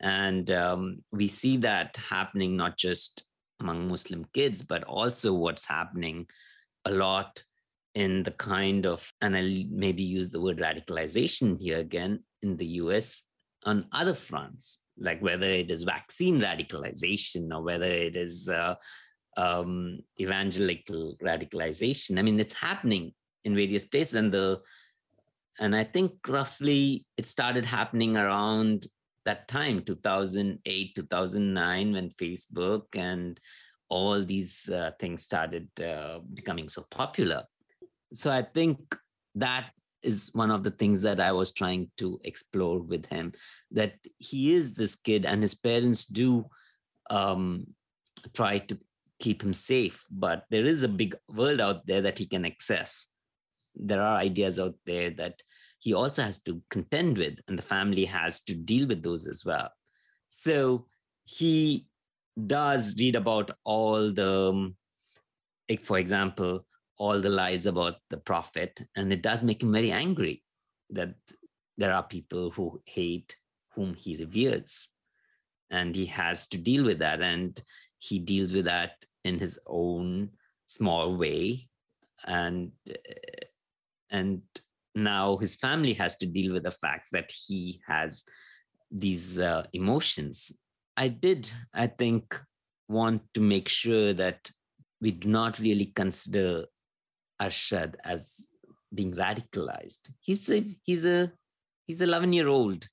And 0.00 0.50
um, 0.50 1.04
we 1.12 1.28
see 1.28 1.58
that 1.58 1.96
happening 1.96 2.56
not 2.56 2.76
just 2.76 3.22
among 3.60 3.88
Muslim 3.88 4.26
kids, 4.34 4.62
but 4.62 4.82
also 4.84 5.34
what's 5.34 5.66
happening 5.66 6.26
a 6.84 6.90
lot 6.90 7.44
in 7.94 8.22
the 8.24 8.30
kind 8.32 8.86
of, 8.86 9.12
and 9.20 9.36
I'll 9.36 9.64
maybe 9.70 10.02
use 10.02 10.30
the 10.30 10.40
word 10.40 10.58
radicalization 10.58 11.58
here 11.58 11.78
again 11.78 12.24
in 12.42 12.56
the 12.56 12.66
US 12.82 13.22
on 13.64 13.86
other 13.92 14.14
fronts, 14.14 14.78
like 14.98 15.20
whether 15.22 15.46
it 15.46 15.70
is 15.70 15.82
vaccine 15.82 16.40
radicalization 16.40 17.54
or 17.54 17.62
whether 17.62 17.86
it 17.86 18.16
is 18.16 18.48
uh, 18.48 18.74
um, 19.36 20.00
evangelical 20.20 21.16
radicalization. 21.22 22.18
I 22.18 22.22
mean, 22.22 22.38
it's 22.40 22.54
happening 22.54 23.12
in 23.44 23.54
various 23.54 23.84
places, 23.84 24.14
and 24.14 24.32
the 24.32 24.60
and 25.58 25.74
I 25.76 25.84
think 25.84 26.12
roughly 26.26 27.04
it 27.16 27.26
started 27.26 27.64
happening 27.64 28.16
around 28.16 28.86
that 29.26 29.48
time, 29.48 29.82
2008, 29.84 30.94
2009, 30.94 31.92
when 31.92 32.10
Facebook 32.10 32.84
and 32.94 33.38
all 33.88 34.24
these 34.24 34.68
uh, 34.68 34.92
things 34.98 35.24
started 35.24 35.68
uh, 35.80 36.20
becoming 36.32 36.68
so 36.68 36.86
popular. 36.90 37.44
So 38.14 38.30
I 38.30 38.42
think 38.42 38.78
that 39.34 39.70
is 40.02 40.30
one 40.32 40.50
of 40.50 40.62
the 40.62 40.70
things 40.70 41.02
that 41.02 41.20
I 41.20 41.32
was 41.32 41.52
trying 41.52 41.90
to 41.98 42.20
explore 42.24 42.80
with 42.80 43.06
him 43.06 43.32
that 43.72 43.94
he 44.16 44.54
is 44.54 44.74
this 44.74 44.96
kid 44.96 45.26
and 45.26 45.42
his 45.42 45.54
parents 45.54 46.04
do 46.04 46.46
um, 47.10 47.66
try 48.34 48.58
to 48.58 48.78
keep 49.18 49.42
him 49.42 49.52
safe, 49.52 50.04
but 50.10 50.44
there 50.50 50.64
is 50.64 50.82
a 50.82 50.88
big 50.88 51.14
world 51.28 51.60
out 51.60 51.86
there 51.86 52.00
that 52.02 52.18
he 52.18 52.26
can 52.26 52.44
access. 52.44 53.08
There 53.74 54.02
are 54.02 54.16
ideas 54.16 54.58
out 54.58 54.74
there 54.86 55.10
that 55.10 55.42
he 55.78 55.94
also 55.94 56.22
has 56.22 56.42
to 56.42 56.62
contend 56.70 57.18
with, 57.18 57.38
and 57.48 57.58
the 57.58 57.62
family 57.62 58.04
has 58.06 58.42
to 58.42 58.54
deal 58.54 58.86
with 58.88 59.02
those 59.02 59.26
as 59.26 59.44
well. 59.44 59.70
So 60.28 60.86
he 61.24 61.86
does 62.46 62.96
read 62.98 63.16
about 63.16 63.50
all 63.64 64.12
the, 64.12 64.50
um, 64.50 64.76
for 65.82 65.98
example, 65.98 66.66
all 67.00 67.18
the 67.18 67.30
lies 67.30 67.64
about 67.64 67.94
the 68.10 68.18
prophet 68.18 68.78
and 68.94 69.10
it 69.10 69.22
does 69.22 69.42
make 69.42 69.62
him 69.62 69.72
very 69.72 69.90
angry 69.90 70.42
that 70.90 71.14
there 71.78 71.94
are 71.94 72.02
people 72.02 72.50
who 72.50 72.78
hate 72.84 73.34
whom 73.74 73.94
he 73.94 74.16
reveres. 74.16 74.88
And 75.70 75.96
he 75.96 76.06
has 76.06 76.46
to 76.48 76.58
deal 76.58 76.84
with 76.84 76.98
that 76.98 77.22
and 77.22 77.60
he 77.98 78.18
deals 78.18 78.52
with 78.52 78.66
that 78.66 78.92
in 79.24 79.38
his 79.38 79.58
own 79.66 80.30
small 80.66 81.16
way. 81.16 81.68
And 82.26 82.72
and 84.10 84.42
now 84.94 85.38
his 85.38 85.56
family 85.56 85.94
has 85.94 86.18
to 86.18 86.26
deal 86.26 86.52
with 86.52 86.64
the 86.64 86.70
fact 86.84 87.06
that 87.12 87.32
he 87.46 87.80
has 87.86 88.24
these 88.90 89.38
uh, 89.38 89.64
emotions. 89.72 90.52
I 90.96 91.08
did 91.08 91.50
i 91.72 91.86
think 91.86 92.38
want 92.88 93.22
to 93.32 93.40
make 93.40 93.68
sure 93.68 94.12
that 94.12 94.50
we 95.00 95.12
do 95.12 95.28
not 95.28 95.60
really 95.60 95.86
consider 95.94 96.66
Arshad 97.40 97.94
as 98.04 98.34
being 98.94 99.14
radicalized. 99.14 100.10
He's 100.20 100.48
a 100.50 100.64
he's 100.82 101.04
a 101.04 101.32
he's 101.86 102.00
11 102.00 102.32
year 102.32 102.48
old 102.48 102.88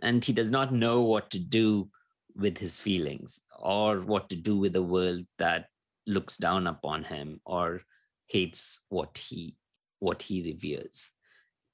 and 0.00 0.24
he 0.24 0.32
does 0.32 0.50
not 0.50 0.72
know 0.72 1.00
what 1.02 1.30
to 1.30 1.38
do 1.38 1.88
with 2.34 2.58
his 2.58 2.80
feelings 2.80 3.40
or 3.58 4.00
what 4.00 4.28
to 4.30 4.36
do 4.36 4.56
with 4.56 4.74
a 4.76 4.82
world 4.82 5.24
that 5.38 5.66
looks 6.06 6.36
down 6.36 6.66
upon 6.66 7.04
him 7.04 7.40
or 7.44 7.82
hates 8.26 8.80
what 8.88 9.16
he 9.18 9.56
what 10.00 10.22
he 10.22 10.42
reveres 10.42 11.10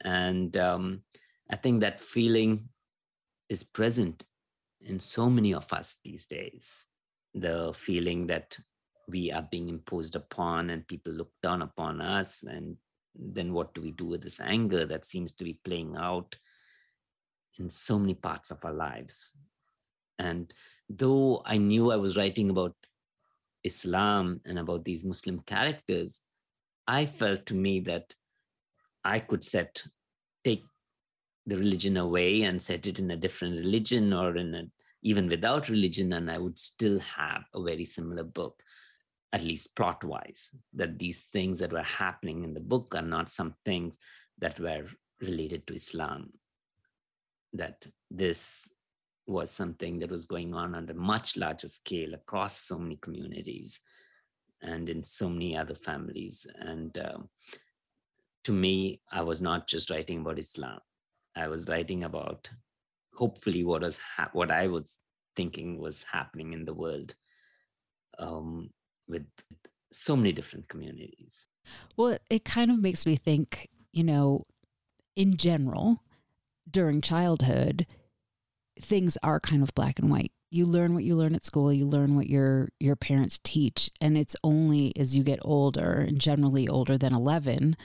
and 0.03 0.57
um, 0.57 1.03
i 1.51 1.57
think 1.57 1.81
that 1.81 2.01
feeling 2.01 2.69
is 3.49 3.63
present 3.63 4.25
in 4.81 5.01
so 5.01 5.31
many 5.31 5.55
of 5.55 5.73
us 5.73 5.97
these 6.05 6.27
days 6.27 6.85
the 7.35 7.73
feeling 7.75 8.27
that 8.27 8.59
we 9.09 9.33
are 9.33 9.47
being 9.51 9.69
imposed 9.69 10.17
upon 10.17 10.71
and 10.71 10.87
people 10.87 11.13
look 11.13 11.31
down 11.43 11.63
upon 11.63 12.01
us 12.01 12.43
and 12.43 12.77
then 13.15 13.53
what 13.53 13.75
do 13.75 13.81
we 13.81 13.91
do 13.91 14.07
with 14.07 14.23
this 14.23 14.39
anger 14.41 14.87
that 14.87 15.07
seems 15.07 15.33
to 15.33 15.45
be 15.45 15.59
playing 15.65 15.97
out 15.97 16.37
in 17.59 17.69
so 17.69 17.99
many 17.99 18.15
parts 18.15 18.51
of 18.51 18.65
our 18.65 18.73
lives? 18.73 19.33
And 20.19 20.53
though 20.89 21.43
i 21.45 21.57
knew 21.57 21.91
i 21.91 21.97
was 21.97 22.17
writing 22.17 22.51
about 22.51 22.75
islam 23.65 24.41
and 24.47 24.59
about 24.59 24.85
these 24.85 25.05
muslim 25.05 25.41
characters 25.41 26.21
i 26.87 27.05
felt 27.05 27.45
to 27.45 27.55
me 27.55 27.81
that 27.81 28.15
i 29.05 29.19
could 29.19 29.45
set 29.45 29.83
take 30.45 30.65
the 31.47 31.57
religion 31.57 31.97
away 31.97 32.43
and 32.43 32.61
set 32.61 32.87
it 32.87 32.99
in 32.99 33.11
a 33.11 33.17
different 33.17 33.59
religion 33.59 34.13
or 34.13 34.37
in 34.37 34.55
a 34.55 34.65
even 35.03 35.29
without 35.29 35.69
religion 35.69 36.15
and 36.15 36.31
i 36.31 36.39
would 36.39 36.59
still 36.59 36.99
have 37.01 37.45
a 37.55 37.63
very 37.63 37.85
similar 37.85 38.25
book 38.25 38.63
at 39.33 39.45
least 39.45 39.77
plot 39.77 40.03
wise, 40.05 40.51
that 40.75 40.99
these 40.99 41.27
things 41.33 41.59
that 41.59 41.73
were 41.73 41.83
happening 41.83 42.45
in 42.45 42.55
the 42.55 42.61
book 42.61 42.95
are 42.95 43.03
not 43.03 43.29
some 43.29 43.55
things 43.65 43.99
that 44.39 44.59
were 44.59 44.87
related 45.21 45.67
to 45.67 45.75
Islam, 45.75 46.33
that 47.53 47.87
this 48.11 48.69
was 49.27 49.51
something 49.51 49.99
that 49.99 50.11
was 50.11 50.25
going 50.25 50.55
on 50.55 50.75
on 50.75 50.89
a 50.89 50.95
much 50.95 51.37
larger 51.37 51.69
scale 51.69 52.15
across 52.15 52.59
so 52.59 52.79
many 52.79 52.97
communities 52.97 53.81
and 54.63 54.89
in 54.89 55.03
so 55.03 55.29
many 55.29 55.57
other 55.57 55.75
families. 55.75 56.47
And 56.59 56.97
um, 56.99 57.29
to 58.45 58.53
me, 58.53 59.03
I 59.13 59.23
was 59.23 59.41
not 59.41 59.69
just 59.69 59.91
writing 59.91 60.21
about 60.21 60.39
Islam. 60.39 60.79
I 61.37 61.49
was 61.49 61.69
writing 61.69 62.05
about 62.05 62.49
hopefully 63.15 63.65
what 63.65 63.83
was 63.83 63.99
ha- 63.99 64.31
what 64.33 64.51
I 64.51 64.69
was 64.69 64.85
thinking 65.37 65.79
was 65.79 66.05
happening 66.11 66.53
in 66.53 66.65
the 66.65 66.75
world. 66.75 67.15
Um, 68.19 68.71
with 69.09 69.27
so 69.91 70.17
many 70.17 70.33
different 70.33 70.69
communities. 70.69 71.47
Well, 71.97 72.19
it 72.31 72.45
kind 72.45 72.71
of 72.71 72.81
makes 72.81 73.07
me 73.07 73.17
think, 73.17 73.69
you 73.93 74.05
know, 74.05 74.45
in 75.17 75.37
general, 75.37 76.03
during 76.71 77.01
childhood, 77.01 77.87
things 78.81 79.19
are 79.23 79.41
kind 79.41 79.63
of 79.63 79.75
black 79.75 79.99
and 79.99 80.11
white. 80.11 80.33
You 80.51 80.65
learn 80.65 80.95
what 80.95 81.05
you 81.05 81.15
learn 81.15 81.35
at 81.35 81.45
school, 81.45 81.73
you 81.73 81.87
learn 81.87 82.17
what 82.17 82.29
your 82.29 82.71
your 82.81 82.97
parents 82.97 83.39
teach, 83.43 83.91
and 84.01 84.17
it's 84.17 84.37
only 84.43 84.97
as 84.97 85.15
you 85.17 85.23
get 85.23 85.41
older, 85.43 85.93
and 85.93 86.21
generally 86.21 86.69
older 86.69 86.97
than 86.97 87.15
11, 87.15 87.77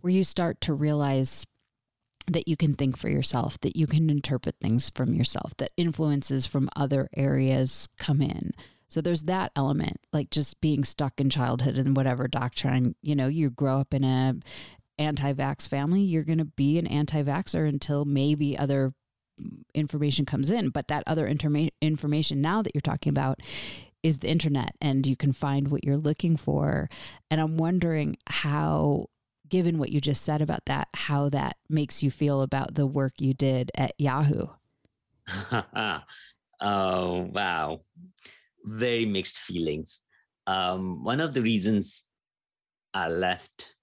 where 0.00 0.12
you 0.12 0.24
start 0.24 0.60
to 0.62 0.74
realize 0.74 1.46
that 2.28 2.46
you 2.46 2.56
can 2.56 2.74
think 2.74 2.98
for 2.98 3.08
yourself, 3.08 3.58
that 3.60 3.76
you 3.76 3.86
can 3.86 4.10
interpret 4.10 4.56
things 4.60 4.90
from 4.90 5.14
yourself, 5.14 5.56
that 5.56 5.72
influences 5.76 6.46
from 6.46 6.68
other 6.76 7.08
areas 7.16 7.88
come 7.98 8.20
in. 8.20 8.52
So 8.92 9.00
there's 9.00 9.22
that 9.22 9.52
element, 9.56 9.96
like 10.12 10.28
just 10.28 10.60
being 10.60 10.84
stuck 10.84 11.18
in 11.18 11.30
childhood 11.30 11.78
and 11.78 11.96
whatever 11.96 12.28
doctrine, 12.28 12.94
you 13.00 13.16
know, 13.16 13.26
you 13.26 13.48
grow 13.48 13.80
up 13.80 13.94
in 13.94 14.04
a 14.04 14.34
anti-vax 14.98 15.66
family, 15.66 16.02
you're 16.02 16.24
going 16.24 16.36
to 16.36 16.44
be 16.44 16.78
an 16.78 16.86
anti-vaxer 16.86 17.66
until 17.66 18.04
maybe 18.04 18.58
other 18.58 18.92
information 19.74 20.26
comes 20.26 20.50
in. 20.50 20.68
But 20.68 20.88
that 20.88 21.04
other 21.06 21.26
interma- 21.26 21.70
information 21.80 22.42
now 22.42 22.60
that 22.60 22.72
you're 22.74 22.82
talking 22.82 23.08
about 23.08 23.40
is 24.02 24.18
the 24.18 24.28
internet 24.28 24.74
and 24.78 25.06
you 25.06 25.16
can 25.16 25.32
find 25.32 25.68
what 25.68 25.84
you're 25.84 25.96
looking 25.96 26.36
for. 26.36 26.90
And 27.30 27.40
I'm 27.40 27.56
wondering 27.56 28.18
how 28.26 29.06
given 29.48 29.78
what 29.78 29.90
you 29.90 30.02
just 30.02 30.22
said 30.22 30.42
about 30.42 30.66
that, 30.66 30.88
how 30.92 31.30
that 31.30 31.56
makes 31.70 32.02
you 32.02 32.10
feel 32.10 32.42
about 32.42 32.74
the 32.74 32.86
work 32.86 33.12
you 33.20 33.32
did 33.32 33.70
at 33.74 33.94
Yahoo. 33.96 34.48
oh, 36.60 37.22
wow 37.32 37.80
very 38.64 39.06
mixed 39.06 39.38
feelings. 39.38 40.00
Um, 40.46 41.04
one 41.04 41.20
of 41.20 41.34
the 41.34 41.42
reasons 41.42 42.04
I 42.94 43.08
left 43.08 43.74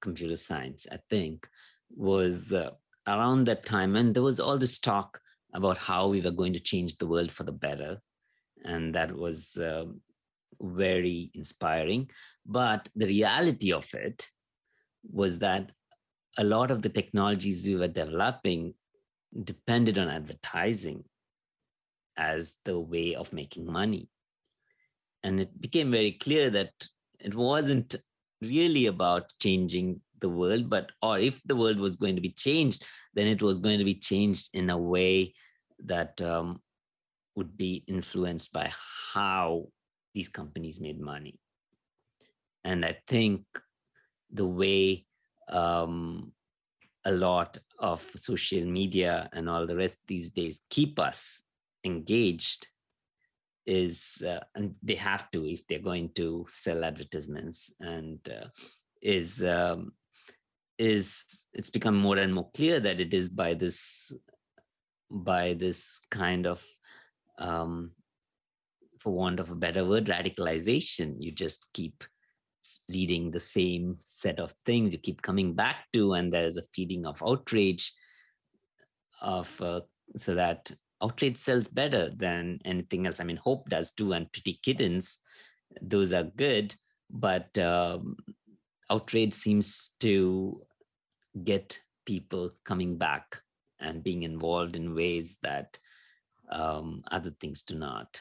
computer 0.00 0.36
science, 0.36 0.86
I 0.90 0.98
think, 1.10 1.46
was 1.90 2.52
uh, 2.52 2.70
around 3.06 3.46
that 3.46 3.64
time, 3.64 3.96
and 3.96 4.14
there 4.14 4.22
was 4.22 4.40
all 4.40 4.58
this 4.58 4.78
talk 4.78 5.20
about 5.54 5.78
how 5.78 6.08
we 6.08 6.20
were 6.20 6.30
going 6.30 6.52
to 6.52 6.60
change 6.60 6.96
the 6.96 7.06
world 7.06 7.32
for 7.32 7.44
the 7.44 7.52
better. 7.52 7.98
And 8.64 8.94
that 8.94 9.14
was 9.14 9.56
uh, 9.56 9.86
very 10.60 11.30
inspiring. 11.34 12.10
But 12.44 12.88
the 12.94 13.06
reality 13.06 13.72
of 13.72 13.92
it 13.94 14.26
was 15.10 15.38
that 15.38 15.70
a 16.36 16.44
lot 16.44 16.70
of 16.70 16.82
the 16.82 16.88
technologies 16.88 17.66
we 17.66 17.76
were 17.76 17.88
developing 17.88 18.74
depended 19.44 19.98
on 19.98 20.08
advertising 20.08 21.04
as 22.18 22.56
the 22.64 22.78
way 22.78 23.14
of 23.14 23.32
making 23.32 23.70
money. 23.70 24.08
And 25.22 25.40
it 25.40 25.60
became 25.60 25.90
very 25.90 26.12
clear 26.12 26.50
that 26.50 26.72
it 27.20 27.34
wasn't 27.34 27.94
really 28.42 28.86
about 28.86 29.32
changing 29.40 30.00
the 30.20 30.28
world, 30.28 30.68
but 30.68 30.90
or 31.00 31.18
if 31.18 31.40
the 31.44 31.56
world 31.56 31.78
was 31.78 31.96
going 31.96 32.16
to 32.16 32.20
be 32.20 32.30
changed, 32.30 32.84
then 33.14 33.26
it 33.26 33.40
was 33.40 33.58
going 33.58 33.78
to 33.78 33.84
be 33.84 33.94
changed 33.94 34.50
in 34.52 34.70
a 34.70 34.76
way 34.76 35.34
that 35.84 36.20
um, 36.20 36.60
would 37.36 37.56
be 37.56 37.84
influenced 37.86 38.52
by 38.52 38.70
how 39.12 39.68
these 40.14 40.28
companies 40.28 40.80
made 40.80 41.00
money. 41.00 41.38
And 42.64 42.84
I 42.84 42.98
think 43.06 43.42
the 44.30 44.46
way 44.46 45.06
um, 45.48 46.32
a 47.04 47.12
lot 47.12 47.58
of 47.78 48.04
social 48.16 48.64
media 48.64 49.30
and 49.32 49.48
all 49.48 49.66
the 49.66 49.76
rest 49.76 49.98
these 50.06 50.30
days 50.30 50.60
keep 50.68 50.98
us 50.98 51.42
engaged 51.84 52.68
is 53.66 54.22
uh, 54.26 54.40
and 54.54 54.74
they 54.82 54.94
have 54.94 55.30
to 55.30 55.44
if 55.44 55.66
they're 55.66 55.78
going 55.78 56.10
to 56.14 56.46
sell 56.48 56.84
advertisements 56.84 57.70
and 57.80 58.18
uh, 58.30 58.46
is 59.02 59.42
um, 59.42 59.92
is 60.78 61.22
it's 61.52 61.70
become 61.70 61.96
more 61.96 62.16
and 62.16 62.34
more 62.34 62.50
clear 62.54 62.80
that 62.80 62.98
it 62.98 63.12
is 63.12 63.28
by 63.28 63.52
this 63.52 64.12
by 65.10 65.54
this 65.54 66.00
kind 66.10 66.46
of 66.46 66.64
um, 67.38 67.92
for 68.98 69.12
want 69.12 69.40
of 69.40 69.50
a 69.50 69.54
better 69.54 69.84
word 69.84 70.06
radicalization. 70.06 71.16
You 71.18 71.32
just 71.32 71.66
keep 71.72 72.04
reading 72.88 73.30
the 73.30 73.40
same 73.40 73.96
set 73.98 74.40
of 74.40 74.54
things. 74.66 74.92
You 74.92 74.98
keep 74.98 75.22
coming 75.22 75.54
back 75.54 75.86
to 75.92 76.14
and 76.14 76.32
there 76.32 76.46
is 76.46 76.56
a 76.56 76.62
feeling 76.62 77.06
of 77.06 77.22
outrage 77.22 77.92
of 79.20 79.50
uh, 79.60 79.80
so 80.16 80.34
that 80.34 80.70
outrage 81.02 81.36
sells 81.36 81.68
better 81.68 82.10
than 82.14 82.60
anything 82.64 83.06
else. 83.06 83.20
I 83.20 83.24
mean 83.24 83.36
hope 83.36 83.68
does 83.68 83.92
too 83.92 84.12
and 84.12 84.30
pretty 84.32 84.58
kittens 84.62 85.18
those 85.82 86.12
are 86.12 86.24
good 86.24 86.74
but 87.10 87.56
um, 87.58 88.16
outrage 88.90 89.34
seems 89.34 89.92
to 90.00 90.62
get 91.44 91.80
people 92.04 92.50
coming 92.64 92.96
back 92.96 93.36
and 93.80 94.02
being 94.02 94.22
involved 94.22 94.76
in 94.76 94.94
ways 94.94 95.36
that 95.42 95.78
um, 96.50 97.02
other 97.10 97.32
things 97.40 97.62
do 97.62 97.76
not. 97.76 98.20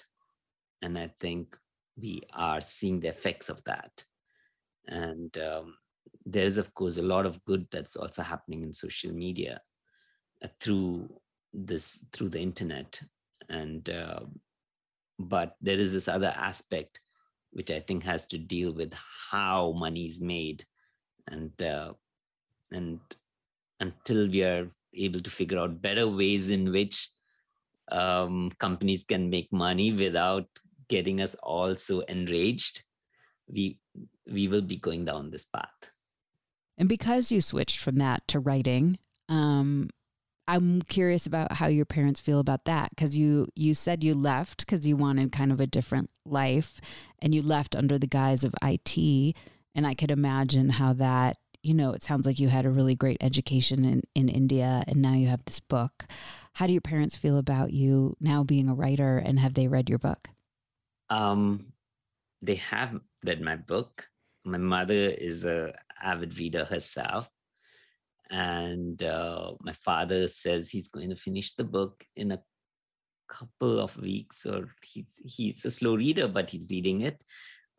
And 0.82 0.98
i 0.98 1.10
think 1.20 1.58
we 2.00 2.22
are 2.34 2.62
seeing 2.62 3.00
the 3.00 3.08
effects 3.08 3.50
of 3.50 3.64
that. 3.64 4.04
And 4.88 5.36
um, 5.38 5.76
there's 6.26 6.58
of 6.58 6.74
course 6.74 6.98
a 6.98 7.02
lot 7.02 7.26
of 7.26 7.44
good 7.46 7.68
that's 7.72 7.96
also 7.96 8.22
happening 8.22 8.64
in 8.64 8.72
social 8.72 9.12
media 9.12 9.62
uh, 10.44 10.48
through 10.60 11.10
this 11.54 12.00
through 12.12 12.30
the 12.30 12.40
internet 12.40 13.00
and 13.50 13.90
uh, 13.90 14.20
but 15.20 15.56
there 15.62 15.80
is 15.80 15.94
this 15.94 16.08
other 16.08 16.34
aspect 16.36 17.00
which 17.52 17.72
i 17.72 17.80
think 17.80 18.04
has 18.04 18.26
to 18.26 18.38
deal 18.38 18.74
with 18.74 18.94
how 19.32 19.72
money 19.74 20.06
is 20.06 20.22
made 20.22 20.64
and 21.28 21.62
uh, 21.62 21.94
and 22.72 23.00
until 23.80 24.28
we 24.28 24.44
are 24.44 24.68
able 24.94 25.22
to 25.22 25.30
figure 25.30 25.60
out 25.60 25.82
better 25.82 26.08
ways 26.08 26.50
in 26.50 26.72
which 26.72 27.10
um, 27.92 28.52
companies 28.60 29.04
can 29.04 29.30
make 29.30 29.52
money 29.54 29.94
without 29.94 30.48
getting 30.90 31.22
us 31.22 31.36
all 31.44 31.76
so 31.78 32.02
enraged 32.02 32.84
we 33.48 33.80
we 34.32 34.48
will 34.48 34.62
be 34.62 34.78
going 34.78 35.06
down 35.06 35.32
this 35.32 35.46
path. 35.46 35.70
And 36.78 36.88
because 36.88 37.32
you 37.32 37.42
switched 37.42 37.80
from 37.80 37.96
that 37.98 38.28
to 38.28 38.40
writing, 38.40 38.98
um, 39.30 39.90
I'm 40.48 40.82
curious 40.84 41.26
about 41.26 41.54
how 41.54 41.68
your 41.68 41.86
parents 41.86 42.20
feel 42.20 42.40
about 42.40 42.66
that 42.66 42.92
because 42.92 43.18
you 43.18 43.48
you 43.56 43.74
said 43.74 44.04
you 44.04 44.14
left 44.14 44.66
because 44.66 44.88
you 44.88 44.96
wanted 44.96 45.32
kind 45.32 45.52
of 45.52 45.60
a 45.60 45.68
different 45.68 46.10
life, 46.26 46.80
and 47.20 47.36
you 47.36 47.42
left 47.42 47.76
under 47.76 47.98
the 47.98 48.08
guise 48.08 48.44
of 48.44 48.56
IT. 48.64 49.36
And 49.76 49.86
I 49.86 49.94
could 49.94 50.10
imagine 50.10 50.70
how 50.70 50.94
that 50.94 51.38
you 51.64 51.74
know 51.74 51.92
it 51.92 52.04
sounds 52.04 52.26
like 52.26 52.40
you 52.40 52.50
had 52.50 52.66
a 52.66 52.70
really 52.70 52.96
great 52.96 53.18
education 53.22 53.84
in 53.84 54.04
in 54.16 54.30
India, 54.30 54.84
and 54.88 55.02
now 55.02 55.14
you 55.14 55.28
have 55.28 55.44
this 55.46 55.60
book. 55.60 56.06
How 56.54 56.66
do 56.66 56.74
your 56.74 56.82
parents 56.82 57.16
feel 57.16 57.38
about 57.38 57.72
you 57.74 58.16
now 58.20 58.44
being 58.44 58.70
a 58.70 58.74
writer, 58.74 59.18
and 59.18 59.40
have 59.40 59.54
they 59.54 59.68
read 59.68 59.90
your 59.90 60.00
book? 60.00 60.30
Um, 61.10 61.74
they 62.42 62.56
have 62.56 63.00
read 63.26 63.42
my 63.42 63.56
book. 63.56 64.08
My 64.46 64.58
mother 64.58 64.94
is 64.94 65.46
a 65.46 65.74
avid 66.02 66.38
reader 66.38 66.66
herself, 66.66 67.30
and 68.30 69.02
uh, 69.04 69.54
my 69.62 69.74
father 69.74 70.28
says 70.28 70.70
he's 70.70 70.88
going 70.88 71.10
to 71.10 71.16
finish 71.16 71.56
the 71.56 71.64
book 71.64 72.04
in 72.16 72.32
a 72.32 72.42
couple 73.28 73.80
of 73.80 73.98
weeks, 73.98 74.46
or 74.46 74.70
he's 74.84 75.12
he's 75.24 75.66
a 75.66 75.72
slow 75.72 75.96
reader, 75.96 76.28
but 76.28 76.50
he's 76.50 76.70
reading 76.72 77.02
it. 77.02 77.24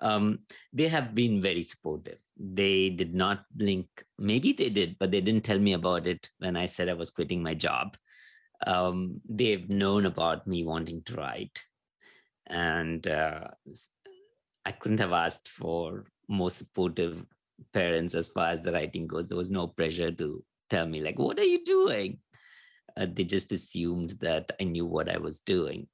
Um, 0.01 0.41
they 0.73 0.89
have 0.89 1.15
been 1.15 1.41
very 1.41 1.63
supportive. 1.63 2.19
They 2.39 2.91
did 2.91 3.15
not 3.15 3.45
blink. 3.51 3.89
Maybe 4.19 4.53
they 4.53 4.69
did, 4.69 4.97
but 4.99 5.11
they 5.11 5.21
didn't 5.21 5.45
tell 5.45 5.59
me 5.59 5.73
about 5.73 6.07
it 6.07 6.31
when 6.39 6.57
I 6.57 6.67
said 6.67 6.89
I 6.89 6.95
was 6.95 7.11
quitting 7.11 7.43
my 7.43 7.55
job. 7.55 7.97
Um, 8.67 9.21
they've 9.29 9.69
known 9.69 10.07
about 10.07 10.47
me 10.47 10.65
wanting 10.65 11.03
to 11.05 11.17
write, 11.17 11.63
and 12.47 13.07
uh, 13.07 13.49
I 14.65 14.73
couldn't 14.73 14.99
have 14.99 15.13
asked 15.13 15.49
for 15.49 16.05
more 16.29 16.51
supportive 16.51 17.25
parents 17.73 18.15
as 18.15 18.29
far 18.29 18.49
as 18.49 18.63
the 18.63 18.73
writing 18.73 19.07
goes. 19.07 19.29
There 19.29 19.37
was 19.37 19.51
no 19.51 19.67
pressure 19.67 20.11
to 20.13 20.45
tell 20.71 20.87
me, 20.87 21.03
like, 21.03 21.19
what 21.19 21.39
are 21.39 21.45
you 21.45 21.65
doing? 21.65 22.19
Uh, 22.97 23.07
they 23.13 23.25
just 23.25 23.53
assumed 23.53 24.15
that 24.21 24.51
I 24.61 24.65
knew 24.65 24.87
what 24.87 25.09
I 25.09 25.19
was 25.19 25.41
doing. 25.41 25.87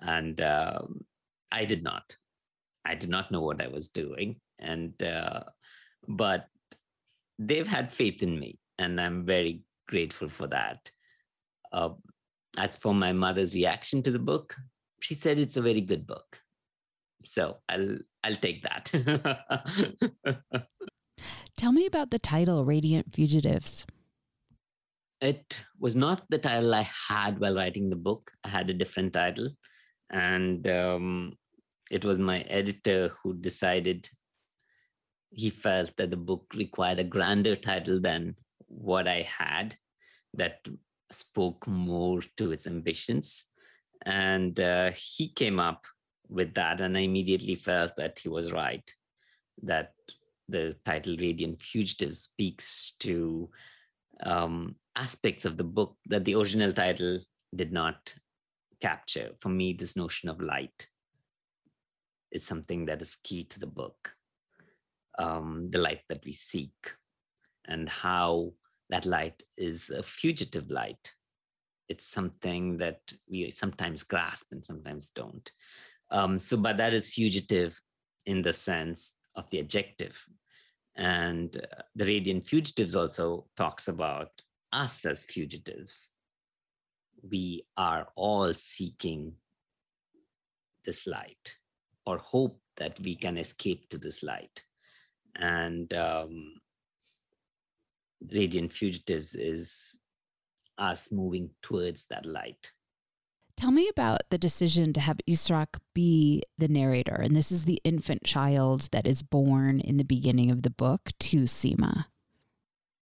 And 0.00 0.40
um, 0.40 1.04
I 1.50 1.64
did 1.64 1.82
not. 1.82 2.16
I 2.84 2.94
did 2.94 3.10
not 3.10 3.30
know 3.30 3.40
what 3.40 3.62
I 3.62 3.68
was 3.68 3.88
doing. 3.88 4.36
And, 4.58 5.00
uh, 5.02 5.44
but 6.06 6.46
they've 7.38 7.66
had 7.66 7.92
faith 7.92 8.22
in 8.22 8.38
me. 8.38 8.58
And 8.78 9.00
I'm 9.00 9.24
very 9.24 9.62
grateful 9.88 10.28
for 10.28 10.46
that. 10.48 10.90
Uh, 11.72 11.90
as 12.56 12.76
for 12.76 12.94
my 12.94 13.12
mother's 13.12 13.54
reaction 13.54 14.02
to 14.02 14.10
the 14.10 14.18
book, 14.18 14.56
she 15.00 15.14
said 15.14 15.38
it's 15.38 15.56
a 15.56 15.62
very 15.62 15.80
good 15.80 16.06
book 16.06 16.38
so 17.24 17.58
I'll 17.68 17.98
I'll 18.24 18.36
take 18.36 18.62
that. 18.62 18.90
Tell 21.56 21.72
me 21.72 21.86
about 21.86 22.10
the 22.10 22.18
title 22.18 22.64
Radiant 22.64 23.12
Fugitives. 23.12 23.86
It 25.20 25.58
was 25.80 25.96
not 25.96 26.22
the 26.28 26.38
title 26.38 26.74
I 26.74 26.88
had 27.08 27.40
while 27.40 27.56
writing 27.56 27.90
the 27.90 27.96
book. 27.96 28.30
I 28.44 28.48
had 28.48 28.70
a 28.70 28.74
different 28.74 29.12
title, 29.12 29.50
and 30.10 30.66
um, 30.68 31.32
it 31.90 32.04
was 32.04 32.18
my 32.18 32.42
editor 32.42 33.12
who 33.22 33.34
decided 33.34 34.08
he 35.30 35.50
felt 35.50 35.96
that 35.96 36.10
the 36.10 36.16
book 36.16 36.44
required 36.54 36.98
a 36.98 37.04
grander 37.04 37.56
title 37.56 38.00
than 38.00 38.36
what 38.66 39.08
I 39.08 39.22
had 39.22 39.76
that 40.34 40.60
spoke 41.10 41.66
more 41.66 42.20
to 42.36 42.52
its 42.52 42.66
ambitions. 42.66 43.44
And 44.06 44.58
uh, 44.60 44.92
he 44.94 45.32
came 45.32 45.58
up 45.58 45.86
with 46.28 46.54
that. 46.54 46.80
And 46.80 46.96
I 46.96 47.00
immediately 47.00 47.54
felt 47.54 47.96
that 47.96 48.18
he 48.18 48.28
was 48.28 48.52
right, 48.52 48.84
that 49.62 49.92
the 50.48 50.76
title 50.84 51.16
Radiant 51.16 51.60
Fugitive 51.60 52.14
speaks 52.16 52.92
to 53.00 53.50
um, 54.22 54.76
aspects 54.96 55.44
of 55.44 55.56
the 55.56 55.64
book 55.64 55.96
that 56.06 56.24
the 56.24 56.34
original 56.34 56.72
title 56.72 57.20
did 57.54 57.72
not 57.72 58.14
capture. 58.80 59.30
For 59.40 59.48
me, 59.48 59.72
this 59.72 59.96
notion 59.96 60.28
of 60.28 60.40
light 60.40 60.88
is 62.30 62.46
something 62.46 62.86
that 62.86 63.02
is 63.02 63.16
key 63.22 63.44
to 63.44 63.60
the 63.60 63.66
book. 63.66 64.14
Um, 65.18 65.68
the 65.70 65.78
light 65.78 66.02
that 66.08 66.24
we 66.24 66.32
seek, 66.32 66.92
and 67.66 67.88
how 67.88 68.52
that 68.88 69.04
light 69.04 69.42
is 69.56 69.90
a 69.90 70.02
fugitive 70.02 70.70
light. 70.70 71.12
It's 71.88 72.06
something 72.06 72.78
that 72.78 73.00
we 73.28 73.50
sometimes 73.50 74.04
grasp 74.04 74.46
and 74.52 74.64
sometimes 74.64 75.10
don't. 75.10 75.50
Um, 76.10 76.38
so, 76.38 76.56
but 76.56 76.76
that 76.78 76.94
is 76.94 77.08
fugitive 77.08 77.80
in 78.26 78.42
the 78.42 78.52
sense 78.52 79.12
of 79.34 79.48
the 79.50 79.60
adjective. 79.60 80.24
And 80.96 81.56
uh, 81.56 81.82
the 81.94 82.06
Radiant 82.06 82.46
Fugitives 82.46 82.94
also 82.94 83.46
talks 83.56 83.88
about 83.88 84.30
us 84.72 85.04
as 85.04 85.24
fugitives. 85.24 86.12
We 87.28 87.64
are 87.76 88.08
all 88.16 88.52
seeking 88.54 89.34
this 90.84 91.06
light 91.06 91.56
or 92.06 92.18
hope 92.18 92.60
that 92.76 92.98
we 93.00 93.14
can 93.14 93.36
escape 93.36 93.88
to 93.90 93.98
this 93.98 94.22
light. 94.22 94.64
And 95.36 95.92
um, 95.94 96.54
Radiant 98.32 98.72
Fugitives 98.72 99.34
is 99.34 99.98
us 100.78 101.10
moving 101.12 101.50
towards 101.62 102.06
that 102.06 102.24
light 102.24 102.72
Tell 103.58 103.72
me 103.72 103.88
about 103.88 104.20
the 104.30 104.38
decision 104.38 104.92
to 104.92 105.00
have 105.00 105.18
Ishraq 105.28 105.80
be 105.92 106.44
the 106.58 106.68
narrator. 106.68 107.16
And 107.16 107.34
this 107.34 107.50
is 107.50 107.64
the 107.64 107.80
infant 107.82 108.22
child 108.22 108.88
that 108.92 109.04
is 109.04 109.20
born 109.20 109.80
in 109.80 109.96
the 109.96 110.04
beginning 110.04 110.52
of 110.52 110.62
the 110.62 110.70
book 110.70 111.10
to 111.18 111.38
Seema. 111.38 112.04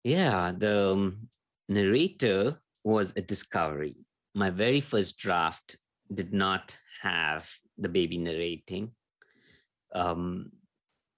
Yeah, 0.04 0.52
the 0.56 0.92
um, 0.92 1.28
narrator 1.68 2.60
was 2.84 3.12
a 3.16 3.20
discovery. 3.20 4.06
My 4.36 4.50
very 4.50 4.80
first 4.80 5.18
draft 5.18 5.74
did 6.14 6.32
not 6.32 6.76
have 7.02 7.50
the 7.76 7.88
baby 7.88 8.18
narrating. 8.18 8.92
Um, 9.92 10.52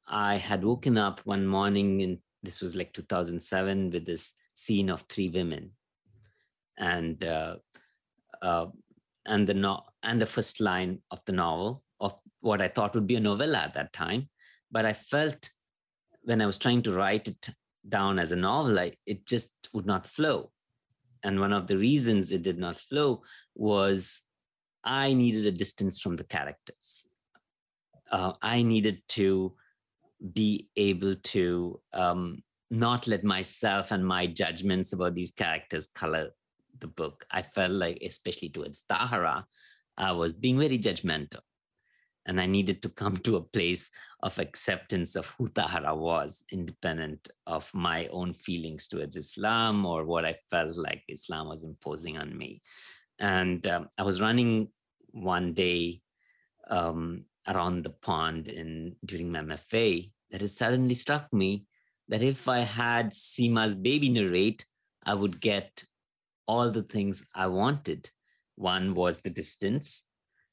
I 0.09 0.37
had 0.37 0.65
woken 0.65 0.97
up 0.97 1.21
one 1.25 1.47
morning, 1.47 2.01
and 2.01 2.19
this 2.43 2.63
was 2.63 2.75
like 2.75 2.95
2007, 2.95 3.91
with 3.91 4.07
this 4.07 4.33
scene 4.55 4.89
of 4.89 5.03
three 5.03 5.29
women, 5.29 5.73
and 6.79 7.23
uh, 7.23 7.57
uh, 8.41 8.69
and 9.27 9.47
the 9.47 9.55
no- 9.55 9.85
and 10.03 10.21
the 10.21 10.27
first 10.27 10.61
line 10.61 11.01
of 11.11 11.21
the 11.27 11.33
novel 11.33 11.83
of 12.01 12.15
what 12.41 12.63
I 12.63 12.69
thought 12.69 12.95
would 12.95 13.07
be 13.07 13.17
a 13.17 13.21
novella 13.21 13.59
at 13.59 13.75
that 13.75 13.93
time, 13.93 14.29
but 14.71 14.85
I 14.85 14.93
felt 14.93 15.51
when 16.23 16.41
I 16.41 16.47
was 16.47 16.59
trying 16.59 16.83
to 16.83 16.93
write 16.93 17.29
it 17.29 17.49
down 17.89 18.19
as 18.19 18.33
a 18.33 18.37
novel, 18.37 18.79
I, 18.79 18.93
it 19.07 19.27
just 19.27 19.51
would 19.73 19.87
not 19.87 20.07
flow. 20.07 20.51
And 21.23 21.41
one 21.41 21.53
of 21.53 21.67
the 21.67 21.77
reasons 21.77 22.31
it 22.31 22.43
did 22.43 22.59
not 22.59 22.79
flow 22.79 23.23
was 23.55 24.23
I 24.85 25.13
needed 25.13 25.47
a 25.47 25.53
distance 25.53 26.01
from 26.01 26.17
the 26.17 26.25
characters. 26.25 27.07
Uh, 28.11 28.35
I 28.43 28.63
needed 28.63 29.03
to 29.09 29.55
be 30.33 30.69
able 30.77 31.17
to 31.17 31.81
um, 31.93 32.43
not 32.71 33.07
let 33.07 33.25
myself 33.25 33.91
and 33.91 34.07
my 34.07 34.27
judgments 34.27 34.93
about 34.93 35.15
these 35.15 35.33
characters 35.33 35.89
color 35.95 36.31
the 36.81 36.87
book. 36.87 37.27
I 37.31 37.43
felt 37.43 37.73
like, 37.73 37.99
especially 38.03 38.51
towards 38.51 38.85
Tahera, 38.91 39.45
I 39.97 40.13
was 40.13 40.33
being 40.33 40.59
very 40.59 40.79
judgmental. 40.79 41.41
And 42.29 42.41
I 42.41 42.47
needed 42.47 42.83
to 42.83 42.89
come 42.89 43.19
to 43.19 43.37
a 43.37 43.41
place 43.41 43.89
of 44.21 44.39
acceptance 44.39 45.15
of 45.15 45.27
who 45.39 45.49
Tahera 45.49 45.97
was, 45.97 46.43
independent 46.51 47.29
of 47.47 47.71
my 47.73 48.09
own 48.09 48.35
feelings 48.35 48.89
towards 48.89 49.17
Islam 49.17 49.87
or 49.87 50.05
what 50.05 50.25
I 50.25 50.35
felt 50.51 50.77
like 50.77 51.05
Islam 51.09 51.49
was 51.49 51.63
imposing 51.63 52.19
on 52.19 52.37
me. 52.37 52.63
And 53.21 53.65
um, 53.69 53.89
I 53.97 54.03
was 54.03 54.21
running 54.21 54.69
one 55.13 55.55
day 55.55 56.01
um, 56.69 57.25
around 57.47 57.85
the 57.85 57.91
pond 57.91 58.49
in 58.49 58.97
during 59.05 59.31
my 59.31 59.41
MFA 59.41 60.11
that 60.31 60.43
it 60.43 60.51
suddenly 60.51 60.95
struck 60.95 61.33
me 61.33 61.65
that 62.09 62.23
if 62.23 62.49
I 62.49 62.61
had 62.61 63.13
Seema's 63.13 63.75
baby 63.75 64.09
narrate, 64.09 64.65
I 65.05 65.15
would 65.15 65.41
get 65.41 65.85
all 66.47 66.71
the 66.71 66.83
things 66.83 67.25
I 67.35 67.47
wanted. 67.49 68.11
One 68.57 68.95
was 68.95 69.21
the 69.21 69.31
distance. 69.31 70.05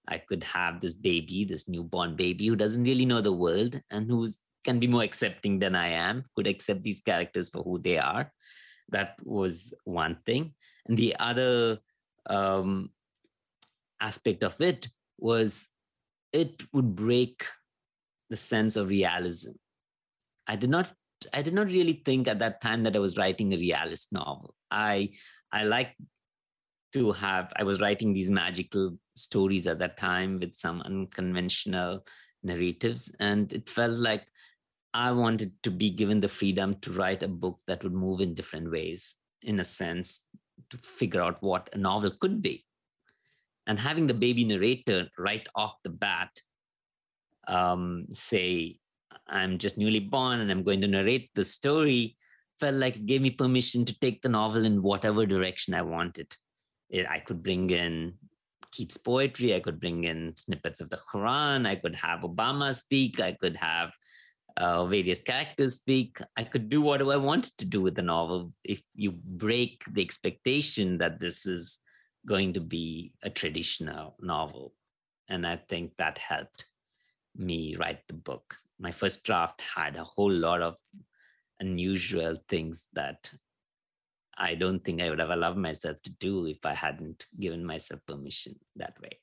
I 0.08 0.18
could 0.18 0.44
have 0.44 0.82
this 0.82 0.94
baby, 0.94 1.46
this 1.46 1.70
newborn 1.70 2.16
baby 2.16 2.48
who 2.48 2.56
doesn't 2.56 2.84
really 2.84 3.06
know 3.06 3.22
the 3.22 3.32
world 3.32 3.80
and 3.90 4.10
who 4.10 4.28
can 4.64 4.80
be 4.80 4.88
more 4.88 5.04
accepting 5.04 5.60
than 5.60 5.76
I 5.76 5.90
am, 5.90 6.26
could 6.36 6.48
accept 6.48 6.84
these 6.84 7.02
characters 7.02 7.50
for 7.50 7.64
who 7.64 7.80
they 7.80 7.98
are. 7.98 8.32
That 8.90 9.16
was 9.24 9.74
one 9.86 10.18
thing. 10.26 10.54
And 10.86 10.98
the 10.98 11.16
other 11.20 11.80
um, 12.26 12.90
aspect 14.02 14.44
of 14.44 14.60
it 14.60 14.88
was 15.18 15.70
it 16.34 16.64
would 16.74 16.96
break 16.96 17.46
the 18.30 18.36
sense 18.36 18.76
of 18.76 18.90
realism. 18.90 19.52
I 20.48 20.56
did 20.56 20.70
not 20.70 20.92
I 21.32 21.42
did 21.42 21.54
not 21.54 21.68
really 21.68 22.02
think 22.06 22.28
at 22.28 22.40
that 22.40 22.60
time 22.60 22.84
that 22.84 22.96
I 22.98 23.00
was 23.00 23.16
writing 23.16 23.54
a 23.54 23.58
realist 23.58 24.12
novel. 24.12 24.56
I 24.70 25.12
I 25.54 25.64
like 25.64 25.96
to 26.94 27.12
have, 27.12 27.54
I 27.56 27.64
was 27.64 27.80
writing 27.80 28.12
these 28.12 28.30
magical 28.30 28.98
stories 29.16 29.68
at 29.68 29.80
that 29.80 29.98
time 29.98 30.40
with 30.40 30.58
some 30.58 30.82
unconventional 30.82 32.06
narratives. 32.42 33.14
And 33.20 33.54
it 33.54 33.70
felt 33.70 33.98
like 33.98 34.26
I 34.94 35.12
wanted 35.12 35.54
to 35.64 35.72
be 35.72 35.92
given 35.92 36.20
the 36.22 36.28
freedom 36.28 36.76
to 36.82 36.92
write 36.92 37.24
a 37.24 37.28
book 37.28 37.60
that 37.68 37.84
would 37.84 37.94
move 37.94 38.20
in 38.20 38.34
different 38.34 38.72
ways, 38.72 39.16
in 39.44 39.60
a 39.60 39.66
sense, 39.66 40.22
to 40.72 40.78
figure 40.78 41.22
out 41.22 41.42
what 41.42 41.70
a 41.74 41.78
novel 41.78 42.12
could 42.20 42.42
be. 42.42 42.66
And 43.68 43.80
having 43.80 44.08
the 44.08 44.14
baby 44.14 44.44
narrator 44.44 45.08
right 45.18 45.48
off 45.56 45.76
the 45.84 45.90
bat 45.90 46.30
um, 47.48 48.08
say, 48.12 48.80
I'm 49.28 49.58
just 49.58 49.78
newly 49.78 50.00
born 50.00 50.40
and 50.40 50.52
I'm 50.52 50.64
going 50.64 50.82
to 50.82 50.88
narrate 50.88 51.30
the 51.36 51.46
story 51.46 52.18
felt 52.64 52.76
like 52.76 52.96
it 52.96 53.06
gave 53.06 53.22
me 53.22 53.30
permission 53.30 53.84
to 53.84 54.00
take 54.00 54.22
the 54.22 54.30
novel 54.30 54.64
in 54.64 54.82
whatever 54.82 55.26
direction 55.26 55.74
I 55.74 55.82
wanted. 55.82 56.34
It, 56.90 57.06
I 57.10 57.20
could 57.20 57.44
bring 57.44 57.70
in 57.70 58.14
Keats' 58.72 58.96
poetry, 58.96 59.54
I 59.54 59.60
could 59.60 59.82
bring 59.82 60.06
in 60.06 60.34
snippets 60.38 60.80
of 60.80 60.90
the 60.90 61.00
Quran, 61.14 61.68
I 61.68 61.76
could 61.76 61.96
have 61.96 62.22
Obama 62.22 62.74
speak, 62.74 63.20
I 63.20 63.34
could 63.34 63.58
have 63.58 63.92
uh, 64.56 64.86
various 64.86 65.20
characters 65.20 65.76
speak. 65.76 66.20
I 66.38 66.46
could 66.46 66.70
do 66.70 66.82
what 66.82 67.02
I 67.02 67.18
wanted 67.18 67.58
to 67.58 67.66
do 67.66 67.82
with 67.82 67.96
the 67.96 68.02
novel 68.02 68.54
if 68.64 68.82
you 68.96 69.12
break 69.12 69.84
the 69.92 70.02
expectation 70.02 70.98
that 71.00 71.20
this 71.20 71.46
is 71.46 71.80
going 72.26 72.54
to 72.54 72.62
be 72.62 73.14
a 73.24 73.30
traditional 73.30 74.16
novel. 74.22 74.74
And 75.28 75.46
I 75.46 75.58
think 75.70 75.92
that 75.98 76.18
helped 76.18 76.66
me 77.36 77.76
write 77.76 78.04
the 78.08 78.14
book. 78.14 78.56
My 78.80 78.92
first 78.92 79.26
draft 79.26 79.60
had 79.76 79.98
a 79.98 80.04
whole 80.04 80.32
lot 80.32 80.62
of 80.62 80.78
unusual 81.60 82.38
things 82.50 82.88
that 82.94 83.32
I 84.38 84.56
don't 84.56 84.84
think 84.84 85.02
I 85.02 85.10
would 85.10 85.20
have 85.20 85.30
allowed 85.30 85.58
myself 85.58 86.02
to 86.04 86.10
do 86.10 86.48
if 86.48 86.66
I 86.66 86.74
hadn't 86.74 87.28
given 87.40 87.66
myself 87.66 88.02
permission 88.08 88.56
that 88.76 89.00
way. 89.02 89.20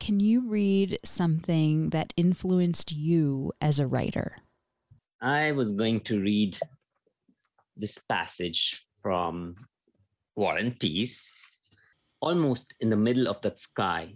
Can 0.00 0.20
you 0.20 0.48
read 0.48 0.98
something 1.04 1.90
that 1.90 2.12
influenced 2.16 2.92
you 2.92 3.52
as 3.60 3.80
a 3.80 3.86
writer? 3.86 4.36
I 5.20 5.52
was 5.52 5.72
going 5.72 6.00
to 6.02 6.20
read 6.20 6.58
this 7.76 7.98
passage 7.98 8.86
from 9.02 9.56
War 10.36 10.56
and 10.56 10.78
Peace. 10.78 11.30
Almost 12.20 12.74
in 12.80 12.90
the 12.90 12.96
middle 12.96 13.28
of 13.28 13.40
that 13.42 13.58
sky, 13.58 14.14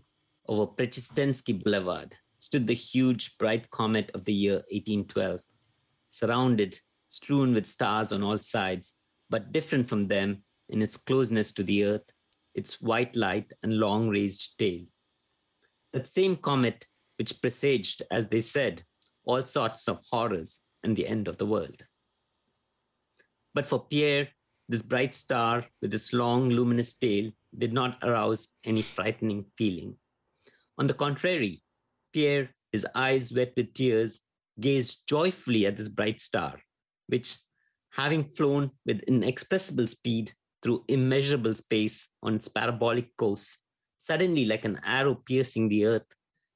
over 0.49 0.67
Prechistenski 0.67 1.63
Boulevard, 1.63 2.15
stood 2.39 2.67
the 2.67 2.75
huge 2.75 3.37
bright 3.39 3.71
comet 3.71 4.11
of 4.15 4.25
the 4.25 4.33
year 4.33 4.55
1812, 4.71 5.41
surrounded 6.11 6.79
strewn 7.13 7.53
with 7.53 7.67
stars 7.67 8.11
on 8.11 8.23
all 8.23 8.39
sides, 8.39 8.95
but 9.29 9.53
different 9.53 9.89
from 9.89 10.09
them 10.09 10.43
in 10.69 10.81
its 10.81 10.97
closeness 10.97 11.53
to 11.53 11.63
the 11.63 11.85
earth, 11.85 12.09
its 12.55 12.81
white 12.81 13.15
light 13.15 13.53
and 13.63 13.79
long 13.79 14.09
raised 14.09 14.59
tail. 14.59 14.85
That 15.93 16.09
same 16.09 16.37
comet 16.37 16.87
which 17.19 17.41
presaged, 17.41 18.03
as 18.11 18.29
they 18.29 18.41
said, 18.41 18.85
all 19.25 19.43
sorts 19.43 19.89
of 19.89 20.01
horrors 20.11 20.61
and 20.83 20.97
the 20.97 21.07
end 21.07 21.29
of 21.29 21.37
the 21.37 21.47
world. 21.47 21.85
But 23.55 23.67
for 23.67 23.87
Pierre, 23.87 24.29
this 24.69 24.83
bright 24.83 25.15
star 25.15 25.67
with 25.83 25.93
its 25.93 26.15
long 26.15 26.49
luminous 26.49 26.95
tail 26.95 27.31
did 27.57 27.75
not 27.75 27.99
arouse 28.03 28.49
any 28.65 28.81
frightening 28.81 29.45
feeling. 29.59 29.97
On 30.79 30.87
the 30.87 30.95
contrary, 30.95 31.63
Pierre, 32.13 32.51
his 32.73 32.87
eyes 32.95 33.33
wet 33.33 33.53
with 33.55 33.75
tears, 33.75 34.21
gazed 34.59 35.03
joyfully 35.07 35.67
at 35.67 35.77
this 35.77 35.89
bright 35.89 36.21
star, 36.21 36.61
which, 37.13 37.37
having 37.91 38.25
flown 38.25 38.71
with 38.87 39.01
inexpressible 39.01 39.87
speed 39.87 40.33
through 40.63 40.85
immeasurable 40.89 41.55
space 41.55 42.09
on 42.23 42.35
its 42.35 42.49
parabolic 42.49 43.15
course, 43.19 43.59
suddenly, 44.01 44.47
like 44.47 44.65
an 44.65 44.81
arrow 44.83 45.15
piercing 45.15 45.69
the 45.69 45.85
earth, 45.85 46.07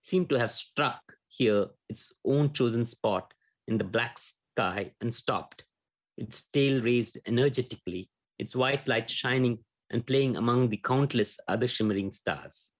seemed 0.03 0.31
to 0.31 0.39
have 0.39 0.51
struck 0.51 1.03
here 1.29 1.67
its 1.91 2.13
own 2.25 2.53
chosen 2.53 2.87
spot 2.87 3.35
in 3.69 3.77
the 3.77 3.85
black 3.85 4.19
sky 4.19 4.93
and 5.03 5.15
stopped, 5.15 5.65
its 6.17 6.47
tail 6.53 6.81
raised 6.81 7.19
energetically, 7.27 8.09
its 8.39 8.57
white 8.57 8.89
light 8.89 9.11
shining 9.11 9.59
and 9.91 10.07
playing 10.07 10.37
among 10.37 10.69
the 10.71 10.79
countless 10.79 11.37
other 11.49 11.69
shimmering 11.69 12.11
stars. 12.11 12.71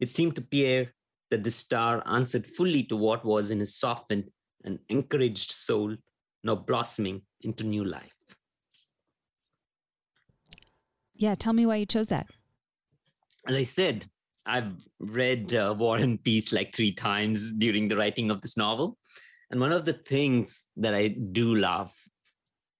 It 0.00 0.08
seemed 0.08 0.36
to 0.36 0.40
Pierre 0.40 0.94
that 1.30 1.44
the 1.44 1.50
star 1.50 2.02
answered 2.06 2.46
fully 2.46 2.84
to 2.84 2.96
what 2.96 3.24
was 3.24 3.50
in 3.50 3.60
his 3.60 3.76
softened 3.76 4.30
and 4.64 4.78
encouraged 4.88 5.52
soul 5.52 5.96
now 6.44 6.54
blossoming 6.54 7.22
into 7.42 7.64
new 7.64 7.84
life. 7.84 8.14
Yeah, 11.16 11.34
tell 11.34 11.52
me 11.52 11.66
why 11.66 11.76
you 11.76 11.86
chose 11.86 12.08
that. 12.08 12.26
As 13.46 13.56
I 13.56 13.62
said, 13.64 14.06
I've 14.46 14.86
read 14.98 15.54
uh, 15.54 15.74
War 15.76 15.96
and 15.96 16.22
Peace 16.22 16.52
like 16.52 16.74
three 16.74 16.92
times 16.92 17.52
during 17.54 17.88
the 17.88 17.96
writing 17.96 18.30
of 18.30 18.40
this 18.40 18.56
novel. 18.56 18.98
And 19.50 19.60
one 19.60 19.72
of 19.72 19.84
the 19.84 19.92
things 19.92 20.68
that 20.76 20.94
I 20.94 21.08
do 21.08 21.54
love 21.54 21.92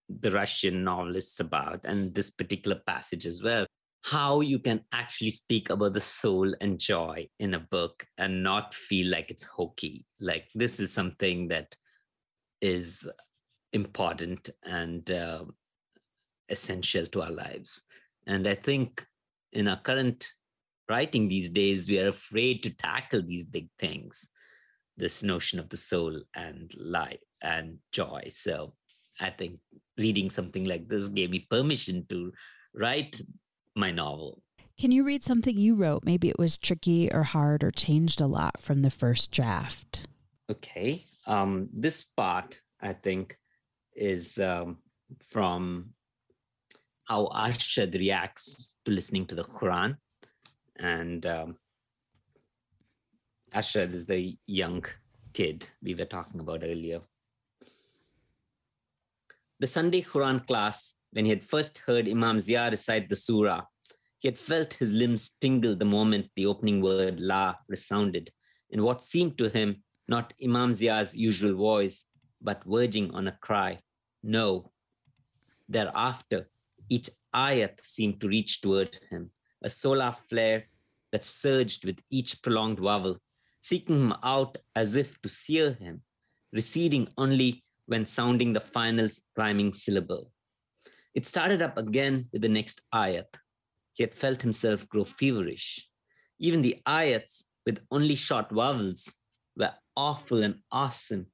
the 0.08 0.30
Russian 0.30 0.84
novelists 0.84 1.40
about, 1.40 1.80
and 1.84 2.14
this 2.14 2.30
particular 2.30 2.80
passage 2.86 3.24
as 3.24 3.42
well, 3.42 3.66
how 4.02 4.40
you 4.40 4.58
can 4.58 4.82
actually 4.92 5.30
speak 5.30 5.70
about 5.70 5.94
the 5.94 6.00
soul 6.00 6.54
and 6.60 6.78
joy 6.78 7.26
in 7.38 7.54
a 7.54 7.58
book 7.58 8.06
and 8.18 8.42
not 8.42 8.74
feel 8.74 9.10
like 9.10 9.30
it's 9.30 9.44
hokey. 9.44 10.04
Like 10.20 10.48
this 10.54 10.78
is 10.78 10.92
something 10.92 11.48
that 11.48 11.74
is 12.60 13.08
important 13.74 14.50
and 14.64 15.10
uh, 15.10 15.44
essential 16.48 17.06
to 17.08 17.22
our 17.22 17.30
lives. 17.30 17.82
And 18.26 18.48
I 18.48 18.54
think 18.54 19.04
in 19.52 19.68
our 19.68 19.80
current 19.80 20.32
writing 20.88 21.28
these 21.28 21.50
days, 21.50 21.88
we 21.88 21.98
are 21.98 22.08
afraid 22.08 22.62
to 22.62 22.70
tackle 22.70 23.22
these 23.22 23.44
big 23.44 23.68
things, 23.78 24.28
this 24.96 25.22
notion 25.22 25.58
of 25.58 25.68
the 25.68 25.76
soul 25.76 26.22
and 26.34 26.72
life 26.78 27.20
and 27.42 27.78
joy. 27.92 28.28
So 28.30 28.74
I 29.20 29.30
think 29.30 29.58
reading 29.98 30.30
something 30.30 30.64
like 30.64 30.88
this 30.88 31.08
gave 31.08 31.30
me 31.30 31.46
permission 31.50 32.06
to 32.08 32.32
write 32.74 33.20
my 33.74 33.90
novel. 33.90 34.42
Can 34.78 34.90
you 34.90 35.04
read 35.04 35.22
something 35.22 35.56
you 35.56 35.74
wrote? 35.74 36.04
Maybe 36.04 36.28
it 36.28 36.38
was 36.38 36.58
tricky 36.58 37.10
or 37.12 37.22
hard 37.22 37.62
or 37.62 37.70
changed 37.70 38.20
a 38.20 38.26
lot 38.26 38.60
from 38.60 38.82
the 38.82 38.90
first 38.90 39.30
draft. 39.30 40.06
Okay. 40.50 41.06
Um, 41.26 41.68
this 41.72 42.02
part, 42.02 42.60
I 42.80 42.92
think, 42.92 43.36
is 43.94 44.38
um, 44.38 44.78
from 45.20 45.90
how 47.04 47.26
Arshad 47.26 47.94
reacts 47.94 48.76
to 48.84 48.92
listening 48.92 49.26
to 49.26 49.34
the 49.34 49.44
Quran. 49.44 49.96
And 50.76 51.24
um, 51.26 51.56
Arshad 53.54 53.94
is 53.94 54.06
the 54.06 54.36
young 54.46 54.84
kid 55.32 55.68
we 55.82 55.94
were 55.94 56.04
talking 56.04 56.40
about 56.40 56.62
earlier. 56.64 57.00
The 59.60 59.66
Sunday 59.66 60.02
Quran 60.02 60.46
class, 60.46 60.94
when 61.12 61.24
he 61.24 61.30
had 61.30 61.44
first 61.44 61.78
heard 61.78 62.08
Imam 62.08 62.40
Zia 62.40 62.70
recite 62.70 63.08
the 63.08 63.16
surah, 63.16 63.62
he 64.18 64.28
had 64.28 64.38
felt 64.38 64.74
his 64.74 64.92
limbs 64.92 65.36
tingle 65.40 65.76
the 65.76 65.84
moment 65.84 66.30
the 66.34 66.46
opening 66.46 66.80
word 66.80 67.20
La 67.20 67.54
resounded 67.68 68.32
in 68.70 68.82
what 68.82 69.02
seemed 69.02 69.38
to 69.38 69.48
him 69.48 69.82
not 70.08 70.32
Imam 70.42 70.72
Zia's 70.72 71.16
usual 71.16 71.54
voice, 71.54 72.04
but 72.40 72.64
verging 72.64 73.10
on 73.12 73.28
a 73.28 73.38
cry, 73.40 73.80
No. 74.26 74.72
Thereafter, 75.68 76.48
each 76.88 77.10
ayat 77.34 77.84
seemed 77.84 78.22
to 78.22 78.28
reach 78.28 78.62
toward 78.62 78.98
him, 79.10 79.30
a 79.62 79.68
solar 79.68 80.12
flare 80.30 80.64
that 81.12 81.24
surged 81.24 81.84
with 81.84 81.98
each 82.10 82.42
prolonged 82.42 82.78
vowel, 82.80 83.18
seeking 83.60 84.00
him 84.00 84.14
out 84.22 84.56
as 84.74 84.94
if 84.94 85.20
to 85.20 85.28
sear 85.28 85.74
him, 85.74 86.00
receding 86.54 87.06
only 87.18 87.62
when 87.84 88.06
sounding 88.06 88.54
the 88.54 88.60
final 88.60 89.10
rhyming 89.36 89.74
syllable. 89.74 90.32
It 91.14 91.26
started 91.26 91.60
up 91.60 91.76
again 91.76 92.24
with 92.32 92.40
the 92.40 92.48
next 92.48 92.80
ayat. 92.94 93.28
He 93.92 94.04
had 94.04 94.14
felt 94.14 94.40
himself 94.40 94.88
grow 94.88 95.04
feverish. 95.04 95.86
Even 96.38 96.62
the 96.62 96.78
ayats 96.86 97.42
with 97.66 97.80
only 97.90 98.14
short 98.14 98.50
vowels 98.50 99.12
were 99.54 99.74
awful 99.94 100.42
and 100.42 100.60
awesome, 100.72 101.26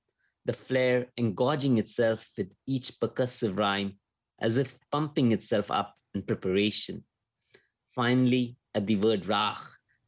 the 0.44 0.52
flare 0.52 1.06
engorging 1.16 1.78
itself 1.78 2.28
with 2.36 2.48
each 2.66 2.98
percussive 3.00 3.58
rhyme 3.58 3.98
as 4.40 4.56
if 4.56 4.76
pumping 4.90 5.32
itself 5.32 5.70
up 5.70 5.94
in 6.14 6.22
preparation. 6.22 7.04
Finally, 7.94 8.56
at 8.74 8.86
the 8.86 8.96
word 8.96 9.24
Rach 9.24 9.58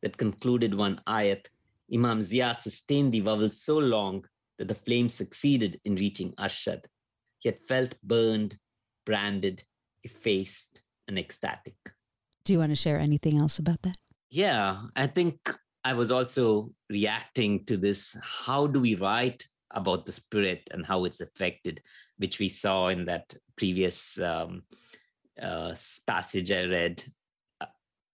that 0.03 0.17
concluded 0.17 0.75
one 0.75 1.01
ayat, 1.07 1.47
Imam 1.93 2.23
Zia 2.23 2.55
sustained 2.55 3.13
the 3.13 3.21
vowel 3.21 3.51
so 3.51 3.79
long 3.79 4.25
that 4.59 4.69
the 4.69 4.75
flame 4.75 5.09
succeeded 5.09 5.81
in 5.85 5.97
reaching 5.97 6.33
Arshad. 6.39 6.81
He 7.39 7.49
had 7.49 7.61
felt 7.61 7.95
burned, 8.03 8.57
branded, 9.05 9.65
effaced, 10.05 10.81
and 11.09 11.19
ecstatic. 11.19 11.75
Do 12.45 12.53
you 12.53 12.59
want 12.59 12.71
to 12.71 12.77
share 12.77 12.99
anything 12.99 13.39
else 13.39 13.59
about 13.59 13.83
that? 13.83 13.97
Yeah, 14.31 14.83
I 14.97 15.07
think 15.07 15.37
I 15.85 15.95
was 15.95 16.11
also 16.11 16.73
reacting 16.89 17.65
to 17.67 17.77
this. 17.77 18.17
How 18.23 18.67
do 18.67 18.81
we 18.81 18.95
write 18.95 19.45
about 19.75 20.07
the 20.07 20.13
spirit 20.13 20.69
and 20.73 20.85
how 20.85 21.05
it's 21.05 21.21
affected, 21.21 21.83
which 22.19 22.39
we 22.39 22.49
saw 22.49 22.89
in 22.89 23.05
that 23.07 23.35
previous 23.57 24.19
um, 24.19 24.63
uh, 25.41 25.75
passage 26.07 26.53
I 26.53 26.65
read 26.65 27.03
uh, 27.61 27.67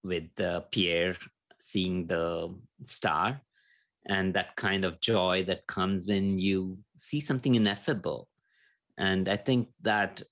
with 0.04 0.28
uh, 0.40 0.60
Pierre 0.70 1.16
seeing 1.60 2.06
the 2.06 2.54
star 2.86 3.40
and 4.06 4.32
that 4.34 4.56
kind 4.56 4.84
of 4.84 5.00
joy 5.00 5.44
that 5.44 5.66
comes 5.66 6.06
when 6.06 6.38
you 6.38 6.78
see 6.96 7.20
something 7.20 7.54
ineffable. 7.54 8.28
And 8.96 9.28
I 9.28 9.36
think 9.36 9.68
that 9.82 10.22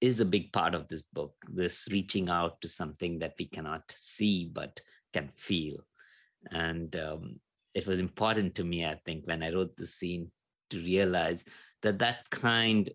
is 0.00 0.20
a 0.20 0.24
big 0.24 0.52
part 0.52 0.74
of 0.74 0.86
this 0.88 1.02
book 1.02 1.34
this 1.48 1.88
reaching 1.90 2.28
out 2.28 2.60
to 2.60 2.68
something 2.68 3.18
that 3.20 3.34
we 3.38 3.46
cannot 3.46 3.94
see 3.96 4.50
but 4.52 4.80
can 5.12 5.30
feel. 5.34 5.78
And 6.50 6.94
um, 6.96 7.40
it 7.74 7.86
was 7.86 7.98
important 7.98 8.54
to 8.56 8.64
me, 8.64 8.84
I 8.84 9.00
think, 9.06 9.26
when 9.26 9.42
I 9.42 9.52
wrote 9.52 9.76
the 9.76 9.86
scene 9.86 10.30
to 10.70 10.78
realize 10.78 11.44
that 11.82 11.98
that 11.98 12.28
kind 12.30 12.90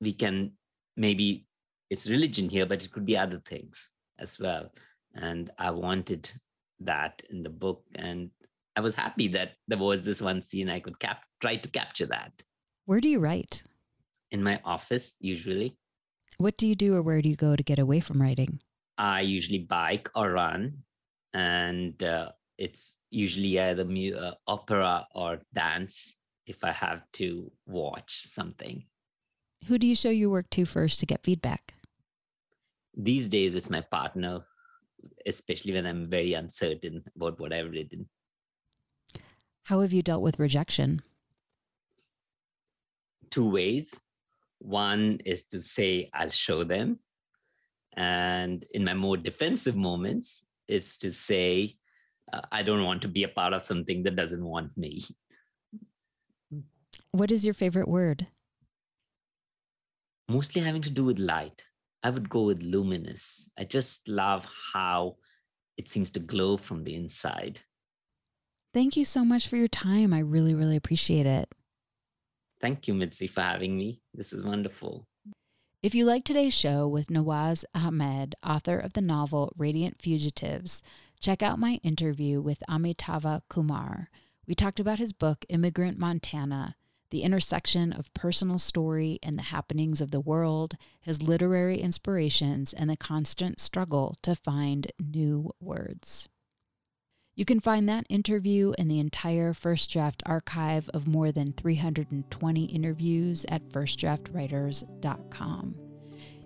we 0.00 0.12
can 0.12 0.52
maybe 0.96 1.46
it's 1.90 2.08
religion 2.08 2.48
here 2.48 2.66
but 2.66 2.84
it 2.84 2.92
could 2.92 3.06
be 3.06 3.16
other 3.16 3.40
things 3.46 3.90
as 4.18 4.38
well. 4.38 4.72
And 5.14 5.50
i 5.58 5.70
wanted 5.70 6.30
that 6.80 7.22
in 7.30 7.42
the 7.42 7.50
book. 7.50 7.84
And 7.94 8.30
i 8.76 8.80
was 8.80 8.94
happy 8.94 9.28
that 9.28 9.52
there 9.66 9.78
was 9.78 10.02
this 10.02 10.20
one 10.20 10.42
scene 10.42 10.70
i 10.70 10.80
could 10.80 10.98
cap- 10.98 11.24
try 11.40 11.56
to 11.56 11.68
capture 11.68 12.06
that. 12.06 12.32
Where 12.86 13.00
do 13.00 13.08
you 13.08 13.18
write? 13.18 13.62
In 14.30 14.42
my 14.42 14.60
office 14.64 15.16
usually. 15.20 15.76
What 16.38 16.56
do 16.56 16.68
you 16.68 16.74
do 16.76 16.94
or 16.94 17.02
where 17.02 17.20
do 17.20 17.28
you 17.28 17.36
go 17.36 17.56
to 17.56 17.62
get 17.62 17.78
away 17.78 18.00
from 18.00 18.22
writing? 18.22 18.60
I 18.96 19.22
usually 19.22 19.58
bike 19.58 20.08
or 20.14 20.32
run. 20.32 20.84
And 21.34 22.00
uh, 22.02 22.30
it's 22.58 22.98
usually 23.10 23.58
either 23.58 23.84
mu- 23.84 24.14
uh, 24.16 24.34
opera 24.46 25.06
or 25.14 25.40
dance 25.54 26.14
if 26.48 26.64
I 26.64 26.72
have 26.72 27.02
to 27.12 27.52
watch 27.66 28.22
something. 28.26 28.84
Who 29.66 29.78
do 29.78 29.86
you 29.86 29.94
show 29.94 30.10
your 30.10 30.30
work 30.30 30.48
to 30.50 30.64
first 30.64 30.98
to 31.00 31.06
get 31.06 31.22
feedback? 31.22 31.74
These 32.96 33.28
days, 33.28 33.54
it's 33.54 33.70
my 33.70 33.82
partner, 33.82 34.46
especially 35.26 35.74
when 35.74 35.86
I'm 35.86 36.08
very 36.08 36.32
uncertain 36.32 37.04
about 37.14 37.38
what 37.38 37.52
I've 37.52 37.70
written. 37.70 38.08
How 39.64 39.80
have 39.80 39.92
you 39.92 40.02
dealt 40.02 40.22
with 40.22 40.38
rejection? 40.38 41.02
Two 43.30 43.50
ways. 43.50 43.94
One 44.58 45.20
is 45.26 45.44
to 45.48 45.60
say, 45.60 46.10
I'll 46.14 46.30
show 46.30 46.64
them. 46.64 47.00
And 47.94 48.64
in 48.70 48.84
my 48.84 48.94
more 48.94 49.16
defensive 49.16 49.76
moments, 49.76 50.44
it's 50.66 50.96
to 50.98 51.12
say, 51.12 51.76
uh, 52.32 52.40
I 52.50 52.62
don't 52.62 52.84
want 52.84 53.02
to 53.02 53.08
be 53.08 53.24
a 53.24 53.28
part 53.28 53.52
of 53.52 53.64
something 53.64 54.02
that 54.04 54.16
doesn't 54.16 54.44
want 54.44 54.76
me. 54.76 55.04
What 57.12 57.30
is 57.30 57.44
your 57.44 57.54
favorite 57.54 57.88
word? 57.88 58.26
Mostly 60.28 60.60
having 60.60 60.82
to 60.82 60.90
do 60.90 61.04
with 61.04 61.18
light. 61.18 61.62
I 62.02 62.10
would 62.10 62.28
go 62.28 62.42
with 62.42 62.62
luminous. 62.62 63.48
I 63.58 63.64
just 63.64 64.08
love 64.08 64.46
how 64.72 65.16
it 65.76 65.88
seems 65.88 66.10
to 66.12 66.20
glow 66.20 66.56
from 66.56 66.84
the 66.84 66.94
inside. 66.94 67.60
Thank 68.74 68.96
you 68.96 69.04
so 69.04 69.24
much 69.24 69.48
for 69.48 69.56
your 69.56 69.68
time. 69.68 70.12
I 70.12 70.20
really, 70.20 70.54
really 70.54 70.76
appreciate 70.76 71.26
it. 71.26 71.52
Thank 72.60 72.86
you, 72.86 72.94
Mitzi, 72.94 73.26
for 73.26 73.40
having 73.40 73.76
me. 73.76 74.02
This 74.12 74.32
is 74.32 74.44
wonderful. 74.44 75.06
If 75.82 75.94
you 75.94 76.04
like 76.04 76.24
today's 76.24 76.54
show 76.54 76.86
with 76.88 77.06
Nawaz 77.06 77.64
Ahmed, 77.74 78.34
author 78.44 78.78
of 78.78 78.92
the 78.92 79.00
novel 79.00 79.52
Radiant 79.56 80.02
Fugitives, 80.02 80.82
check 81.20 81.42
out 81.42 81.58
my 81.58 81.80
interview 81.84 82.40
with 82.40 82.62
Amitava 82.68 83.42
Kumar. 83.48 84.10
We 84.48 84.54
talked 84.54 84.80
about 84.80 84.98
his 84.98 85.12
book, 85.12 85.44
Immigrant 85.50 85.98
Montana, 85.98 86.74
the 87.10 87.22
intersection 87.22 87.92
of 87.92 88.14
personal 88.14 88.58
story 88.58 89.18
and 89.22 89.38
the 89.38 89.42
happenings 89.42 90.00
of 90.00 90.10
the 90.10 90.20
world, 90.20 90.78
his 91.02 91.22
literary 91.22 91.82
inspirations, 91.82 92.72
and 92.72 92.88
the 92.88 92.96
constant 92.96 93.60
struggle 93.60 94.16
to 94.22 94.34
find 94.34 94.90
new 94.98 95.50
words. 95.60 96.30
You 97.34 97.44
can 97.44 97.60
find 97.60 97.86
that 97.90 98.06
interview 98.08 98.72
and 98.78 98.90
the 98.90 99.00
entire 99.00 99.52
First 99.52 99.90
Draft 99.90 100.22
archive 100.24 100.88
of 100.94 101.06
more 101.06 101.30
than 101.30 101.52
320 101.52 102.64
interviews 102.64 103.44
at 103.50 103.68
firstdraftwriters.com. 103.68 105.87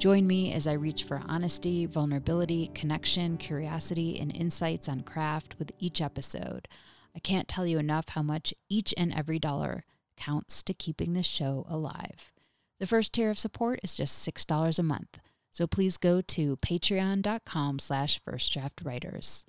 Join 0.00 0.26
me 0.26 0.50
as 0.54 0.66
I 0.66 0.72
reach 0.72 1.04
for 1.04 1.20
honesty, 1.28 1.84
vulnerability, 1.84 2.70
connection, 2.74 3.36
curiosity, 3.36 4.18
and 4.18 4.34
insights 4.34 4.88
on 4.88 5.02
craft 5.02 5.56
with 5.58 5.72
each 5.78 6.00
episode. 6.00 6.68
I 7.14 7.18
can't 7.18 7.46
tell 7.46 7.66
you 7.66 7.78
enough 7.78 8.08
how 8.08 8.22
much 8.22 8.54
each 8.70 8.94
and 8.96 9.12
every 9.12 9.38
dollar 9.38 9.84
counts 10.16 10.62
to 10.62 10.72
keeping 10.72 11.12
this 11.12 11.26
show 11.26 11.66
alive. 11.68 12.32
The 12.78 12.86
first 12.86 13.12
tier 13.12 13.28
of 13.28 13.38
support 13.38 13.78
is 13.82 13.94
just 13.94 14.26
$6 14.26 14.78
a 14.78 14.82
month, 14.82 15.18
so 15.50 15.66
please 15.66 15.98
go 15.98 16.22
to 16.22 16.56
patreon.com 16.56 17.78
slash 17.78 18.22
firstdraftwriters. 18.22 19.44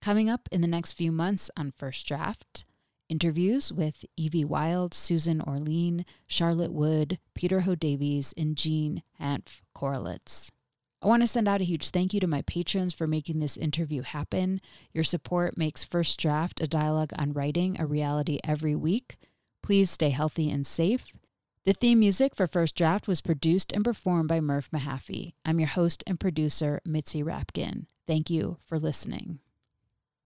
Coming 0.00 0.30
up 0.30 0.48
in 0.50 0.62
the 0.62 0.66
next 0.66 0.94
few 0.94 1.12
months 1.12 1.50
on 1.54 1.70
First 1.70 2.08
Draft, 2.08 2.64
Interviews 3.12 3.70
with 3.70 4.06
Evie 4.16 4.42
Wyld, 4.42 4.94
Susan 4.94 5.42
Orlean, 5.42 6.06
Charlotte 6.26 6.72
Wood, 6.72 7.18
Peter 7.34 7.60
Ho 7.60 7.74
Davies, 7.74 8.32
and 8.38 8.56
Jean 8.56 9.02
Hanff 9.20 9.60
Korelitz. 9.82 10.48
I 11.02 11.08
want 11.08 11.22
to 11.22 11.26
send 11.26 11.48
out 11.48 11.60
a 11.60 11.64
huge 11.64 11.90
thank 11.90 12.14
you 12.14 12.20
to 12.20 12.28
my 12.28 12.42
patrons 12.42 12.94
for 12.94 13.08
making 13.08 13.40
this 13.40 13.56
interview 13.56 14.02
happen. 14.02 14.60
Your 14.92 15.02
support 15.02 15.58
makes 15.58 15.82
First 15.82 16.20
Draft, 16.20 16.60
a 16.60 16.68
dialogue 16.68 17.10
on 17.18 17.32
writing, 17.32 17.80
a 17.80 17.86
reality 17.86 18.38
every 18.44 18.76
week. 18.76 19.16
Please 19.60 19.90
stay 19.90 20.10
healthy 20.10 20.48
and 20.48 20.64
safe. 20.64 21.06
The 21.64 21.72
theme 21.72 21.98
music 21.98 22.36
for 22.36 22.46
First 22.46 22.76
Draft 22.76 23.08
was 23.08 23.20
produced 23.20 23.72
and 23.72 23.84
performed 23.84 24.28
by 24.28 24.40
Murph 24.40 24.70
Mahaffey. 24.70 25.32
I'm 25.44 25.58
your 25.58 25.68
host 25.68 26.04
and 26.06 26.20
producer, 26.20 26.80
Mitzi 26.84 27.24
Rapkin. 27.24 27.86
Thank 28.06 28.30
you 28.30 28.58
for 28.64 28.78
listening. 28.78 29.40